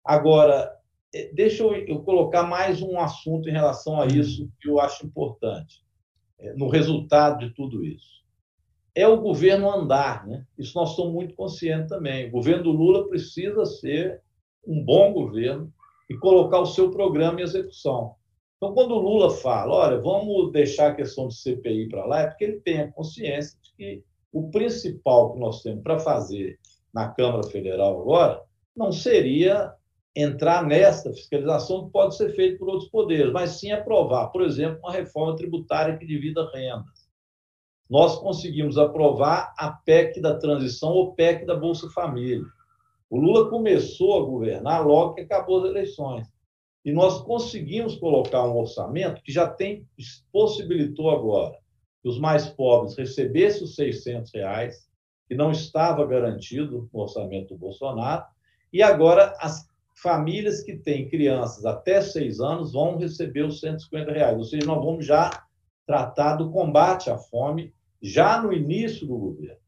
Agora, 0.04 0.72
é, 1.14 1.32
deixa 1.34 1.64
eu, 1.64 2.02
colocar 2.04 2.44
mais 2.44 2.82
um 2.82 3.00
assunto 3.00 3.50
em 3.50 3.54
relação 3.54 4.02
a 4.02 4.08
isso 4.08 4.50
que 4.60 4.70
eu 4.70 4.80
acho 4.80 5.06
importante, 5.06 5.84
é, 6.40 6.54
no 6.54 6.68
resultado 6.68 7.40
de 7.40 7.54
tudo 7.54 7.84
isso 7.84 8.24
é 8.96 9.08
o 9.08 9.20
governo 9.20 9.70
andar. 9.70 10.26
Né? 10.28 10.46
Isso 10.58 10.78
nós 10.78 10.92
estamos 10.92 11.14
muito 11.14 11.36
conscientes 11.36 11.90
também. 11.90 12.28
O 12.28 12.32
governo 12.32 12.64
do 12.64 12.72
Lula 12.72 13.08
precisa 13.08 13.66
ser 13.66 14.22
um 14.66 14.84
bom 14.84 15.12
governo 15.14 15.74
e 16.10 16.16
colocar 16.18 16.60
o 16.60 16.66
seu 16.66 16.92
programa 16.92 17.40
em 17.40 17.44
execução. 17.44 18.16
Então, 18.58 18.74
quando 18.74 18.94
o 18.94 19.00
Lula 19.00 19.30
fala, 19.30 19.74
olha, 19.74 20.00
vamos 20.00 20.52
deixar 20.52 20.92
a 20.92 20.96
questão 20.96 21.28
de 21.28 21.36
CPI 21.36 21.90
para 21.90 22.06
lá, 22.06 22.22
é 22.22 22.28
porque 22.28 22.44
ele 22.46 22.60
tem 22.62 22.80
a 22.80 22.92
consciência 22.92 23.60
de 23.62 23.74
que 23.76 24.04
o 24.34 24.50
principal 24.50 25.34
que 25.34 25.40
nós 25.40 25.62
temos 25.62 25.84
para 25.84 26.00
fazer 26.00 26.60
na 26.94 27.10
Câmara 27.10 27.44
Federal 27.44 28.02
agora 28.02 28.42
não 28.76 28.92
seria 28.92 29.74
entrar 30.16 30.66
nesta 30.66 31.12
fiscalização 31.14 31.86
que 31.86 31.92
pode 31.92 32.18
ser 32.18 32.36
feita 32.36 32.60
por 32.60 32.70
outros 32.70 32.90
poderes, 32.90 33.32
mas 33.32 33.52
sim 33.52 33.72
aprovar, 33.72 34.28
por 34.28 34.42
exemplo, 34.42 34.80
uma 34.80 34.92
reforma 34.92 35.36
tributária 35.36 35.98
que 35.98 36.06
divida 36.06 36.50
rendas 36.52 37.04
nós 37.94 38.18
conseguimos 38.18 38.78
aprovar 38.78 39.54
a 39.58 39.72
PEC 39.72 40.20
da 40.20 40.36
transição 40.38 40.90
ou 40.94 41.14
PEC 41.14 41.46
da 41.46 41.56
Bolsa 41.56 41.88
Família. 41.92 42.44
O 43.08 43.20
Lula 43.20 43.50
começou 43.52 44.18
a 44.18 44.26
governar 44.26 44.84
logo 44.86 45.14
que 45.14 45.22
acabou 45.22 45.60
as 45.60 45.66
eleições. 45.66 46.28
E 46.84 46.92
nós 46.92 47.22
conseguimos 47.22 47.96
colocar 47.96 48.46
um 48.46 48.58
orçamento 48.58 49.22
que 49.22 49.32
já 49.32 49.48
tem 49.48 49.88
possibilitou 50.32 51.12
agora 51.12 51.56
que 52.04 52.10
os 52.10 52.20
mais 52.20 52.48
pobres 52.50 52.98
recebessem 52.98 53.64
os 53.64 53.76
600 53.76 54.34
reais, 54.34 54.90
que 55.26 55.34
não 55.34 55.52
estava 55.52 56.06
garantido 56.06 56.90
no 56.94 57.00
orçamento 57.00 57.54
do 57.54 57.58
Bolsonaro, 57.58 58.26
e 58.74 58.84
agora 58.84 59.34
as 59.40 59.66
famílias 59.96 60.62
que 60.62 60.76
têm 60.76 61.08
crianças 61.08 61.66
até 61.66 62.02
seis 62.02 62.42
anos 62.42 62.74
vão 62.74 62.98
receber 62.98 63.44
os 63.44 63.62
150 63.62 64.12
reais. 64.12 64.38
Ou 64.38 64.44
seja, 64.44 64.68
nós 64.68 64.84
vamos 64.84 65.06
já 65.06 65.46
tratar 65.88 66.36
do 66.36 66.52
combate 66.52 67.10
à 67.10 67.18
fome 67.18 67.74
já 68.02 68.42
no 68.42 68.52
início 68.52 69.08
do 69.08 69.18
governo. 69.18 69.64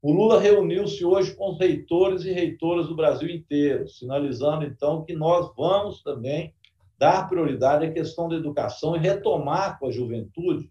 O 0.00 0.12
Lula 0.12 0.40
reuniu-se 0.40 1.04
hoje 1.04 1.34
com 1.34 1.50
os 1.50 1.58
reitores 1.58 2.24
e 2.24 2.32
reitoras 2.32 2.86
do 2.86 2.94
Brasil 2.94 3.28
inteiro, 3.28 3.88
sinalizando 3.88 4.64
então 4.64 5.04
que 5.04 5.14
nós 5.14 5.52
vamos 5.56 6.02
também 6.02 6.54
dar 6.96 7.28
prioridade 7.28 7.84
à 7.84 7.92
questão 7.92 8.28
da 8.28 8.36
educação 8.36 8.94
e 8.94 9.00
retomar 9.00 9.78
com 9.78 9.86
a 9.86 9.90
juventude 9.90 10.70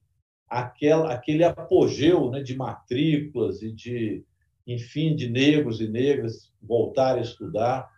aquela, 0.49 1.13
aquele 1.13 1.43
apogeu 1.43 2.31
né, 2.31 2.41
de 2.41 2.55
matrículas 2.55 3.61
e 3.61 3.71
de, 3.71 4.23
enfim, 4.65 5.15
de 5.15 5.29
negros 5.29 5.79
e 5.79 5.87
negras 5.87 6.51
voltarem 6.61 7.21
a 7.21 7.25
estudar. 7.25 7.89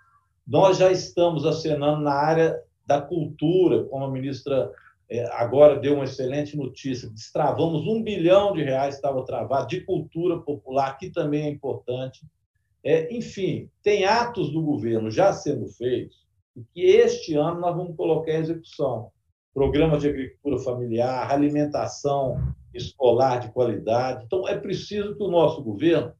Nós 0.46 0.78
já 0.78 0.92
estamos 0.92 1.46
acenando 1.46 2.02
na 2.02 2.14
área 2.14 2.60
da 2.86 3.02
cultura, 3.02 3.86
como 3.86 4.04
a 4.04 4.12
ministra 4.12 4.70
é, 5.10 5.26
agora 5.34 5.80
deu 5.80 5.96
uma 5.96 6.06
excelente 6.06 6.58
notícia, 6.58 7.10
destravamos 7.10 7.88
um 7.88 8.04
bilhão 8.04 8.54
de 8.54 8.64
reais, 8.64 8.96
estava 8.96 9.26
travado, 9.26 9.68
de 9.68 9.82
cultura 9.82 10.40
popular, 10.40 10.98
que 10.98 11.10
também 11.10 11.44
é 11.44 11.50
importante. 11.50 12.26
É, 12.84 13.14
enfim, 13.16 13.70
tem 13.84 14.06
atos 14.06 14.52
do 14.52 14.62
governo 14.62 15.12
já 15.12 15.32
sendo 15.32 15.68
feitos 15.68 16.26
e 16.56 16.64
que 16.64 16.82
este 16.82 17.36
ano 17.36 17.60
nós 17.60 17.76
vamos 17.76 17.96
colocar 17.96 18.32
em 18.32 18.42
execução. 18.42 19.12
Programas 19.54 20.02
de 20.02 20.10
agricultura 20.10 20.60
familiar, 20.60 21.30
alimentação 21.30 22.54
escolar 22.74 23.40
de 23.40 23.52
qualidade. 23.52 24.24
Então, 24.26 24.48
é 24.48 24.58
preciso 24.58 25.16
que 25.16 25.24
o 25.24 25.30
nosso 25.30 25.62
governo 25.62 26.14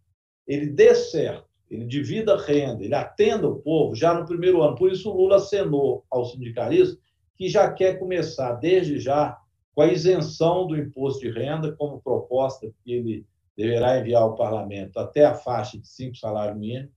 ele 0.46 0.68
dê 0.68 0.94
certo, 0.94 1.46
ele 1.70 1.86
divida 1.86 2.34
a 2.34 2.42
renda, 2.42 2.84
ele 2.84 2.94
atenda 2.94 3.48
o 3.48 3.62
povo 3.62 3.96
já 3.96 4.14
no 4.14 4.26
primeiro 4.26 4.62
ano. 4.62 4.76
Por 4.76 4.92
isso, 4.92 5.10
o 5.10 5.16
Lula 5.16 5.38
acenou 5.38 6.04
ao 6.12 6.26
sindicalismo 6.26 6.98
que 7.38 7.48
já 7.48 7.72
quer 7.72 7.98
começar 7.98 8.54
desde 8.56 9.00
já 9.00 9.38
com 9.74 9.82
a 9.82 9.88
isenção 9.88 10.68
do 10.68 10.78
imposto 10.78 11.22
de 11.22 11.32
renda, 11.32 11.72
como 11.78 12.02
proposta 12.02 12.70
que 12.84 12.92
ele 12.92 13.26
deverá 13.56 13.98
enviar 14.00 14.24
ao 14.24 14.36
parlamento 14.36 15.00
até 15.00 15.24
a 15.24 15.34
faixa 15.34 15.78
de 15.78 15.88
cinco 15.88 16.18
salários 16.18 16.58
mínimos. 16.58 16.92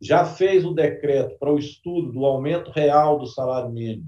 Já 0.00 0.24
fez 0.24 0.64
o 0.64 0.72
decreto 0.72 1.36
para 1.38 1.52
o 1.52 1.58
estudo 1.58 2.12
do 2.12 2.24
aumento 2.24 2.70
real 2.70 3.18
do 3.18 3.26
salário 3.26 3.70
mínimo 3.70 4.06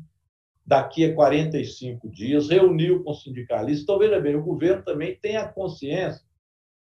daqui 0.67 1.05
a 1.05 1.15
45 1.15 2.09
dias, 2.09 2.49
reuniu 2.49 3.03
com 3.03 3.13
sindicalistas. 3.13 3.83
Então, 3.83 3.99
veja 3.99 4.21
bem, 4.21 4.35
o 4.35 4.43
governo 4.43 4.83
também 4.83 5.17
tem 5.17 5.37
a 5.37 5.47
consciência 5.47 6.25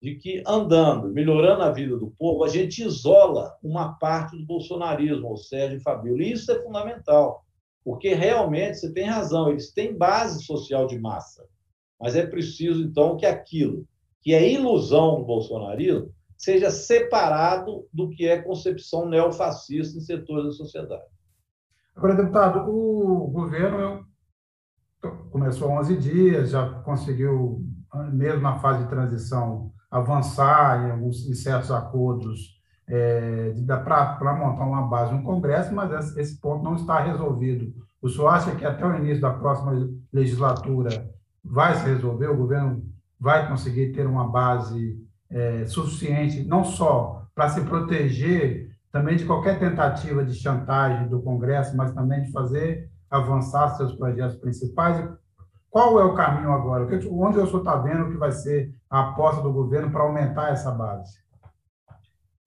de 0.02 0.14
que, 0.16 0.42
andando, 0.46 1.08
melhorando 1.08 1.62
a 1.62 1.70
vida 1.70 1.96
do 1.96 2.10
povo, 2.12 2.42
a 2.42 2.48
gente 2.48 2.82
isola 2.82 3.56
uma 3.62 3.98
parte 3.98 4.36
do 4.36 4.46
bolsonarismo, 4.46 5.32
o 5.32 5.36
Sérgio 5.36 5.80
Fabíola. 5.80 6.22
E 6.22 6.32
isso 6.32 6.50
é 6.50 6.60
fundamental. 6.62 7.44
Porque 7.84 8.14
realmente 8.14 8.78
você 8.78 8.92
tem 8.92 9.04
razão, 9.04 9.50
eles 9.50 9.72
têm 9.72 9.96
base 9.96 10.44
social 10.44 10.86
de 10.86 10.98
massa. 10.98 11.46
Mas 12.00 12.16
é 12.16 12.26
preciso, 12.26 12.82
então, 12.82 13.16
que 13.16 13.26
aquilo 13.26 13.86
que 14.22 14.34
é 14.34 14.52
ilusão 14.52 15.20
do 15.20 15.24
bolsonarismo 15.24 16.12
seja 16.36 16.70
separado 16.70 17.86
do 17.92 18.08
que 18.10 18.26
é 18.26 18.40
concepção 18.40 19.06
neofascista 19.06 19.98
em 19.98 20.00
setores 20.00 20.44
da 20.44 20.52
sociedade. 20.52 21.04
Agora, 21.97 22.14
deputado, 22.14 22.70
o 22.70 23.28
governo 23.28 24.07
começou 25.30 25.70
há 25.70 25.80
11 25.80 25.97
dias, 25.97 26.51
já 26.51 26.68
conseguiu, 26.82 27.64
mesmo 28.12 28.43
na 28.43 28.59
fase 28.59 28.84
de 28.84 28.88
transição, 28.91 29.72
avançar 29.91 30.86
em 30.86 30.91
alguns 30.93 31.28
em 31.28 31.34
certos 31.34 31.70
acordos 31.70 32.61
é, 32.88 33.53
para 33.66 34.34
montar 34.34 34.64
uma 34.64 34.86
base 34.86 35.12
no 35.12 35.22
Congresso, 35.22 35.74
mas 35.74 36.16
esse 36.16 36.41
ponto 36.41 36.62
não 36.62 36.74
está 36.74 37.01
resolvido. 37.01 37.72
O 38.03 38.09
senhor 38.09 38.28
acha 38.28 38.55
que 38.55 38.64
até 38.64 38.84
o 38.84 38.97
início 38.97 39.20
da 39.20 39.30
próxima 39.30 39.88
legislatura 40.12 41.11
vai 41.45 41.74
se 41.74 41.84
resolver? 41.86 42.28
O 42.28 42.36
governo 42.36 42.82
vai 43.18 43.49
conseguir 43.49 43.93
ter 43.93 44.07
uma 44.07 44.28
base 44.28 44.99
é, 45.30 45.64
suficiente, 45.66 46.45
não 46.45 46.64
só 46.64 47.26
para 47.34 47.49
se 47.49 47.61
proteger 47.62 48.69
também 48.93 49.16
de 49.16 49.24
qualquer 49.24 49.59
tentativa 49.59 50.24
de 50.24 50.34
chantagem 50.34 51.09
do 51.09 51.22
Congresso, 51.22 51.76
mas 51.76 51.93
também 51.93 52.22
de 52.22 52.32
fazer 52.32 52.91
avançar 53.11 53.76
seus 53.76 53.95
projetos 53.95 54.36
principais? 54.36 55.09
Qual 55.68 56.01
é 56.01 56.05
o 56.05 56.14
caminho 56.14 56.53
agora? 56.53 56.84
Onde 56.84 57.38
o 57.38 57.47
senhor 57.47 57.59
está 57.59 57.76
vendo 57.76 58.11
que 58.11 58.16
vai 58.16 58.32
ser 58.32 58.74
a 58.88 59.11
aposta 59.11 59.43
do 59.43 59.53
governo 59.53 59.93
para 59.93 60.03
aumentar 60.03 60.51
essa 60.51 60.70
base? 60.72 61.20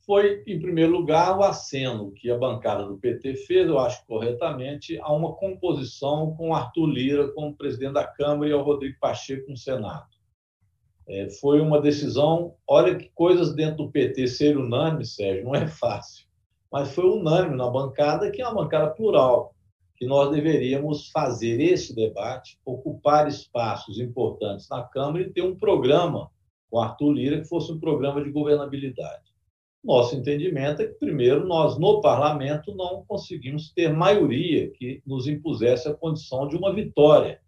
foi, 0.06 0.44
em 0.46 0.60
primeiro 0.60 0.92
lugar, 0.92 1.38
o 1.38 1.44
aceno 1.44 2.12
que 2.12 2.30
a 2.30 2.38
bancada 2.38 2.86
do 2.86 2.98
PT 2.98 3.36
fez, 3.48 3.68
eu 3.68 3.80
acho 3.80 4.06
corretamente, 4.06 5.00
a 5.00 5.12
uma 5.14 5.34
composição 5.34 6.36
com 6.36 6.54
Arthur 6.54 6.88
Lira 6.88 7.32
como 7.32 7.56
presidente 7.56 7.94
da 7.94 8.06
Câmara 8.06 8.50
e 8.50 8.54
o 8.54 8.62
Rodrigo 8.62 8.98
Pacheco 9.00 9.50
no 9.50 9.58
Senado. 9.58 10.08
É, 11.08 11.30
foi 11.42 11.62
uma 11.62 11.82
decisão. 11.82 12.56
Olha 12.68 12.96
que 12.96 13.10
coisas 13.14 13.54
dentro 13.54 13.86
do 13.86 13.92
PT 13.92 14.28
ser 14.28 14.58
unânime, 14.58 15.06
Sérgio, 15.06 15.46
não 15.46 15.56
é 15.56 15.68
fácil. 15.68 16.26
Mas 16.74 16.96
foi 16.96 17.06
unânime 17.06 17.56
na 17.56 17.70
bancada 17.70 18.32
que 18.32 18.42
é 18.42 18.48
uma 18.48 18.64
bancada 18.64 18.90
plural, 18.90 19.54
que 19.96 20.08
nós 20.08 20.32
deveríamos 20.32 21.12
fazer 21.12 21.62
esse 21.62 21.96
debate, 21.96 22.58
ocupar 22.66 23.28
espaços 23.28 24.00
importantes 24.00 24.68
na 24.68 24.82
Câmara 24.82 25.22
e 25.22 25.30
ter 25.30 25.44
um 25.44 25.56
programa 25.56 26.32
com 26.72 26.80
Arthur 26.80 27.12
Lira 27.12 27.42
que 27.42 27.48
fosse 27.48 27.72
um 27.72 27.80
programa 27.80 28.24
de 28.24 28.32
governabilidade. 28.32 29.22
Nosso 29.84 30.16
entendimento 30.16 30.82
é 30.82 30.88
que, 30.88 30.96
primeiro, 30.96 31.46
nós 31.46 31.78
no 31.78 32.02
parlamento 32.02 32.74
não 32.74 33.06
conseguimos 33.08 33.72
ter 33.72 33.94
maioria 33.94 34.72
que 34.72 35.00
nos 35.06 35.28
impusesse 35.28 35.88
a 35.88 35.94
condição 35.94 36.48
de 36.48 36.56
uma 36.56 36.74
vitória 36.74 37.40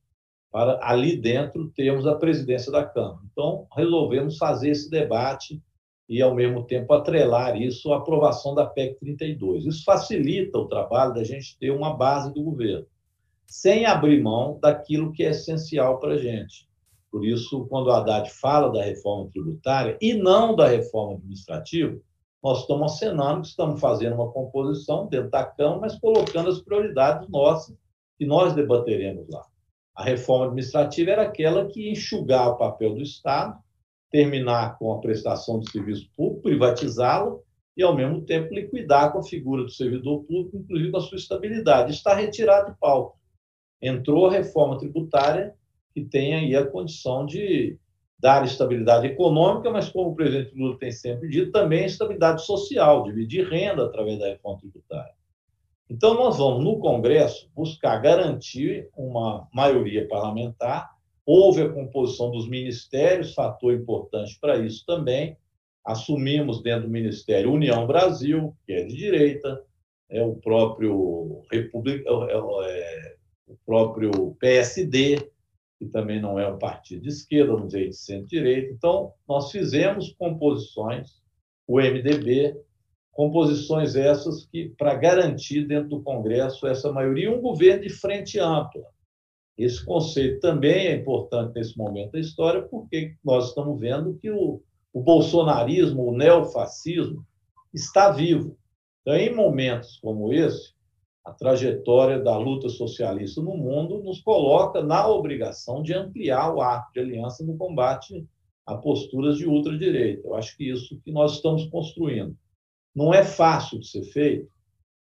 para 0.52 0.80
ali 0.84 1.18
dentro 1.18 1.72
termos 1.72 2.06
a 2.06 2.14
presidência 2.14 2.72
da 2.72 2.86
Câmara. 2.86 3.22
Então, 3.32 3.66
resolvemos 3.76 4.38
fazer 4.38 4.70
esse 4.70 4.88
debate 4.88 5.60
e, 6.08 6.22
ao 6.22 6.36
mesmo 6.36 6.64
tempo, 6.64 6.94
atrelar 6.94 7.60
isso 7.60 7.92
à 7.92 7.98
aprovação 7.98 8.54
da 8.54 8.66
PEC 8.66 9.00
32. 9.00 9.66
Isso 9.66 9.84
facilita 9.84 10.58
o 10.58 10.68
trabalho 10.68 11.14
da 11.14 11.24
gente 11.24 11.58
ter 11.58 11.72
uma 11.72 11.96
base 11.96 12.34
do 12.34 12.44
governo, 12.44 12.86
sem 13.46 13.86
abrir 13.86 14.22
mão 14.22 14.60
daquilo 14.62 15.12
que 15.12 15.24
é 15.24 15.32
essencial 15.32 16.00
para 16.00 16.14
a 16.14 16.18
gente. 16.18 16.68
Por 17.12 17.26
isso, 17.26 17.66
quando 17.68 17.88
o 17.88 17.92
Haddad 17.92 18.30
fala 18.30 18.72
da 18.72 18.84
reforma 18.84 19.30
tributária 19.32 19.98
e 20.02 20.14
não 20.14 20.56
da 20.56 20.68
reforma 20.68 21.16
administrativa, 21.16 21.98
nós 22.44 22.62
estamos 22.62 22.94
acenando 22.94 23.42
que 23.42 23.48
estamos 23.48 23.80
fazendo 23.80 24.16
uma 24.16 24.32
composição 24.32 25.08
dentro 25.08 25.32
da 25.32 25.44
Câmara, 25.44 25.80
mas 25.80 26.00
colocando 26.00 26.50
as 26.50 26.62
prioridades 26.62 27.28
nossas 27.30 27.76
que 28.18 28.26
nós 28.26 28.54
debateremos 28.54 29.28
lá. 29.30 29.46
A 29.96 30.04
reforma 30.04 30.46
administrativa 30.46 31.12
era 31.12 31.24
aquela 31.24 31.66
que 31.68 31.90
enxugar 31.90 32.50
o 32.50 32.58
papel 32.58 32.94
do 32.94 33.02
Estado, 33.02 33.58
terminar 34.16 34.78
com 34.78 34.94
a 34.94 35.02
prestação 35.02 35.60
de 35.60 35.70
serviço 35.70 36.10
público, 36.16 36.44
privatizá-la 36.44 37.36
e, 37.76 37.84
ao 37.84 37.94
mesmo 37.94 38.22
tempo, 38.22 38.54
liquidar 38.54 39.12
com 39.12 39.20
a 39.20 39.24
figura 39.24 39.62
do 39.62 39.70
servidor 39.70 40.24
público, 40.24 40.56
inclusive 40.56 40.90
com 40.90 40.98
a 40.98 41.02
sua 41.02 41.18
estabilidade. 41.18 41.92
Está 41.92 42.16
retirado 42.16 42.72
de 42.72 42.80
pauta. 42.80 43.18
Entrou 43.82 44.28
a 44.28 44.32
reforma 44.32 44.78
tributária, 44.78 45.54
que 45.94 46.00
tem 46.00 46.34
aí 46.34 46.56
a 46.56 46.66
condição 46.66 47.26
de 47.26 47.78
dar 48.18 48.46
estabilidade 48.46 49.06
econômica, 49.06 49.70
mas, 49.70 49.90
como 49.90 50.12
o 50.12 50.16
presidente 50.16 50.56
Lula 50.56 50.80
tem 50.80 50.94
sempre 50.94 51.28
dito, 51.28 51.52
também 51.52 51.84
estabilidade 51.84 52.46
social, 52.46 53.04
dividir 53.04 53.50
renda 53.50 53.84
através 53.84 54.18
da 54.18 54.30
reforma 54.30 54.60
tributária. 54.62 55.14
Então, 55.90 56.14
nós 56.14 56.38
vamos, 56.38 56.64
no 56.64 56.80
Congresso, 56.80 57.50
buscar 57.54 57.98
garantir 57.98 58.90
uma 58.96 59.46
maioria 59.54 60.08
parlamentar. 60.08 60.95
Houve 61.26 61.64
a 61.64 61.70
composição 61.70 62.30
dos 62.30 62.48
ministérios, 62.48 63.34
fator 63.34 63.74
importante 63.74 64.38
para 64.40 64.58
isso 64.58 64.86
também. 64.86 65.36
Assumimos 65.84 66.62
dentro 66.62 66.88
do 66.88 66.92
Ministério 66.92 67.52
União 67.52 67.88
Brasil, 67.88 68.56
que 68.66 68.74
é 68.74 68.84
de 68.84 68.96
direita, 68.96 69.64
é 70.10 70.24
o 70.24 70.36
próprio 70.36 71.42
República, 71.52 72.08
é, 72.10 72.34
é, 72.34 73.16
o 73.48 73.58
próprio 73.66 74.36
PSD, 74.40 75.32
que 75.80 75.86
também 75.88 76.22
não 76.22 76.40
é 76.40 76.48
um 76.48 76.58
partido 76.58 77.02
de 77.02 77.10
esquerda, 77.10 77.54
vamos 77.54 77.74
dizer, 77.74 77.90
de 77.90 77.96
centro-direita. 77.96 78.72
Então, 78.72 79.14
nós 79.28 79.52
fizemos 79.52 80.14
composições, 80.18 81.22
o 81.68 81.80
MDB, 81.80 82.56
composições 83.12 83.96
essas 83.96 84.46
que, 84.46 84.70
para 84.78 84.94
garantir 84.96 85.66
dentro 85.66 85.90
do 85.90 86.04
Congresso 86.04 86.68
essa 86.68 86.92
maioria, 86.92 87.32
um 87.32 87.42
governo 87.42 87.84
de 87.84 87.90
frente 87.90 88.40
ampla. 88.40 88.95
Esse 89.58 89.86
conceito 89.86 90.42
também 90.42 90.88
é 90.88 90.96
importante 90.96 91.54
nesse 91.56 91.78
momento 91.78 92.12
da 92.12 92.20
história, 92.20 92.62
porque 92.64 93.16
nós 93.24 93.50
estamos 93.50 93.80
vendo 93.80 94.18
que 94.18 94.30
o, 94.30 94.62
o 94.94 95.02
bolsonarismo, 95.02 96.06
o 96.06 96.16
neofascismo, 96.16 97.26
está 97.74 98.12
vivo. 98.12 98.58
Então, 99.02 99.16
em 99.16 99.34
momentos 99.34 99.98
como 99.98 100.34
esse, 100.34 100.74
a 101.24 101.32
trajetória 101.32 102.20
da 102.20 102.38
luta 102.38 102.70
socialista 102.70 103.42
no 103.42 103.58
mundo 103.58 104.04
nos 104.04 104.22
coloca 104.22 104.84
na 104.84 105.08
obrigação 105.08 105.82
de 105.82 105.94
ampliar 105.94 106.54
o 106.54 106.62
arco 106.62 106.92
de 106.94 107.00
aliança 107.00 107.44
no 107.44 107.58
combate 107.58 108.28
a 108.66 108.76
posturas 108.76 109.38
de 109.38 109.48
ultradireita. 109.48 110.28
Eu 110.28 110.36
acho 110.36 110.56
que 110.58 110.70
isso 110.70 111.00
que 111.02 111.12
nós 111.12 111.36
estamos 111.36 111.66
construindo. 111.68 112.36
Não 112.96 113.14
é 113.14 113.24
fácil 113.24 113.80
de 113.80 113.88
ser 113.88 114.04
feito, 114.04 114.50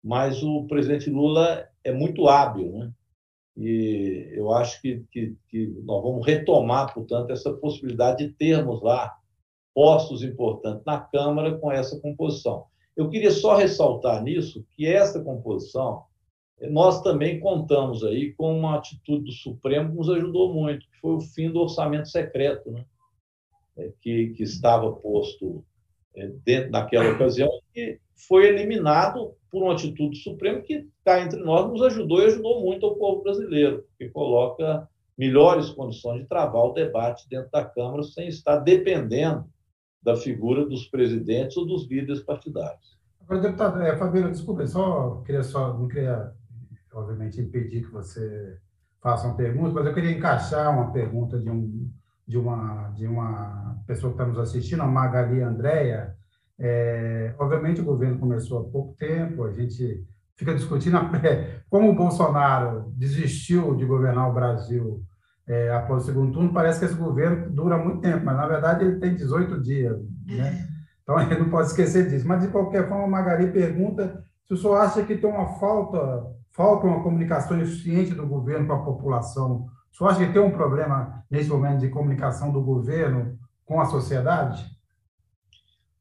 mas 0.02 0.42
o 0.42 0.66
presidente 0.66 1.10
Lula 1.10 1.68
é 1.84 1.92
muito 1.92 2.26
hábil, 2.28 2.72
né? 2.72 2.92
E 3.56 4.30
eu 4.32 4.52
acho 4.52 4.80
que, 4.80 5.04
que, 5.10 5.36
que 5.48 5.66
nós 5.84 6.02
vamos 6.02 6.26
retomar, 6.26 6.94
portanto, 6.94 7.30
essa 7.30 7.52
possibilidade 7.52 8.26
de 8.26 8.32
termos 8.32 8.82
lá 8.82 9.16
postos 9.74 10.22
importantes 10.22 10.84
na 10.84 11.00
Câmara 11.00 11.58
com 11.58 11.70
essa 11.70 11.98
composição. 12.00 12.64
Eu 12.96 13.08
queria 13.08 13.30
só 13.30 13.56
ressaltar 13.56 14.22
nisso 14.22 14.64
que 14.76 14.86
essa 14.86 15.22
composição, 15.22 16.04
nós 16.70 17.02
também 17.02 17.40
contamos 17.40 18.04
aí 18.04 18.32
com 18.34 18.58
uma 18.58 18.76
atitude 18.76 19.24
do 19.24 19.32
Supremo 19.32 19.90
que 19.90 19.96
nos 19.96 20.10
ajudou 20.10 20.52
muito, 20.52 20.80
que 20.80 21.00
foi 21.00 21.14
o 21.14 21.20
fim 21.20 21.50
do 21.50 21.60
orçamento 21.60 22.08
secreto, 22.08 22.70
né? 22.70 22.84
É, 23.76 23.92
que, 24.00 24.30
que 24.30 24.42
estava 24.42 24.92
posto 24.92 25.64
dentro 26.44 26.70
daquela 26.70 27.12
ocasião 27.12 27.48
e 27.74 27.98
foi 28.28 28.46
eliminado 28.46 29.34
por 29.50 29.62
uma 29.62 29.72
atitude 29.72 30.10
do 30.10 30.16
Supremo 30.16 30.62
que 30.62 30.86
cá 31.04 31.20
entre 31.20 31.40
nós 31.40 31.68
nos 31.68 31.82
ajudou 31.82 32.20
e 32.22 32.26
ajudou 32.26 32.60
muito 32.62 32.86
ao 32.86 32.96
povo 32.96 33.22
brasileiro, 33.22 33.84
que 33.98 34.08
coloca 34.08 34.88
melhores 35.16 35.70
condições 35.70 36.22
de 36.22 36.28
travar 36.28 36.62
o 36.62 36.72
debate 36.72 37.28
dentro 37.28 37.50
da 37.50 37.64
Câmara 37.64 38.02
sem 38.02 38.28
estar 38.28 38.58
dependendo 38.58 39.44
da 40.02 40.16
figura 40.16 40.64
dos 40.64 40.86
presidentes 40.88 41.56
ou 41.56 41.66
dos 41.66 41.88
líderes 41.88 42.22
partidários. 42.22 42.98
Agora, 43.20 43.42
deputado, 43.42 43.82
é, 43.82 43.96
Fabiano, 43.96 44.30
desculpa, 44.30 44.66
só 44.66 45.22
queria 45.26 45.42
só 45.42 45.74
não 45.74 45.88
queria 45.88 46.32
obviamente 46.92 47.40
impedir 47.40 47.82
que 47.82 47.92
você 47.92 48.58
faça 49.00 49.26
uma 49.26 49.36
pergunta, 49.36 49.72
mas 49.72 49.86
eu 49.86 49.94
queria 49.94 50.10
encaixar 50.10 50.72
uma 50.72 50.92
pergunta 50.92 51.38
de 51.38 51.50
um 51.50 51.90
de 52.30 52.38
uma, 52.38 52.92
de 52.94 53.08
uma 53.08 53.76
pessoa 53.88 54.12
que 54.12 54.14
está 54.14 54.24
nos 54.24 54.38
assistindo, 54.38 54.84
a 54.84 54.86
Magali 54.86 55.42
Andréia. 55.42 56.14
É, 56.56 57.34
obviamente, 57.36 57.80
o 57.80 57.84
governo 57.84 58.20
começou 58.20 58.60
há 58.60 58.64
pouco 58.70 58.94
tempo, 58.96 59.42
a 59.42 59.50
gente 59.50 60.06
fica 60.36 60.54
discutindo 60.54 60.96
como 61.68 61.90
o 61.90 61.96
Bolsonaro 61.96 62.92
desistiu 62.96 63.74
de 63.74 63.84
governar 63.84 64.30
o 64.30 64.32
Brasil 64.32 65.02
é, 65.44 65.72
após 65.72 66.04
o 66.04 66.06
segundo 66.06 66.32
turno. 66.32 66.52
Parece 66.52 66.78
que 66.78 66.84
esse 66.84 66.94
governo 66.94 67.50
dura 67.50 67.76
muito 67.76 68.00
tempo, 68.00 68.24
mas 68.24 68.36
na 68.36 68.46
verdade 68.46 68.84
ele 68.84 69.00
tem 69.00 69.16
18 69.16 69.60
dias. 69.60 69.98
Né? 70.24 70.68
Então 71.02 71.16
a 71.18 71.24
gente 71.24 71.40
não 71.40 71.50
pode 71.50 71.66
esquecer 71.66 72.08
disso. 72.08 72.28
Mas, 72.28 72.42
de 72.42 72.48
qualquer 72.48 72.88
forma, 72.88 73.02
a 73.02 73.08
Magali 73.08 73.50
pergunta 73.50 74.22
se 74.46 74.54
o 74.54 74.56
senhor 74.56 74.76
acha 74.76 75.02
que 75.02 75.16
tem 75.16 75.28
uma 75.28 75.58
falta, 75.58 76.24
falta 76.52 76.86
uma 76.86 77.02
comunicação 77.02 77.60
eficiente 77.60 78.14
do 78.14 78.24
governo 78.24 78.68
com 78.68 78.74
a 78.74 78.84
população 78.84 79.66
o 79.90 79.96
senhor 79.96 80.10
acha 80.10 80.26
que 80.26 80.32
tem 80.32 80.42
um 80.42 80.52
problema 80.52 81.24
nesse 81.30 81.48
momento 81.48 81.80
de 81.80 81.88
comunicação 81.88 82.52
do 82.52 82.62
governo 82.62 83.38
com 83.64 83.80
a 83.80 83.86
sociedade? 83.86 84.64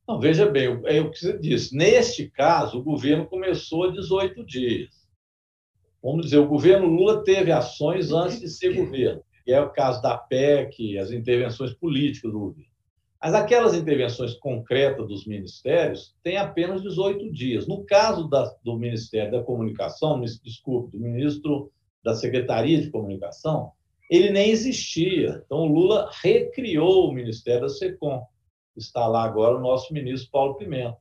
Não, 0.08 0.20
veja 0.20 0.50
bem, 0.50 0.82
é 0.86 1.02
o 1.02 1.12
que 1.12 1.20
você 1.20 1.38
disse. 1.38 1.76
Neste 1.76 2.30
caso, 2.30 2.80
o 2.80 2.84
governo 2.84 3.28
começou 3.28 3.84
há 3.84 3.92
18 3.92 4.44
dias. 4.44 4.90
Vamos 6.02 6.26
dizer, 6.26 6.38
o 6.38 6.48
governo 6.48 6.88
Lula 6.88 7.24
teve 7.24 7.52
ações 7.52 8.12
antes 8.12 8.40
de 8.40 8.50
ser 8.50 8.74
governo, 8.74 9.22
que 9.44 9.52
é 9.52 9.62
o 9.62 9.70
caso 9.70 10.02
da 10.02 10.18
PEC, 10.18 10.98
as 10.98 11.12
intervenções 11.12 11.74
políticas 11.74 12.32
do 12.32 12.40
governo. 12.40 12.70
Mas 13.22 13.34
aquelas 13.34 13.76
intervenções 13.76 14.34
concretas 14.36 15.06
dos 15.06 15.28
ministérios 15.28 16.16
têm 16.24 16.38
apenas 16.38 16.82
18 16.82 17.32
dias. 17.32 17.68
No 17.68 17.84
caso 17.84 18.30
da, 18.30 18.46
do 18.64 18.78
Ministério 18.78 19.32
da 19.32 19.44
Comunicação, 19.44 20.22
desculpe, 20.22 20.98
do 20.98 21.04
ministro 21.04 21.70
da 22.02 22.16
Secretaria 22.16 22.82
de 22.82 22.90
Comunicação, 22.90 23.74
ele 24.10 24.32
nem 24.32 24.50
existia. 24.50 25.42
Então, 25.46 25.60
o 25.60 25.68
Lula 25.68 26.10
recriou 26.22 27.08
o 27.08 27.14
Ministério 27.14 27.62
da 27.62 27.70
SECOM. 27.70 28.26
Está 28.76 29.06
lá 29.06 29.24
agora 29.24 29.58
o 29.58 29.62
nosso 29.62 29.94
ministro 29.94 30.32
Paulo 30.32 30.56
Pimenta, 30.56 30.98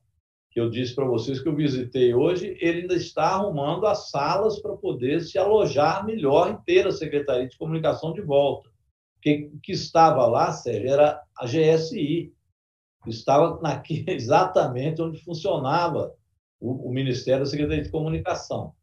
que 0.51 0.59
eu 0.59 0.69
disse 0.69 0.93
para 0.93 1.05
vocês 1.05 1.39
que 1.39 1.47
eu 1.47 1.55
visitei 1.55 2.13
hoje, 2.13 2.57
ele 2.59 2.81
ainda 2.81 2.95
está 2.95 3.29
arrumando 3.35 3.85
as 3.85 4.09
salas 4.09 4.59
para 4.59 4.75
poder 4.75 5.21
se 5.21 5.37
alojar 5.37 6.05
melhor 6.05 6.51
e 6.51 6.65
ter 6.65 6.85
a 6.85 6.91
Secretaria 6.91 7.47
de 7.47 7.57
Comunicação 7.57 8.13
de 8.13 8.21
volta. 8.21 8.69
Porque 9.15 9.49
o 9.53 9.59
que 9.59 9.71
estava 9.71 10.25
lá, 10.27 10.51
Sérgio, 10.51 10.89
era 10.89 11.21
a 11.37 11.45
GSI, 11.45 12.33
estava 13.07 13.59
naquele, 13.61 14.05
exatamente 14.11 15.01
onde 15.01 15.23
funcionava 15.23 16.13
o, 16.59 16.89
o 16.89 16.93
Ministério 16.93 17.43
da 17.43 17.49
Secretaria 17.49 17.83
de 17.83 17.91
Comunicação. 17.91 18.73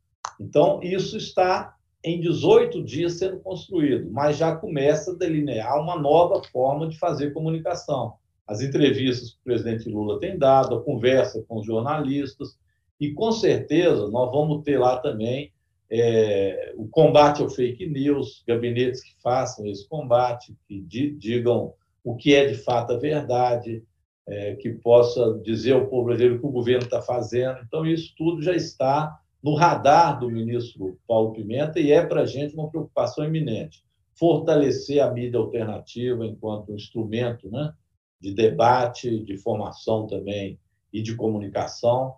Então, 0.41 0.81
isso 0.83 1.17
está 1.17 1.77
em 2.05 2.21
18 2.21 2.85
dias 2.85 3.15
sendo 3.15 3.41
construído, 3.41 4.11
mas 4.11 4.37
já 4.37 4.55
começa 4.55 5.13
a 5.13 5.17
delinear 5.17 5.81
uma 5.81 5.99
nova 5.99 6.43
forma 6.45 6.89
de 6.89 6.99
fazer 6.99 7.33
comunicação. 7.33 8.15
As 8.47 8.61
entrevistas 8.61 9.31
que 9.31 9.41
o 9.41 9.45
presidente 9.45 9.89
Lula 9.89 10.21
tem 10.21 10.39
dado, 10.39 10.77
a 10.77 10.83
conversa 10.83 11.45
com 11.49 11.59
os 11.59 11.67
jornalistas, 11.67 12.57
e 13.01 13.13
com 13.13 13.33
certeza 13.33 14.09
nós 14.09 14.31
vamos 14.31 14.63
ter 14.63 14.79
lá 14.79 14.99
também 14.99 15.53
é, 15.91 16.73
o 16.77 16.89
combate 16.89 17.43
ao 17.43 17.49
fake 17.49 17.87
news, 17.87 18.43
gabinetes 18.47 19.03
que 19.03 19.15
façam 19.23 19.67
esse 19.67 19.89
combate, 19.89 20.57
que 20.69 20.81
digam 20.81 21.75
o 22.05 22.17
que 22.17 22.35
é 22.35 22.47
de 22.47 22.55
fato 22.55 22.93
a 22.93 22.99
verdade, 22.99 23.83
é, 24.29 24.55
que 24.57 24.71
possa 24.71 25.39
dizer 25.43 25.73
ao 25.73 25.87
povo 25.87 26.07
brasileiro 26.07 26.37
o 26.37 26.41
que 26.41 26.47
o 26.47 26.53
governo 26.53 26.85
está 26.85 27.01
fazendo. 27.01 27.59
Então, 27.65 27.87
isso 27.87 28.13
tudo 28.17 28.43
já 28.43 28.55
está 28.55 29.19
no 29.43 29.55
radar 29.55 30.19
do 30.19 30.31
ministro 30.31 30.99
Paulo 31.07 31.33
Pimenta 31.33 31.79
e 31.79 31.93
é 31.93 32.05
para 32.05 32.23
a 32.23 32.27
gente 32.27 32.55
uma 32.55 32.69
preocupação 32.69 33.25
iminente. 33.25 33.85
Fortalecer 34.19 35.01
a 35.01 35.11
mídia 35.11 35.39
alternativa 35.39 36.25
enquanto 36.25 36.73
instrumento 36.73 37.51
né, 37.51 37.73
de 38.21 38.33
debate, 38.33 39.23
de 39.23 39.37
formação 39.37 40.07
também 40.07 40.59
e 40.93 41.03
de 41.03 41.15
comunicação. 41.15 42.15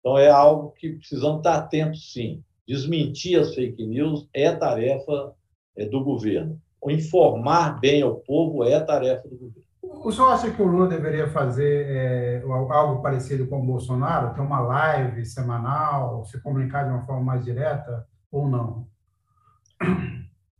Então, 0.00 0.18
é 0.18 0.28
algo 0.28 0.72
que 0.72 0.90
precisamos 0.90 1.38
estar 1.38 1.56
atentos, 1.56 2.12
sim. 2.12 2.42
Desmentir 2.66 3.38
as 3.38 3.54
fake 3.54 3.86
news 3.86 4.28
é 4.34 4.52
tarefa 4.52 5.34
é, 5.76 5.86
do 5.86 6.02
governo. 6.02 6.60
Informar 6.88 7.80
bem 7.80 8.02
ao 8.02 8.16
povo 8.16 8.64
é 8.64 8.78
tarefa 8.80 9.28
do 9.28 9.36
governo. 9.36 9.65
O 10.06 10.12
senhor 10.12 10.28
acha 10.28 10.52
que 10.52 10.62
o 10.62 10.64
Lula 10.64 10.86
deveria 10.86 11.26
fazer 11.26 11.84
é, 11.88 12.42
algo 12.46 13.02
parecido 13.02 13.48
com 13.48 13.60
o 13.60 13.66
Bolsonaro, 13.66 14.32
ter 14.36 14.40
uma 14.40 14.60
live 14.60 15.26
semanal, 15.26 16.24
se 16.24 16.40
comunicar 16.40 16.84
de 16.84 16.90
uma 16.90 17.04
forma 17.04 17.24
mais 17.24 17.44
direta 17.44 18.06
ou 18.30 18.48
não? 18.48 18.86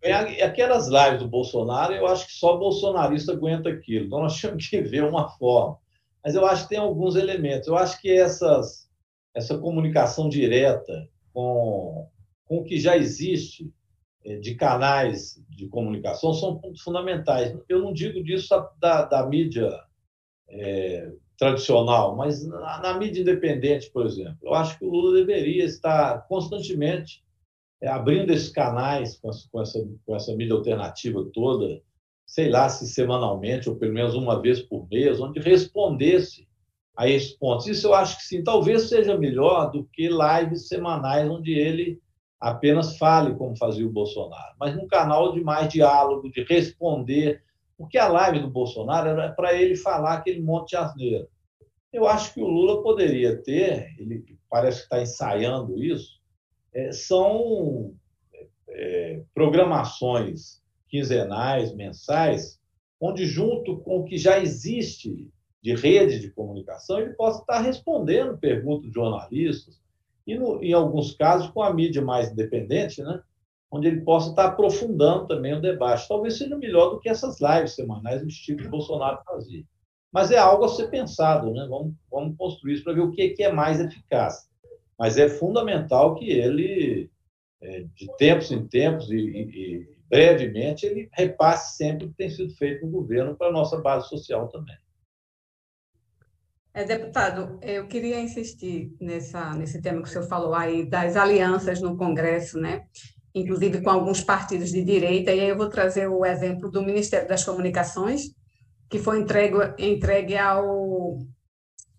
É, 0.02 0.42
aquelas 0.42 0.88
lives 0.88 1.20
do 1.20 1.28
Bolsonaro, 1.28 1.92
eu 1.92 2.08
acho 2.08 2.26
que 2.26 2.32
só 2.32 2.56
bolsonarista 2.56 3.34
aguenta 3.34 3.68
aquilo. 3.68 4.06
Então, 4.06 4.20
nós 4.20 4.34
temos 4.42 4.66
que 4.66 4.82
ver 4.82 5.04
uma 5.04 5.28
forma. 5.28 5.78
Mas 6.24 6.34
eu 6.34 6.44
acho 6.44 6.64
que 6.64 6.70
tem 6.70 6.78
alguns 6.78 7.14
elementos. 7.14 7.68
Eu 7.68 7.76
acho 7.76 8.00
que 8.00 8.10
essas, 8.10 8.90
essa 9.32 9.56
comunicação 9.56 10.28
direta 10.28 11.08
com, 11.32 12.08
com 12.46 12.56
o 12.56 12.64
que 12.64 12.80
já 12.80 12.96
existe 12.96 13.72
de 14.34 14.54
canais 14.56 15.40
de 15.48 15.68
comunicação 15.68 16.34
são 16.34 16.58
pontos 16.58 16.82
fundamentais. 16.82 17.56
Eu 17.68 17.80
não 17.80 17.92
digo 17.92 18.22
disso 18.24 18.48
da, 18.80 19.02
da 19.04 19.26
mídia 19.26 19.70
é, 20.48 21.12
tradicional, 21.38 22.16
mas 22.16 22.44
na, 22.44 22.80
na, 22.80 22.98
mídia 22.98 23.20
independente, 23.20 23.90
por 23.90 24.04
exemplo. 24.04 24.38
Eu 24.42 24.54
acho 24.54 24.78
que 24.78 24.84
o 24.84 24.90
Lula 24.90 25.14
deveria 25.14 25.64
estar 25.64 26.26
constantemente 26.26 27.22
é, 27.80 27.88
abrindo 27.88 28.32
esses 28.32 28.50
canais 28.50 29.16
com 29.18 29.30
com, 29.52 29.60
essa, 29.60 29.88
com 30.04 30.16
essa 30.16 30.34
mídia 30.34 30.54
alternativa 30.54 31.24
toda, 31.32 31.80
sei 32.26 32.48
lá 32.48 32.68
se 32.68 32.88
semanalmente 32.88 33.68
ou 33.68 33.76
pelo 33.76 33.94
menos 33.94 34.14
uma 34.14 34.40
vez 34.40 34.60
por 34.60 34.88
mês, 34.88 35.20
onde 35.20 35.38
respondesse 35.38 36.48
a 36.96 37.08
esses 37.08 37.32
pontos. 37.32 37.66
Isso 37.66 37.86
eu 37.86 37.94
acho 37.94 38.16
que 38.16 38.24
sim, 38.24 38.42
talvez 38.42 38.88
seja 38.88 39.16
melhor 39.16 39.70
do 39.70 39.84
que 39.92 40.08
lives 40.08 40.66
semanais 40.66 41.30
onde 41.30 41.52
ele 41.52 42.00
apenas 42.40 42.96
fale 42.98 43.34
como 43.34 43.56
fazia 43.56 43.86
o 43.86 43.92
Bolsonaro, 43.92 44.54
mas 44.58 44.74
num 44.76 44.86
canal 44.86 45.32
de 45.32 45.40
mais 45.40 45.68
diálogo, 45.72 46.30
de 46.30 46.42
responder, 46.44 47.42
porque 47.76 47.98
a 47.98 48.08
live 48.08 48.40
do 48.40 48.50
Bolsonaro 48.50 49.08
era 49.08 49.32
para 49.32 49.54
ele 49.54 49.76
falar 49.76 50.14
aquele 50.14 50.40
monte 50.40 50.70
de 50.70 50.76
asneira. 50.76 51.28
Eu 51.92 52.06
acho 52.06 52.34
que 52.34 52.40
o 52.40 52.46
Lula 52.46 52.82
poderia 52.82 53.42
ter, 53.42 53.94
ele 53.98 54.38
parece 54.50 54.78
que 54.78 54.84
está 54.84 55.00
ensaiando 55.00 55.82
isso, 55.82 56.20
é, 56.74 56.92
são 56.92 57.94
é, 58.68 59.22
programações 59.34 60.62
quinzenais, 60.88 61.74
mensais, 61.74 62.60
onde, 63.00 63.26
junto 63.26 63.78
com 63.78 64.00
o 64.00 64.04
que 64.04 64.16
já 64.16 64.38
existe 64.38 65.28
de 65.62 65.74
rede 65.74 66.20
de 66.20 66.30
comunicação, 66.30 67.00
ele 67.00 67.14
possa 67.14 67.40
estar 67.40 67.60
respondendo 67.60 68.38
perguntas 68.38 68.86
de 68.86 68.94
jornalistas, 68.94 69.80
e, 70.26 70.34
no, 70.36 70.62
em 70.62 70.72
alguns 70.72 71.14
casos, 71.14 71.48
com 71.50 71.62
a 71.62 71.72
mídia 71.72 72.02
mais 72.02 72.30
independente, 72.30 73.02
né? 73.02 73.22
onde 73.70 73.88
ele 73.88 74.00
possa 74.00 74.30
estar 74.30 74.46
aprofundando 74.46 75.26
também 75.26 75.54
o 75.54 75.60
debate. 75.60 76.08
Talvez 76.08 76.38
seja 76.38 76.56
melhor 76.56 76.90
do 76.90 77.00
que 77.00 77.08
essas 77.08 77.40
lives 77.40 77.74
semanais 77.74 78.22
do 78.22 78.28
estilo 78.28 78.58
que 78.58 78.66
o 78.66 78.70
Bolsonaro 78.70 79.20
fazia. 79.24 79.64
Mas 80.12 80.30
é 80.30 80.38
algo 80.38 80.64
a 80.64 80.68
ser 80.68 80.88
pensado, 80.88 81.52
né? 81.52 81.66
vamos, 81.68 81.94
vamos 82.10 82.36
construir 82.36 82.74
isso 82.74 82.84
para 82.84 82.94
ver 82.94 83.00
o 83.00 83.10
que, 83.10 83.30
que 83.30 83.42
é 83.42 83.52
mais 83.52 83.80
eficaz. 83.80 84.48
Mas 84.98 85.18
é 85.18 85.28
fundamental 85.28 86.14
que 86.14 86.30
ele, 86.30 87.10
é, 87.60 87.84
de 87.94 88.06
tempos 88.16 88.50
em 88.50 88.66
tempos 88.66 89.10
e, 89.10 89.16
e 89.16 89.96
brevemente, 90.08 90.86
ele 90.86 91.08
repasse 91.12 91.76
sempre 91.76 92.06
o 92.06 92.10
que 92.10 92.16
tem 92.16 92.30
sido 92.30 92.54
feito 92.54 92.86
no 92.86 92.92
governo 92.92 93.36
para 93.36 93.48
a 93.48 93.52
nossa 93.52 93.80
base 93.80 94.08
social 94.08 94.48
também. 94.48 94.76
É, 96.76 96.84
deputado, 96.84 97.58
eu 97.62 97.88
queria 97.88 98.20
insistir 98.20 98.94
nessa, 99.00 99.54
nesse 99.54 99.80
tema 99.80 100.02
que 100.02 100.08
o 100.08 100.12
senhor 100.12 100.28
falou 100.28 100.54
aí, 100.54 100.84
das 100.84 101.16
alianças 101.16 101.80
no 101.80 101.96
Congresso, 101.96 102.60
né? 102.60 102.84
inclusive 103.34 103.80
com 103.80 103.88
alguns 103.88 104.22
partidos 104.22 104.70
de 104.70 104.84
direita, 104.84 105.32
e 105.32 105.40
aí 105.40 105.48
eu 105.48 105.56
vou 105.56 105.70
trazer 105.70 106.06
o 106.06 106.24
exemplo 106.24 106.70
do 106.70 106.82
Ministério 106.82 107.26
das 107.26 107.44
Comunicações, 107.44 108.24
que 108.90 108.98
foi 108.98 109.20
entregue, 109.20 109.56
entregue 109.78 110.36
ao, 110.36 111.18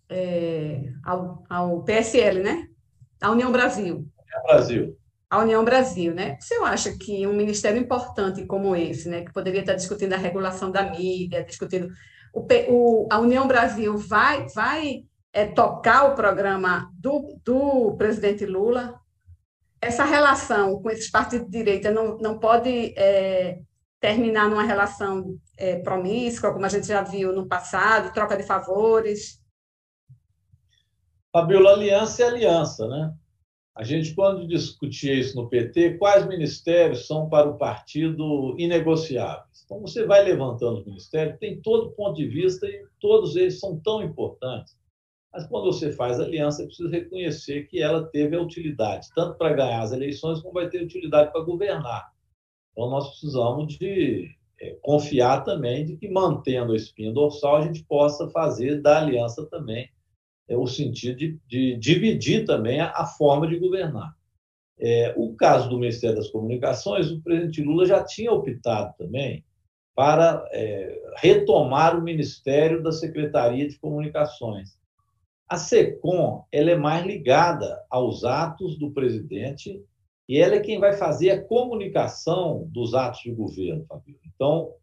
é, 0.10 0.84
ao, 1.04 1.44
ao 1.50 1.84
PSL, 1.84 2.44
né? 2.44 2.68
A 3.20 3.32
União 3.32 3.52
Brasil. 3.52 4.08
Brasil. 4.46 4.96
A 5.28 5.40
União 5.40 5.66
Brasil, 5.66 6.14
né? 6.14 6.38
Você 6.40 6.54
acha 6.56 6.96
que 6.96 7.26
um 7.26 7.34
ministério 7.34 7.82
importante 7.82 8.46
como 8.46 8.76
esse, 8.76 9.10
né, 9.10 9.26
que 9.26 9.34
poderia 9.34 9.62
estar 9.62 9.74
discutindo 9.74 10.14
a 10.14 10.18
regulação 10.18 10.72
da 10.72 10.90
mídia, 10.90 11.44
discutindo 11.44 11.90
o, 12.34 12.46
o, 12.70 13.08
a 13.12 13.20
União 13.20 13.48
Brasil 13.48 13.98
vai, 13.98 14.48
vai 14.50 15.04
é, 15.34 15.46
tocar 15.46 16.06
o 16.06 16.16
programa 16.16 16.90
do, 16.94 17.40
do 17.44 17.96
presidente 17.98 18.46
Lula. 18.46 19.00
Essa 19.82 20.04
relação 20.04 20.82
com 20.82 20.90
esses 20.90 21.10
partidos 21.10 21.48
de 21.50 21.58
direita 21.58 21.92
não, 21.92 22.18
não 22.18 22.40
pode 22.40 22.94
é, 22.98 23.60
terminar 24.00 24.50
numa 24.50 24.64
relação 24.64 25.38
é, 25.58 25.78
promíscua, 25.80 26.52
como 26.52 26.66
a 26.66 26.70
gente 26.70 26.88
já 26.88 27.02
viu 27.02 27.34
no 27.34 27.48
passado, 27.48 28.14
troca 28.14 28.36
de 28.36 28.44
favores. 28.44 29.40
Fabiola, 31.32 31.74
aliança 31.74 32.24
é 32.24 32.28
aliança, 32.28 32.88
né? 32.88 33.14
A 33.78 33.84
gente, 33.84 34.16
quando 34.16 34.48
discutia 34.48 35.14
isso 35.14 35.36
no 35.36 35.48
PT, 35.48 36.00
quais 36.00 36.26
ministérios 36.28 37.06
são 37.06 37.30
para 37.30 37.48
o 37.48 37.60
partido 37.60 38.56
inegociáveis? 38.58 39.64
Então, 39.64 39.80
você 39.80 40.04
vai 40.04 40.24
levantando 40.24 40.80
os 40.80 40.86
ministérios, 40.86 41.38
tem 41.38 41.62
todo 41.62 41.92
ponto 41.92 42.16
de 42.16 42.28
vista 42.28 42.66
e 42.66 42.84
todos 43.00 43.36
eles 43.36 43.60
são 43.60 43.80
tão 43.80 44.02
importantes. 44.02 44.76
Mas 45.32 45.46
quando 45.46 45.66
você 45.66 45.92
faz 45.92 46.20
aliança, 46.20 46.64
é 46.64 46.66
preciso 46.66 46.90
reconhecer 46.90 47.68
que 47.68 47.80
ela 47.80 48.08
teve 48.08 48.36
a 48.36 48.42
utilidade, 48.42 49.10
tanto 49.16 49.38
para 49.38 49.54
ganhar 49.54 49.84
as 49.84 49.92
eleições, 49.92 50.42
como 50.42 50.56
vai 50.56 50.68
ter 50.68 50.82
utilidade 50.82 51.32
para 51.32 51.44
governar. 51.44 52.12
Então, 52.72 52.90
nós 52.90 53.08
precisamos 53.10 53.78
de 53.78 54.28
é, 54.60 54.76
confiar 54.82 55.44
também 55.44 55.86
de 55.86 55.96
que, 55.98 56.10
mantendo 56.10 56.74
a 56.74 56.76
espinha 56.76 57.14
dorsal, 57.14 57.58
a 57.58 57.62
gente 57.62 57.84
possa 57.84 58.28
fazer 58.30 58.82
da 58.82 58.98
aliança 58.98 59.46
também 59.46 59.88
é, 60.48 60.56
o 60.56 60.68
sentido 60.68 61.18
de, 61.18 61.40
de 61.48 61.78
dividir 61.78 62.46
também 62.46 62.80
a, 62.80 62.92
a 62.92 63.06
forma 63.06 63.48
de 63.48 63.60
governar. 63.60 64.16
É, 64.80 65.14
o 65.18 65.36
caso 65.36 65.70
do 65.70 65.80
Ministério 65.80 66.16
das 66.16 66.30
Comunicações, 66.30 67.12
o 67.12 67.22
presidente 67.22 67.64
Lula 67.64 67.86
já 67.86 68.04
tinha 68.04 68.32
optado 68.32 68.94
também 68.98 69.44
para 69.96 70.48
é, 70.52 71.02
retomar 71.18 71.98
o 71.98 72.04
Ministério 72.04 72.84
da 72.84 72.92
Secretaria 72.92 73.68
de 73.68 73.80
Comunicações. 73.80 74.78
A 75.50 75.58
SECOM 75.58 76.44
ela 76.52 76.70
é 76.70 76.76
mais 76.76 77.06
ligada 77.06 77.84
aos 77.90 78.24
atos 78.24 78.78
do 78.78 78.92
presidente 78.92 79.82
e 80.30 80.38
ela 80.38 80.56
é 80.56 80.60
quem 80.60 80.80
vai 80.80 80.94
fazer 80.94 81.32
a 81.32 81.44
comunicação 81.44 82.68
dos 82.68 82.94
atos 82.94 83.22
de 83.22 83.32
governo, 83.32 83.86
Fabio. 83.86 84.20
Então, 84.26 84.74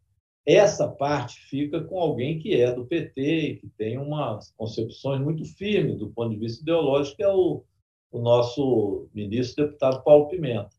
essa 0.45 0.87
parte 0.87 1.39
fica 1.49 1.83
com 1.83 1.99
alguém 1.99 2.37
que 2.37 2.59
é 2.59 2.71
do 2.71 2.85
PT 2.85 3.21
e 3.21 3.55
que 3.57 3.67
tem 3.69 3.97
umas 3.97 4.51
concepções 4.51 5.19
muito 5.19 5.43
firmes 5.43 5.97
do 5.97 6.09
ponto 6.09 6.29
de 6.31 6.39
vista 6.39 6.61
ideológico, 6.61 7.17
que 7.17 7.23
é 7.23 7.29
o, 7.29 7.63
o 8.11 8.19
nosso 8.19 9.07
ministro 9.13 9.65
deputado 9.65 10.03
Paulo 10.03 10.27
Pimenta. 10.27 10.69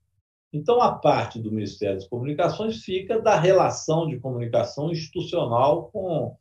Então, 0.52 0.80
a 0.80 0.92
parte 0.92 1.38
do 1.38 1.50
Ministério 1.50 1.96
das 1.96 2.08
Comunicações 2.08 2.82
fica 2.82 3.20
da 3.20 3.38
relação 3.38 4.06
de 4.06 4.18
comunicação 4.18 4.90
institucional 4.90 5.90
com, 5.92 6.36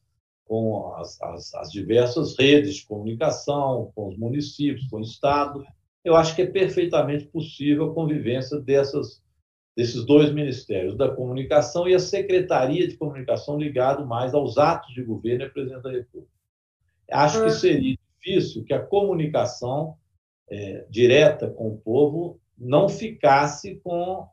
com 0.45 0.93
as, 0.95 1.21
as, 1.21 1.53
as, 1.55 1.71
diversas 1.71 2.37
redes 2.37 2.75
de 2.75 2.85
comunicação, 2.85 3.91
com 3.95 4.07
os 4.07 4.17
municípios, 4.17 4.87
com 4.87 4.97
o 4.97 5.01
Estado. 5.01 5.65
Eu 6.03 6.15
acho 6.15 6.35
que 6.35 6.43
é 6.43 6.45
perfeitamente 6.45 7.25
possível 7.25 7.91
a 7.91 7.93
convivência 7.93 8.59
dessas, 8.59 9.21
desses 9.75 10.05
dois 10.05 10.31
ministérios, 10.31 10.95
da 10.95 11.09
comunicação 11.09 11.87
e 11.87 11.93
a 11.93 11.99
Secretaria 11.99 12.87
de 12.87 12.95
Comunicação, 12.95 13.57
ligado 13.57 14.05
mais 14.05 14.33
aos 14.33 14.57
atos 14.57 14.93
de 14.93 15.03
governo 15.03 15.45
e 15.45 15.49
presidente 15.49 15.83
da 15.83 15.91
República. 15.91 16.31
Acho 17.11 17.43
que 17.43 17.51
seria 17.51 17.97
difícil 18.19 18.63
que 18.63 18.73
a 18.73 18.81
comunicação 18.81 19.97
é, 20.49 20.85
direta 20.89 21.49
com 21.49 21.69
o 21.69 21.77
povo 21.77 22.39
não 22.57 22.87
ficasse 22.87 23.75
com 23.83 24.27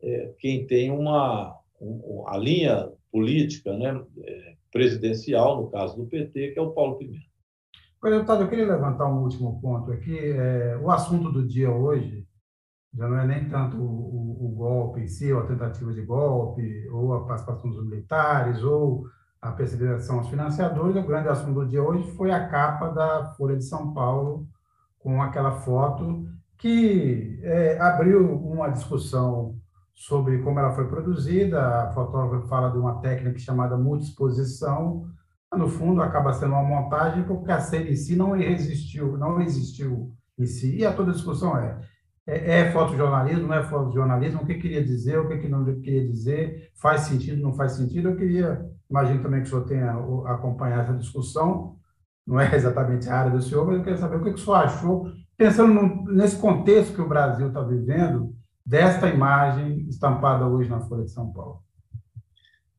é, 0.00 0.32
quem 0.38 0.66
tem 0.66 0.90
uma 0.90 1.58
um, 1.80 2.24
a 2.26 2.36
linha 2.36 2.90
política 3.10 3.76
né, 3.76 4.02
é, 4.22 4.54
presidencial, 4.72 5.62
no 5.62 5.70
caso 5.70 5.96
do 5.96 6.06
PT, 6.06 6.52
que 6.52 6.58
é 6.58 6.62
o 6.62 6.72
Paulo 6.72 6.96
Pimenta. 6.96 7.24
Deputado, 8.02 8.42
eu 8.42 8.48
queria 8.48 8.66
levantar 8.66 9.06
um 9.06 9.22
último 9.22 9.58
ponto 9.62 9.90
aqui. 9.90 10.18
É, 10.18 10.76
o 10.76 10.90
assunto 10.90 11.32
do 11.32 11.46
dia 11.46 11.70
hoje 11.70 12.23
já 12.96 13.08
não 13.08 13.18
é 13.18 13.26
nem 13.26 13.48
tanto 13.48 13.76
o, 13.76 13.82
o, 13.82 14.46
o, 14.46 14.48
golpe 14.54 15.00
em 15.00 15.08
si, 15.08 15.32
ou 15.32 15.40
a 15.40 15.46
tentativa 15.46 15.92
de 15.92 16.02
golpe, 16.02 16.88
ou 16.90 17.14
a 17.14 17.24
participação 17.26 17.70
dos 17.70 17.84
militares, 17.84 18.62
ou 18.62 19.04
a 19.42 19.50
perseguição 19.50 20.18
aos 20.18 20.28
financiadores. 20.28 20.96
O 20.96 21.06
grande 21.06 21.28
assunto 21.28 21.60
do 21.60 21.68
dia 21.68 21.82
hoje 21.82 22.10
foi 22.12 22.30
a 22.30 22.48
capa 22.48 22.88
da 22.88 23.32
Folha 23.36 23.56
de 23.56 23.64
São 23.64 23.92
Paulo, 23.92 24.46
com 24.98 25.20
aquela 25.20 25.52
foto 25.52 26.24
que 26.56 27.40
é, 27.42 27.78
abriu 27.80 28.36
uma 28.36 28.70
discussão 28.70 29.56
sobre 29.92 30.38
como 30.38 30.58
ela 30.58 30.72
foi 30.72 30.86
produzida. 30.86 31.82
A 31.82 31.92
fotógrafa 31.92 32.46
fala 32.48 32.70
de 32.70 32.78
uma 32.78 33.00
técnica 33.00 33.38
chamada 33.38 33.76
multiexposição. 33.76 35.06
No 35.52 35.68
fundo, 35.68 36.00
acaba 36.00 36.32
sendo 36.32 36.52
uma 36.52 36.62
montagem 36.62 37.22
porque 37.24 37.52
a 37.52 37.60
cena 37.60 37.90
em 37.90 37.96
si 37.96 38.16
não 38.16 38.34
existiu, 38.36 39.16
não 39.18 39.40
existiu 39.40 40.12
em 40.38 40.46
si. 40.46 40.78
E 40.78 40.86
a 40.86 40.92
toda 40.92 41.12
discussão 41.12 41.56
é, 41.56 41.78
é, 42.26 42.60
é 42.60 42.72
fotojornalismo, 42.72 43.48
não 43.48 43.54
é 43.54 43.62
fotojornalismo, 43.62 44.42
o 44.42 44.46
que 44.46 44.54
queria 44.54 44.82
dizer, 44.82 45.18
o 45.18 45.28
que 45.28 45.48
não 45.48 45.64
queria 45.80 46.06
dizer, 46.06 46.70
faz 46.74 47.02
sentido, 47.02 47.42
não 47.42 47.52
faz 47.52 47.72
sentido. 47.72 48.08
Eu 48.08 48.16
queria, 48.16 48.66
imagino 48.88 49.22
também 49.22 49.40
que 49.42 49.46
o 49.46 49.50
senhor 49.50 49.64
tenha 49.66 49.92
acompanhado 50.26 50.82
essa 50.82 50.98
discussão, 50.98 51.76
não 52.26 52.40
é 52.40 52.54
exatamente 52.54 53.08
a 53.08 53.18
área 53.18 53.32
do 53.32 53.42
senhor, 53.42 53.66
mas 53.66 53.76
eu 53.76 53.82
queria 53.82 53.98
saber 53.98 54.16
o 54.16 54.24
que 54.24 54.30
o 54.30 54.38
senhor 54.38 54.56
achou, 54.56 55.12
pensando 55.36 55.74
no, 55.74 56.04
nesse 56.12 56.38
contexto 56.38 56.94
que 56.94 57.02
o 57.02 57.08
Brasil 57.08 57.48
está 57.48 57.62
vivendo, 57.62 58.34
desta 58.64 59.08
imagem 59.08 59.86
estampada 59.88 60.46
hoje 60.46 60.70
na 60.70 60.80
Folha 60.80 61.04
de 61.04 61.10
São 61.10 61.30
Paulo. 61.30 61.62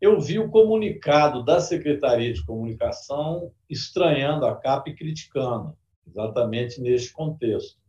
Eu 0.02 0.20
vi 0.20 0.40
o 0.40 0.50
comunicado 0.50 1.46
da 1.46 1.60
Secretaria 1.60 2.34
de 2.34 2.44
Comunicação 2.44 3.52
estranhando 3.70 4.46
a 4.46 4.56
capa 4.56 4.90
e 4.90 4.96
criticando, 4.96 5.76
exatamente 6.08 6.82
neste 6.82 7.14
contexto 7.14 7.85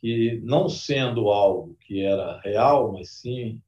que 0.00 0.40
não 0.44 0.68
sendo 0.68 1.28
algo 1.28 1.76
que 1.80 2.02
era 2.02 2.40
real, 2.40 2.92
mas 2.92 3.10
sim 3.10 3.60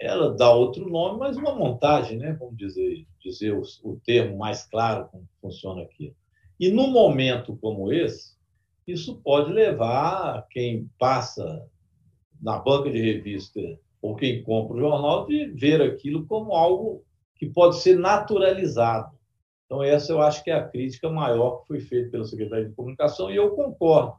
ela 0.00 0.34
dá 0.34 0.52
outro 0.52 0.88
nome, 0.88 1.18
mas 1.18 1.36
uma 1.36 1.54
montagem, 1.54 2.18
né? 2.18 2.32
Vamos 2.32 2.56
dizer, 2.56 3.06
dizer 3.20 3.52
o, 3.52 3.62
o 3.82 4.00
termo 4.04 4.38
mais 4.38 4.64
claro 4.66 5.08
como 5.10 5.28
funciona 5.40 5.82
aqui. 5.82 6.14
E 6.58 6.70
num 6.70 6.90
momento 6.90 7.56
como 7.60 7.92
esse, 7.92 8.34
isso 8.86 9.20
pode 9.22 9.52
levar 9.52 10.46
quem 10.50 10.88
passa 10.98 11.66
na 12.40 12.58
banca 12.58 12.90
de 12.90 13.00
revista 13.00 13.60
ou 14.00 14.14
quem 14.14 14.42
compra 14.42 14.76
o 14.76 14.80
jornal 14.80 15.26
de 15.26 15.46
ver 15.46 15.82
aquilo 15.82 16.26
como 16.26 16.52
algo 16.52 17.04
que 17.36 17.46
pode 17.46 17.76
ser 17.76 17.98
naturalizado. 17.98 19.14
Então, 19.64 19.82
essa 19.82 20.12
eu 20.12 20.20
acho 20.20 20.44
que 20.44 20.50
é 20.50 20.54
a 20.54 20.68
crítica 20.68 21.08
maior 21.08 21.62
que 21.62 21.68
foi 21.68 21.80
feita 21.80 22.10
pela 22.10 22.24
Secretaria 22.24 22.68
de 22.68 22.74
Comunicação, 22.74 23.30
e 23.30 23.36
eu 23.36 23.50
concordo. 23.50 24.14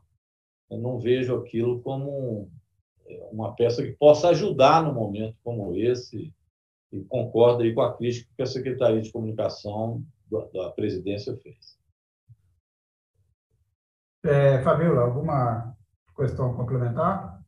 Eu 0.69 0.79
não 0.79 0.99
vejo 0.99 1.35
aquilo 1.35 1.81
como 1.81 2.49
uma 3.31 3.55
peça 3.55 3.83
que 3.83 3.91
possa 3.91 4.29
ajudar 4.29 4.83
no 4.83 4.93
momento 4.93 5.37
como 5.43 5.75
esse, 5.75 6.33
e 6.91 7.03
concordo 7.05 7.63
aí 7.63 7.73
com 7.73 7.81
a 7.81 7.95
crítica 7.95 8.29
que 8.35 8.43
a 8.43 8.47
Secretaria 8.47 9.01
de 9.01 9.11
Comunicação 9.11 10.03
da 10.53 10.71
presidência 10.71 11.35
fez. 11.37 11.77
É, 14.25 14.61
Fabiola, 14.63 15.01
alguma 15.01 15.75
questão 16.15 16.55
complementar? 16.55 17.43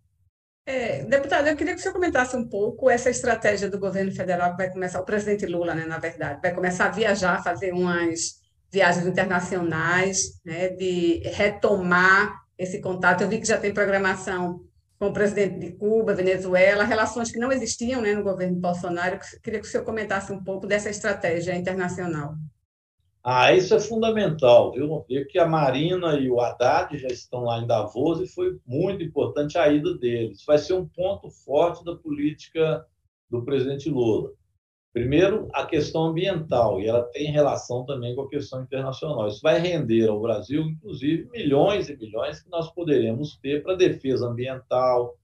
É, 0.66 1.04
deputado, 1.06 1.48
eu 1.48 1.56
queria 1.56 1.74
que 1.74 1.80
o 1.80 1.82
senhor 1.82 1.94
comentasse 1.94 2.36
um 2.36 2.48
pouco 2.48 2.90
essa 2.90 3.10
estratégia 3.10 3.70
do 3.70 3.80
governo 3.80 4.12
federal 4.12 4.52
que 4.52 4.58
vai 4.58 4.70
começar, 4.70 5.00
o 5.00 5.06
presidente 5.06 5.46
Lula, 5.46 5.74
né, 5.74 5.86
na 5.86 5.98
verdade, 5.98 6.42
vai 6.42 6.54
começar 6.54 6.88
a 6.88 6.92
viajar, 6.92 7.42
fazer 7.42 7.72
umas 7.72 8.42
viagens 8.72 9.08
internacionais, 9.08 10.42
né, 10.46 10.70
de 10.70 11.20
retomar 11.30 12.47
esse 12.58 12.82
contato. 12.82 13.22
Eu 13.22 13.30
vi 13.30 13.40
que 13.40 13.48
já 13.48 13.58
tem 13.58 13.74
programação 13.74 14.62
com 15.00 15.08
o 15.08 15.14
presidente 15.14 15.60
de 15.60 15.72
Cuba, 15.74 16.14
Venezuela, 16.14 16.84
relações 16.84 17.32
que 17.32 17.40
não 17.40 17.52
existiam 17.52 18.02
né, 18.02 18.14
no 18.14 18.24
governo 18.24 18.56
Bolsonaro. 18.56 19.20
Queria 19.44 19.60
que 19.60 19.68
o 19.68 19.70
senhor 19.70 19.84
comentasse 19.84 20.32
um 20.32 20.44
pouco 20.44 20.66
dessa 20.66 20.90
estratégia 20.90 21.56
internacional. 21.56 22.34
Ah, 23.24 23.54
isso 23.54 23.76
é 23.76 23.80
fundamental, 23.80 24.72
viu? 24.72 25.06
Ver 25.08 25.26
que 25.26 25.38
a 25.38 25.46
Marina 25.46 26.18
e 26.18 26.30
o 26.30 26.40
Haddad 26.40 26.98
já 26.98 27.10
estão 27.10 27.42
lá 27.44 27.60
em 27.60 27.68
Davos 27.68 28.22
e 28.22 28.28
foi 28.28 28.58
muito 28.66 29.04
importante 29.04 29.58
a 29.58 29.68
ida 29.68 29.96
deles. 29.98 30.46
Vai 30.46 30.58
ser 30.58 30.74
um 30.74 30.88
ponto 30.88 31.30
forte 31.30 31.84
da 31.84 31.94
política 31.94 32.86
do 33.30 33.44
presidente 33.44 33.90
Lula. 33.90 34.32
Primeiro, 34.98 35.48
a 35.54 35.64
questão 35.64 36.06
ambiental, 36.06 36.82
e 36.82 36.88
ela 36.88 37.04
tem 37.04 37.32
relação 37.32 37.86
também 37.86 38.16
com 38.16 38.24
a 38.24 38.30
questão 38.30 38.64
internacional. 38.64 39.28
Isso 39.28 39.42
vai 39.44 39.60
render 39.60 40.10
ao 40.10 40.20
Brasil, 40.20 40.64
inclusive, 40.64 41.30
milhões 41.30 41.88
e 41.88 41.96
milhões 41.96 42.42
que 42.42 42.50
nós 42.50 42.74
poderemos 42.74 43.38
ter 43.38 43.62
para 43.62 43.76
defesa 43.76 44.28
ambiental, 44.28 45.16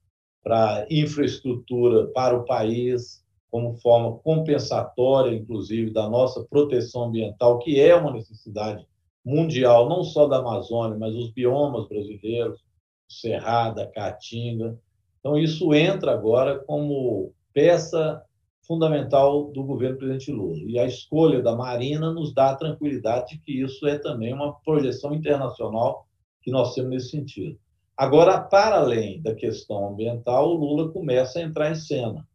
para 0.44 0.86
infraestrutura 0.92 2.06
para 2.14 2.38
o 2.38 2.46
país, 2.46 3.26
como 3.50 3.74
forma 3.78 4.16
compensatória, 4.20 5.36
inclusive, 5.36 5.92
da 5.92 6.08
nossa 6.08 6.44
proteção 6.44 7.06
ambiental, 7.06 7.58
que 7.58 7.80
é 7.80 7.96
uma 7.96 8.14
necessidade 8.14 8.86
mundial, 9.26 9.90
não 9.90 10.04
só 10.04 10.28
da 10.28 10.38
Amazônia, 10.38 11.00
mas 11.00 11.16
os 11.16 11.32
biomas 11.32 11.88
brasileiros, 11.88 12.64
Cerrada, 13.10 13.88
Caatinga. 13.88 14.78
Então, 15.20 15.36
isso 15.36 15.74
entra 15.74 16.12
agora 16.12 16.60
como 16.60 17.34
peça 17.52 18.24
fundamental 18.66 19.52
do 19.52 19.64
governo 19.64 19.96
do 19.96 20.00
presidente 20.00 20.32
Lula. 20.32 20.58
E 20.66 20.80
a 20.80 20.86
escolha 20.86 21.42
da 21.42 21.56
Marina 21.56 22.12
nos 22.12 22.34
dá 22.34 22.52
a 22.52 22.56
tranquilidade 22.56 23.36
de 23.36 23.38
que 23.40 23.62
isso 23.62 23.86
é 23.88 23.98
também 23.98 24.34
uma 24.34 24.54
projeção 24.62 25.14
internacional 25.14 26.08
que 26.42 26.52
nós 26.52 26.74
temos 26.74 26.92
nesse 26.92 27.10
sentido. 27.10 27.58
Agora, 27.96 28.40
para 28.42 28.78
além 28.78 29.22
da 29.22 29.36
questão 29.36 29.88
ambiental, 29.88 30.50
o 30.50 30.56
Lula 30.56 30.92
começa 30.92 31.40
a 31.40 31.44
entrar 31.44 31.72
em 31.72 31.76
cena. 31.76 32.28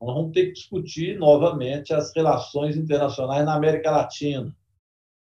Nós 0.00 0.14
vamos 0.14 0.32
ter 0.32 0.46
que 0.46 0.52
discutir 0.54 1.18
novamente 1.18 1.94
as 1.94 2.14
relações 2.14 2.76
internacionais 2.76 3.44
na 3.44 3.54
América 3.54 3.90
Latina. 3.90 4.54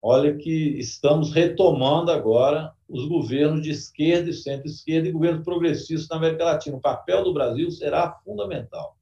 Olha 0.02 0.36
que 0.36 0.78
estamos 0.78 1.32
retomando 1.32 2.10
agora 2.10 2.72
os 2.88 3.06
governos 3.06 3.62
de 3.62 3.70
esquerda 3.70 4.30
e 4.30 4.34
centro-esquerda 4.34 5.08
e 5.08 5.12
governos 5.12 5.44
progressistas 5.44 6.08
na 6.08 6.16
América 6.16 6.44
Latina. 6.44 6.76
O 6.76 6.80
papel 6.80 7.24
do 7.24 7.32
Brasil 7.32 7.70
será 7.70 8.12
fundamental. 8.24 8.97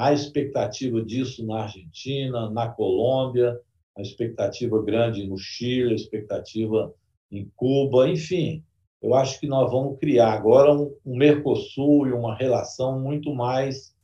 Há 0.00 0.14
expectativa 0.14 1.04
disso 1.04 1.46
na 1.46 1.64
Argentina, 1.64 2.48
na 2.48 2.70
Colômbia, 2.70 3.60
a 3.94 4.00
expectativa 4.00 4.82
grande 4.82 5.28
no 5.28 5.36
Chile, 5.36 5.92
a 5.92 5.94
expectativa 5.94 6.94
em 7.30 7.52
Cuba, 7.54 8.08
enfim. 8.08 8.64
Eu 9.02 9.14
acho 9.14 9.38
que 9.38 9.46
nós 9.46 9.70
vamos 9.70 9.98
criar 9.98 10.32
agora 10.32 10.72
um, 10.72 10.96
Mercosul 11.04 12.06
e 12.06 12.12
uma 12.12 12.34
relação 12.34 12.98
muito 12.98 13.34
mais 13.34 13.94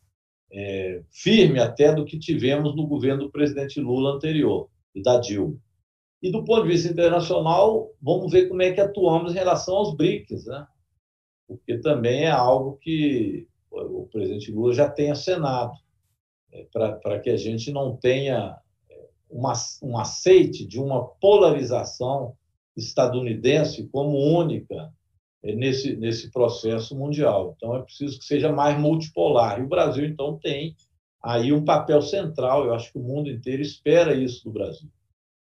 é, 0.53 1.03
firme 1.11 1.59
até 1.59 1.95
do 1.95 2.05
que 2.05 2.19
tivemos 2.19 2.77
no 2.77 2.87
governo 2.87 3.25
do 3.25 3.33
presidente 3.33 3.81
Lula 3.81 4.17
anterior 4.17 4.69
e 4.95 5.01
da 5.01 5.19
Dilma. 5.19 5.57
E 6.23 6.31
do 6.31 6.45
ponto 6.45 6.65
de 6.65 6.75
vista 6.75 6.93
internacional, 6.93 7.91
vamos 8.03 8.31
ver 8.31 8.51
como 8.51 8.61
é 8.61 8.71
que 8.71 8.83
atuamos 8.83 9.33
em 9.33 9.37
relação 9.37 9.75
aos 9.75 9.97
BRICS, 9.97 10.45
né? 10.45 10.67
porque 11.49 11.79
também 11.79 12.25
é 12.25 12.31
algo 12.31 12.77
que 12.83 13.49
o 13.71 14.07
presidente 14.13 14.53
Lula 14.53 14.75
já 14.75 14.91
tem 14.91 15.11
acenado 15.11 15.86
para 16.73 17.21
que 17.21 17.31
a 17.31 17.37
gente 17.37 17.73
não 17.73 17.97
tenha 17.97 18.57
uma, 19.31 19.53
um 19.83 19.99
aceite 19.99 20.67
de 20.67 20.81
uma 20.81 21.05
polarização 21.05 22.35
estadunidense 22.77 23.89
como 23.89 24.19
única 24.19 24.93
eh, 25.43 25.55
nesse, 25.55 25.97
nesse 25.97 26.31
processo 26.31 26.97
mundial. 26.97 27.55
Então, 27.57 27.75
é 27.75 27.83
preciso 27.83 28.19
que 28.19 28.25
seja 28.25 28.53
mais 28.53 28.79
multipolar. 28.79 29.59
E 29.59 29.63
o 29.63 29.69
Brasil, 29.69 30.05
então, 30.05 30.39
tem 30.39 30.77
aí 31.23 31.53
um 31.53 31.65
papel 31.65 32.03
central. 32.03 32.65
Eu 32.65 32.75
acho 32.75 32.93
que 32.93 32.99
o 32.99 33.03
mundo 33.03 33.31
inteiro 33.31 33.63
espera 33.63 34.15
isso 34.15 34.45
do 34.45 34.53
Brasil. 34.53 34.91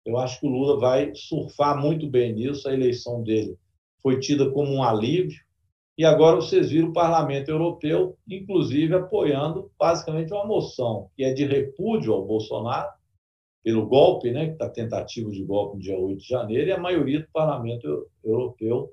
Eu 0.05 0.17
acho 0.17 0.39
que 0.39 0.47
o 0.47 0.49
Lula 0.49 0.79
vai 0.79 1.13
surfar 1.13 1.79
muito 1.79 2.07
bem 2.07 2.33
nisso. 2.33 2.67
A 2.67 2.73
eleição 2.73 3.21
dele 3.21 3.57
foi 4.01 4.19
tida 4.19 4.49
como 4.51 4.71
um 4.71 4.83
alívio. 4.83 5.45
E 5.97 6.05
agora 6.05 6.35
vocês 6.35 6.69
viram 6.69 6.89
o 6.89 6.93
Parlamento 6.93 7.49
Europeu, 7.49 8.15
inclusive, 8.27 8.93
apoiando 8.93 9.71
basicamente 9.79 10.31
uma 10.31 10.45
moção 10.45 11.09
que 11.15 11.23
é 11.23 11.33
de 11.33 11.43
repúdio 11.43 12.13
ao 12.13 12.25
Bolsonaro, 12.25 12.91
pelo 13.63 13.87
golpe, 13.87 14.31
né, 14.31 14.45
que 14.45 14.51
está 14.53 14.69
tentativa 14.69 15.29
de 15.31 15.43
golpe 15.43 15.77
no 15.77 15.81
dia 15.81 15.97
8 15.97 16.19
de 16.19 16.27
janeiro, 16.27 16.67
e 16.67 16.71
a 16.71 16.79
maioria 16.79 17.21
do 17.21 17.27
Parlamento 17.33 18.07
Europeu 18.23 18.91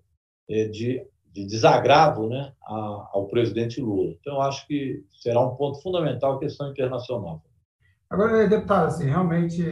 é 0.49 0.65
de, 0.65 1.07
de 1.31 1.47
desagravo 1.47 2.27
né, 2.27 2.53
ao 2.67 3.29
presidente 3.29 3.81
Lula. 3.81 4.15
Então, 4.19 4.41
acho 4.41 4.67
que 4.67 5.05
será 5.21 5.41
um 5.41 5.55
ponto 5.57 5.81
fundamental 5.83 6.37
a 6.37 6.41
questão 6.41 6.71
internacional. 6.71 7.43
Agora, 8.09 8.49
deputado, 8.49 8.87
assim, 8.87 9.07
realmente 9.07 9.63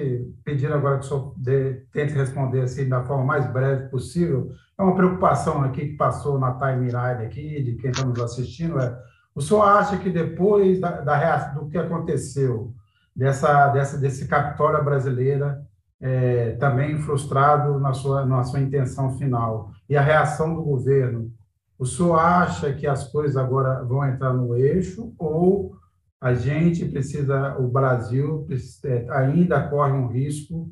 pedir 0.45 0.71
agora 0.71 0.99
que 0.99 1.07
o 1.07 1.09
senhor 1.09 1.35
dê, 1.37 1.75
tente 1.93 2.13
responder 2.13 2.61
assim 2.63 2.89
da 2.89 3.05
forma 3.05 3.25
mais 3.25 3.51
breve 3.53 3.89
possível 3.89 4.51
é 4.83 4.85
uma 4.85 4.97
preocupação 4.97 5.63
aqui 5.63 5.89
que 5.89 5.97
passou 5.97 6.39
na 6.39 6.55
timeline 6.55 7.25
aqui, 7.25 7.63
de 7.63 7.77
quem 7.77 7.91
está 7.91 8.05
nos 8.05 8.19
assistindo, 8.21 8.79
é 8.79 8.99
o 9.35 9.41
senhor 9.41 9.63
acha 9.63 9.97
que 9.97 10.11
depois 10.11 10.81
da, 10.81 11.01
da 11.01 11.37
do 11.55 11.69
que 11.69 11.79
aconteceu, 11.79 12.75
dessa, 13.15 13.69
dessa, 13.69 13.99
desse 13.99 14.29
Capitólio 14.29 14.85
brasileira, 14.85 15.63
é, 16.01 16.53
também 16.57 16.99
frustrado 16.99 17.79
na 17.79 17.95
sua, 17.95 18.27
na 18.27 18.43
sua 18.45 18.61
intenção 18.61 19.17
final, 19.17 19.71
e 19.89 19.97
a 19.97 20.03
reação 20.03 20.55
do 20.55 20.63
governo, 20.63 21.33
o 21.79 21.87
senhor 21.87 22.17
acha 22.17 22.73
que 22.73 22.87
as 22.87 23.11
coisas 23.11 23.37
agora 23.37 23.83
vão 23.85 24.07
entrar 24.07 24.33
no 24.33 24.55
eixo 24.55 25.15
ou 25.19 25.73
a 26.21 26.35
gente 26.35 26.85
precisa, 26.85 27.57
o 27.59 27.69
Brasil 27.69 28.47
é, 28.85 29.07
ainda 29.11 29.69
corre 29.69 29.93
um 29.93 30.07
risco 30.07 30.71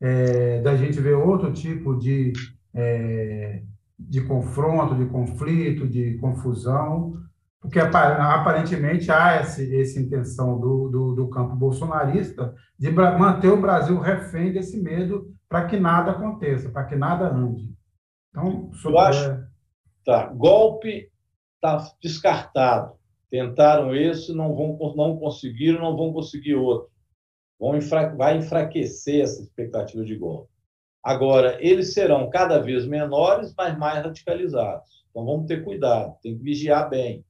é, 0.00 0.60
da 0.62 0.74
gente 0.74 0.98
ver 1.00 1.14
outro 1.14 1.52
tipo 1.52 1.96
de, 1.96 2.32
é, 2.74 3.62
de 3.98 4.22
confronto, 4.22 4.94
de 4.94 5.06
conflito, 5.06 5.88
de 5.88 6.16
confusão, 6.18 7.16
porque 7.60 7.78
aparentemente 7.78 9.12
há 9.12 9.34
essa, 9.34 9.62
essa 9.62 10.00
intenção 10.00 10.58
do, 10.58 10.88
do, 10.88 11.14
do, 11.14 11.28
campo 11.28 11.54
bolsonarista 11.54 12.54
de 12.78 12.90
manter 12.90 13.48
o 13.48 13.60
Brasil 13.60 13.98
refém 14.00 14.50
desse 14.50 14.80
medo 14.80 15.34
para 15.46 15.66
que 15.66 15.78
nada 15.78 16.12
aconteça, 16.12 16.70
para 16.70 16.84
que 16.84 16.96
nada 16.96 17.28
ande. 17.28 17.70
Então, 18.30 18.72
sobre... 18.72 18.96
Eu 18.96 19.00
acho. 19.00 19.50
Tá. 20.06 20.26
Golpe 20.28 21.10
está 21.56 21.92
descartado. 22.02 22.94
Tentaram 23.30 23.94
esse, 23.94 24.32
não 24.34 24.54
vão 24.54 24.94
não 24.96 25.18
conseguiram, 25.18 25.80
não 25.80 25.96
vão 25.96 26.12
conseguir 26.12 26.54
outro. 26.54 26.88
Vão 27.58 27.76
enfra... 27.76 28.14
vai 28.16 28.38
enfraquecer 28.38 29.22
essa 29.22 29.42
expectativa 29.42 30.02
de 30.02 30.16
golpe. 30.16 30.49
Agora, 31.02 31.56
eles 31.60 31.94
serão 31.94 32.28
cada 32.28 32.58
vez 32.58 32.86
menores, 32.86 33.54
mas 33.56 33.78
mais 33.78 34.04
radicalizados. 34.04 35.04
Então, 35.10 35.24
vamos 35.24 35.46
ter 35.46 35.64
cuidado, 35.64 36.16
tem 36.22 36.36
que 36.36 36.42
vigiar 36.42 36.88
bem 36.88 37.24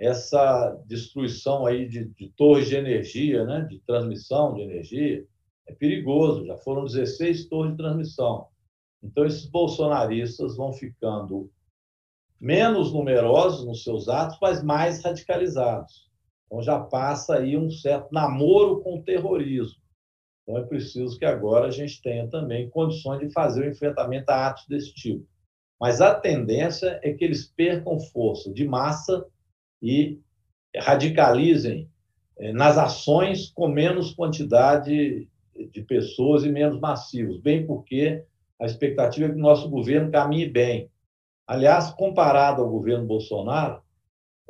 essa 0.00 0.74
destruição 0.86 1.66
aí 1.66 1.86
de, 1.86 2.06
de 2.06 2.30
torres 2.30 2.68
de 2.68 2.74
energia, 2.74 3.44
né, 3.44 3.66
de 3.68 3.78
transmissão 3.80 4.54
de 4.54 4.62
energia, 4.62 5.26
é 5.66 5.74
perigoso. 5.74 6.46
Já 6.46 6.56
foram 6.56 6.86
16 6.86 7.46
torres 7.48 7.72
de 7.72 7.76
transmissão. 7.76 8.48
Então, 9.02 9.26
esses 9.26 9.44
bolsonaristas 9.44 10.56
vão 10.56 10.72
ficando 10.72 11.50
menos 12.40 12.92
numerosos 12.92 13.66
nos 13.66 13.84
seus 13.84 14.08
atos, 14.08 14.38
mas 14.40 14.62
mais 14.62 15.02
radicalizados. 15.02 16.08
Então, 16.46 16.62
já 16.62 16.80
passa 16.80 17.36
aí 17.36 17.56
um 17.56 17.70
certo 17.70 18.10
namoro 18.10 18.80
com 18.80 18.98
o 18.98 19.02
terrorismo. 19.02 19.78
Então, 20.50 20.58
é 20.58 20.66
preciso 20.66 21.16
que 21.16 21.24
agora 21.24 21.68
a 21.68 21.70
gente 21.70 22.02
tenha 22.02 22.26
também 22.26 22.68
condições 22.68 23.20
de 23.20 23.32
fazer 23.32 23.64
o 23.64 23.70
enfrentamento 23.70 24.30
a 24.30 24.48
atos 24.48 24.66
desse 24.66 24.92
tipo. 24.92 25.24
Mas 25.80 26.00
a 26.00 26.12
tendência 26.12 26.98
é 27.04 27.12
que 27.12 27.24
eles 27.24 27.46
percam 27.46 28.00
força 28.00 28.52
de 28.52 28.66
massa 28.66 29.24
e 29.80 30.18
radicalizem 30.76 31.88
eh, 32.38 32.52
nas 32.52 32.76
ações 32.76 33.50
com 33.50 33.68
menos 33.68 34.12
quantidade 34.12 35.28
de 35.72 35.82
pessoas 35.82 36.44
e 36.44 36.50
menos 36.50 36.80
massivos, 36.80 37.40
bem 37.40 37.64
porque 37.64 38.24
a 38.60 38.66
expectativa 38.66 39.26
é 39.26 39.30
que 39.30 39.36
o 39.36 39.42
nosso 39.42 39.70
governo 39.70 40.10
caminhe 40.10 40.48
bem. 40.48 40.90
Aliás, 41.46 41.90
comparado 41.90 42.60
ao 42.60 42.70
governo 42.70 43.06
Bolsonaro, 43.06 43.82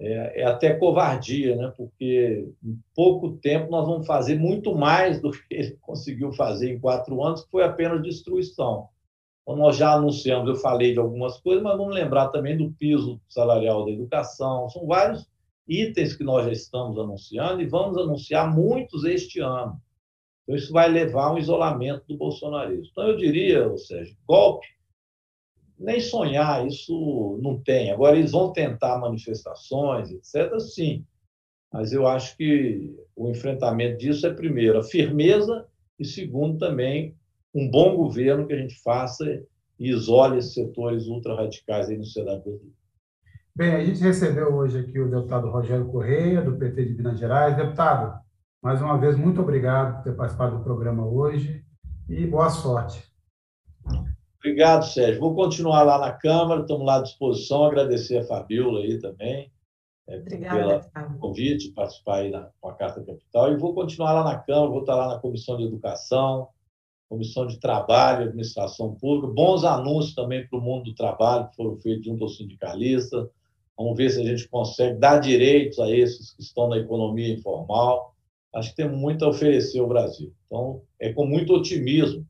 é, 0.00 0.40
é, 0.40 0.44
até 0.46 0.72
covardia, 0.74 1.54
né? 1.56 1.72
porque 1.76 2.48
em 2.64 2.80
pouco 2.94 3.32
tempo 3.36 3.70
nós 3.70 3.86
vamos 3.86 4.06
fazer 4.06 4.38
muito 4.38 4.74
mais 4.74 5.20
do 5.20 5.30
que 5.30 5.42
ele 5.50 5.76
conseguiu 5.82 6.32
fazer 6.32 6.72
em 6.72 6.80
quatro 6.80 7.22
anos, 7.22 7.44
que 7.44 7.50
foi 7.50 7.62
apenas 7.62 8.02
destruição. 8.02 8.88
Então, 9.42 9.56
nós 9.56 9.76
já 9.76 9.92
anunciamos, 9.92 10.48
eu 10.48 10.56
falei 10.56 10.94
de 10.94 10.98
algumas 10.98 11.38
coisas, 11.38 11.62
mas 11.62 11.76
vamos 11.76 11.94
lembrar 11.94 12.28
também 12.28 12.56
do 12.56 12.72
piso 12.72 13.20
salarial 13.28 13.84
da 13.84 13.90
educação. 13.90 14.70
São 14.70 14.86
vários 14.86 15.28
itens 15.68 16.16
que 16.16 16.24
nós 16.24 16.46
já 16.46 16.52
estamos 16.52 16.98
anunciando 16.98 17.60
e 17.60 17.66
vamos 17.66 17.98
anunciar 17.98 18.50
muitos 18.54 19.04
este 19.04 19.40
ano. 19.40 19.78
Então, 20.44 20.56
isso 20.56 20.72
vai 20.72 20.88
levar 20.88 21.26
a 21.26 21.32
um 21.34 21.38
isolamento 21.38 22.04
do 22.08 22.16
bolsonarismo. 22.16 22.86
Então, 22.90 23.06
eu 23.06 23.16
diria, 23.16 23.76
Sérgio, 23.76 24.16
golpe, 24.26 24.66
nem 25.80 25.98
sonhar, 25.98 26.66
isso 26.66 27.38
não 27.42 27.58
tem. 27.58 27.90
Agora, 27.90 28.16
eles 28.16 28.32
vão 28.32 28.52
tentar 28.52 28.98
manifestações, 28.98 30.10
etc., 30.10 30.60
sim. 30.60 31.06
Mas 31.72 31.92
eu 31.92 32.06
acho 32.06 32.36
que 32.36 32.94
o 33.16 33.30
enfrentamento 33.30 33.98
disso 33.98 34.26
é, 34.26 34.34
primeiro, 34.34 34.78
a 34.78 34.82
firmeza 34.82 35.66
e, 35.98 36.04
segundo, 36.04 36.58
também 36.58 37.16
um 37.54 37.68
bom 37.70 37.96
governo 37.96 38.46
que 38.46 38.52
a 38.52 38.58
gente 38.58 38.78
faça 38.82 39.24
e 39.78 39.90
isole 39.90 40.38
esses 40.38 40.52
setores 40.52 41.06
ultra-radicais 41.06 41.88
aí 41.88 41.96
no 41.96 42.04
sociedade 42.04 42.42
brasileira. 42.42 42.80
Bem, 43.56 43.74
a 43.74 43.84
gente 43.84 44.00
recebeu 44.00 44.54
hoje 44.54 44.78
aqui 44.78 45.00
o 45.00 45.10
deputado 45.10 45.50
Rogério 45.50 45.86
Correia, 45.86 46.42
do 46.42 46.56
PT 46.56 46.84
de 46.84 46.94
Minas 46.94 47.18
Gerais. 47.18 47.56
Deputado, 47.56 48.20
mais 48.62 48.82
uma 48.82 48.98
vez, 48.98 49.16
muito 49.16 49.40
obrigado 49.40 49.96
por 49.96 50.04
ter 50.04 50.16
participado 50.16 50.58
do 50.58 50.64
programa 50.64 51.06
hoje 51.06 51.64
e 52.08 52.26
boa 52.26 52.50
sorte. 52.50 53.09
Obrigado, 54.40 54.86
Sérgio. 54.86 55.20
Vou 55.20 55.34
continuar 55.34 55.82
lá 55.82 55.98
na 55.98 56.12
Câmara, 56.12 56.62
estamos 56.62 56.86
lá 56.86 56.96
à 56.96 57.02
disposição. 57.02 57.64
Agradecer 57.64 58.18
a 58.18 58.24
Fabiola 58.24 58.80
aí 58.80 58.98
também 58.98 59.52
é, 60.10 60.18
pelo 60.18 61.18
convite, 61.18 61.72
participar 61.72 62.16
aí 62.16 62.30
na, 62.30 62.50
com 62.60 62.68
a 62.68 62.74
Carta 62.74 63.02
Capital. 63.02 63.52
E 63.52 63.56
vou 63.56 63.72
continuar 63.74 64.12
lá 64.12 64.24
na 64.24 64.38
Câmara, 64.38 64.70
vou 64.70 64.80
estar 64.80 64.96
lá 64.96 65.08
na 65.08 65.20
Comissão 65.20 65.56
de 65.56 65.64
Educação, 65.64 66.48
Comissão 67.08 67.46
de 67.46 67.58
Trabalho 67.58 68.22
e 68.22 68.28
Administração 68.28 68.94
Pública. 68.96 69.32
Bons 69.32 69.64
anúncios 69.64 70.14
também 70.14 70.46
para 70.46 70.58
o 70.58 70.62
mundo 70.62 70.84
do 70.84 70.94
trabalho 70.94 71.48
que 71.48 71.56
foram 71.56 71.76
feitos 71.76 72.04
junto 72.04 72.24
ao 72.24 72.30
sindicalista. 72.30 73.30
Vamos 73.78 73.96
ver 73.96 74.10
se 74.10 74.20
a 74.20 74.24
gente 74.24 74.48
consegue 74.48 74.98
dar 74.98 75.18
direitos 75.18 75.78
a 75.78 75.90
esses 75.90 76.32
que 76.32 76.42
estão 76.42 76.68
na 76.68 76.78
economia 76.78 77.32
informal. 77.32 78.14
Acho 78.52 78.70
que 78.70 78.76
tem 78.76 78.88
muito 78.88 79.24
a 79.24 79.28
oferecer 79.28 79.78
ao 79.78 79.88
Brasil. 79.88 80.34
Então, 80.46 80.82
é 80.98 81.12
com 81.12 81.24
muito 81.24 81.54
otimismo 81.54 82.26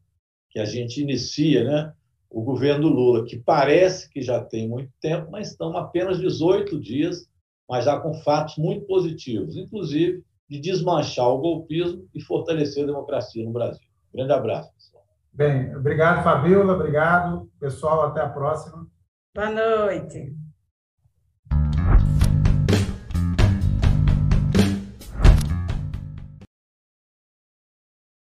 que 0.50 0.58
a 0.58 0.64
gente 0.64 1.00
inicia 1.00 1.64
né, 1.64 1.94
o 2.30 2.42
governo 2.42 2.88
do 2.88 2.94
Lula, 2.94 3.24
que 3.24 3.36
parece 3.36 4.08
que 4.08 4.22
já 4.22 4.42
tem 4.42 4.68
muito 4.68 4.92
tempo, 5.00 5.30
mas 5.30 5.50
estão 5.50 5.76
apenas 5.76 6.18
18 6.18 6.80
dias, 6.80 7.28
mas 7.68 7.84
já 7.84 7.98
com 7.98 8.14
fatos 8.22 8.56
muito 8.56 8.86
positivos, 8.86 9.56
inclusive 9.56 10.22
de 10.48 10.60
desmanchar 10.60 11.28
o 11.28 11.38
golpismo 11.38 12.08
e 12.14 12.20
fortalecer 12.20 12.84
a 12.84 12.86
democracia 12.86 13.44
no 13.44 13.52
Brasil. 13.52 13.86
Grande 14.12 14.32
abraço, 14.32 14.72
pessoal. 14.74 15.04
Bem, 15.32 15.76
obrigado, 15.76 16.24
Fabiola, 16.24 16.74
obrigado. 16.74 17.48
Pessoal, 17.58 18.02
até 18.02 18.20
a 18.20 18.28
próxima. 18.28 18.86
Boa 19.34 19.50
noite. 19.50 20.39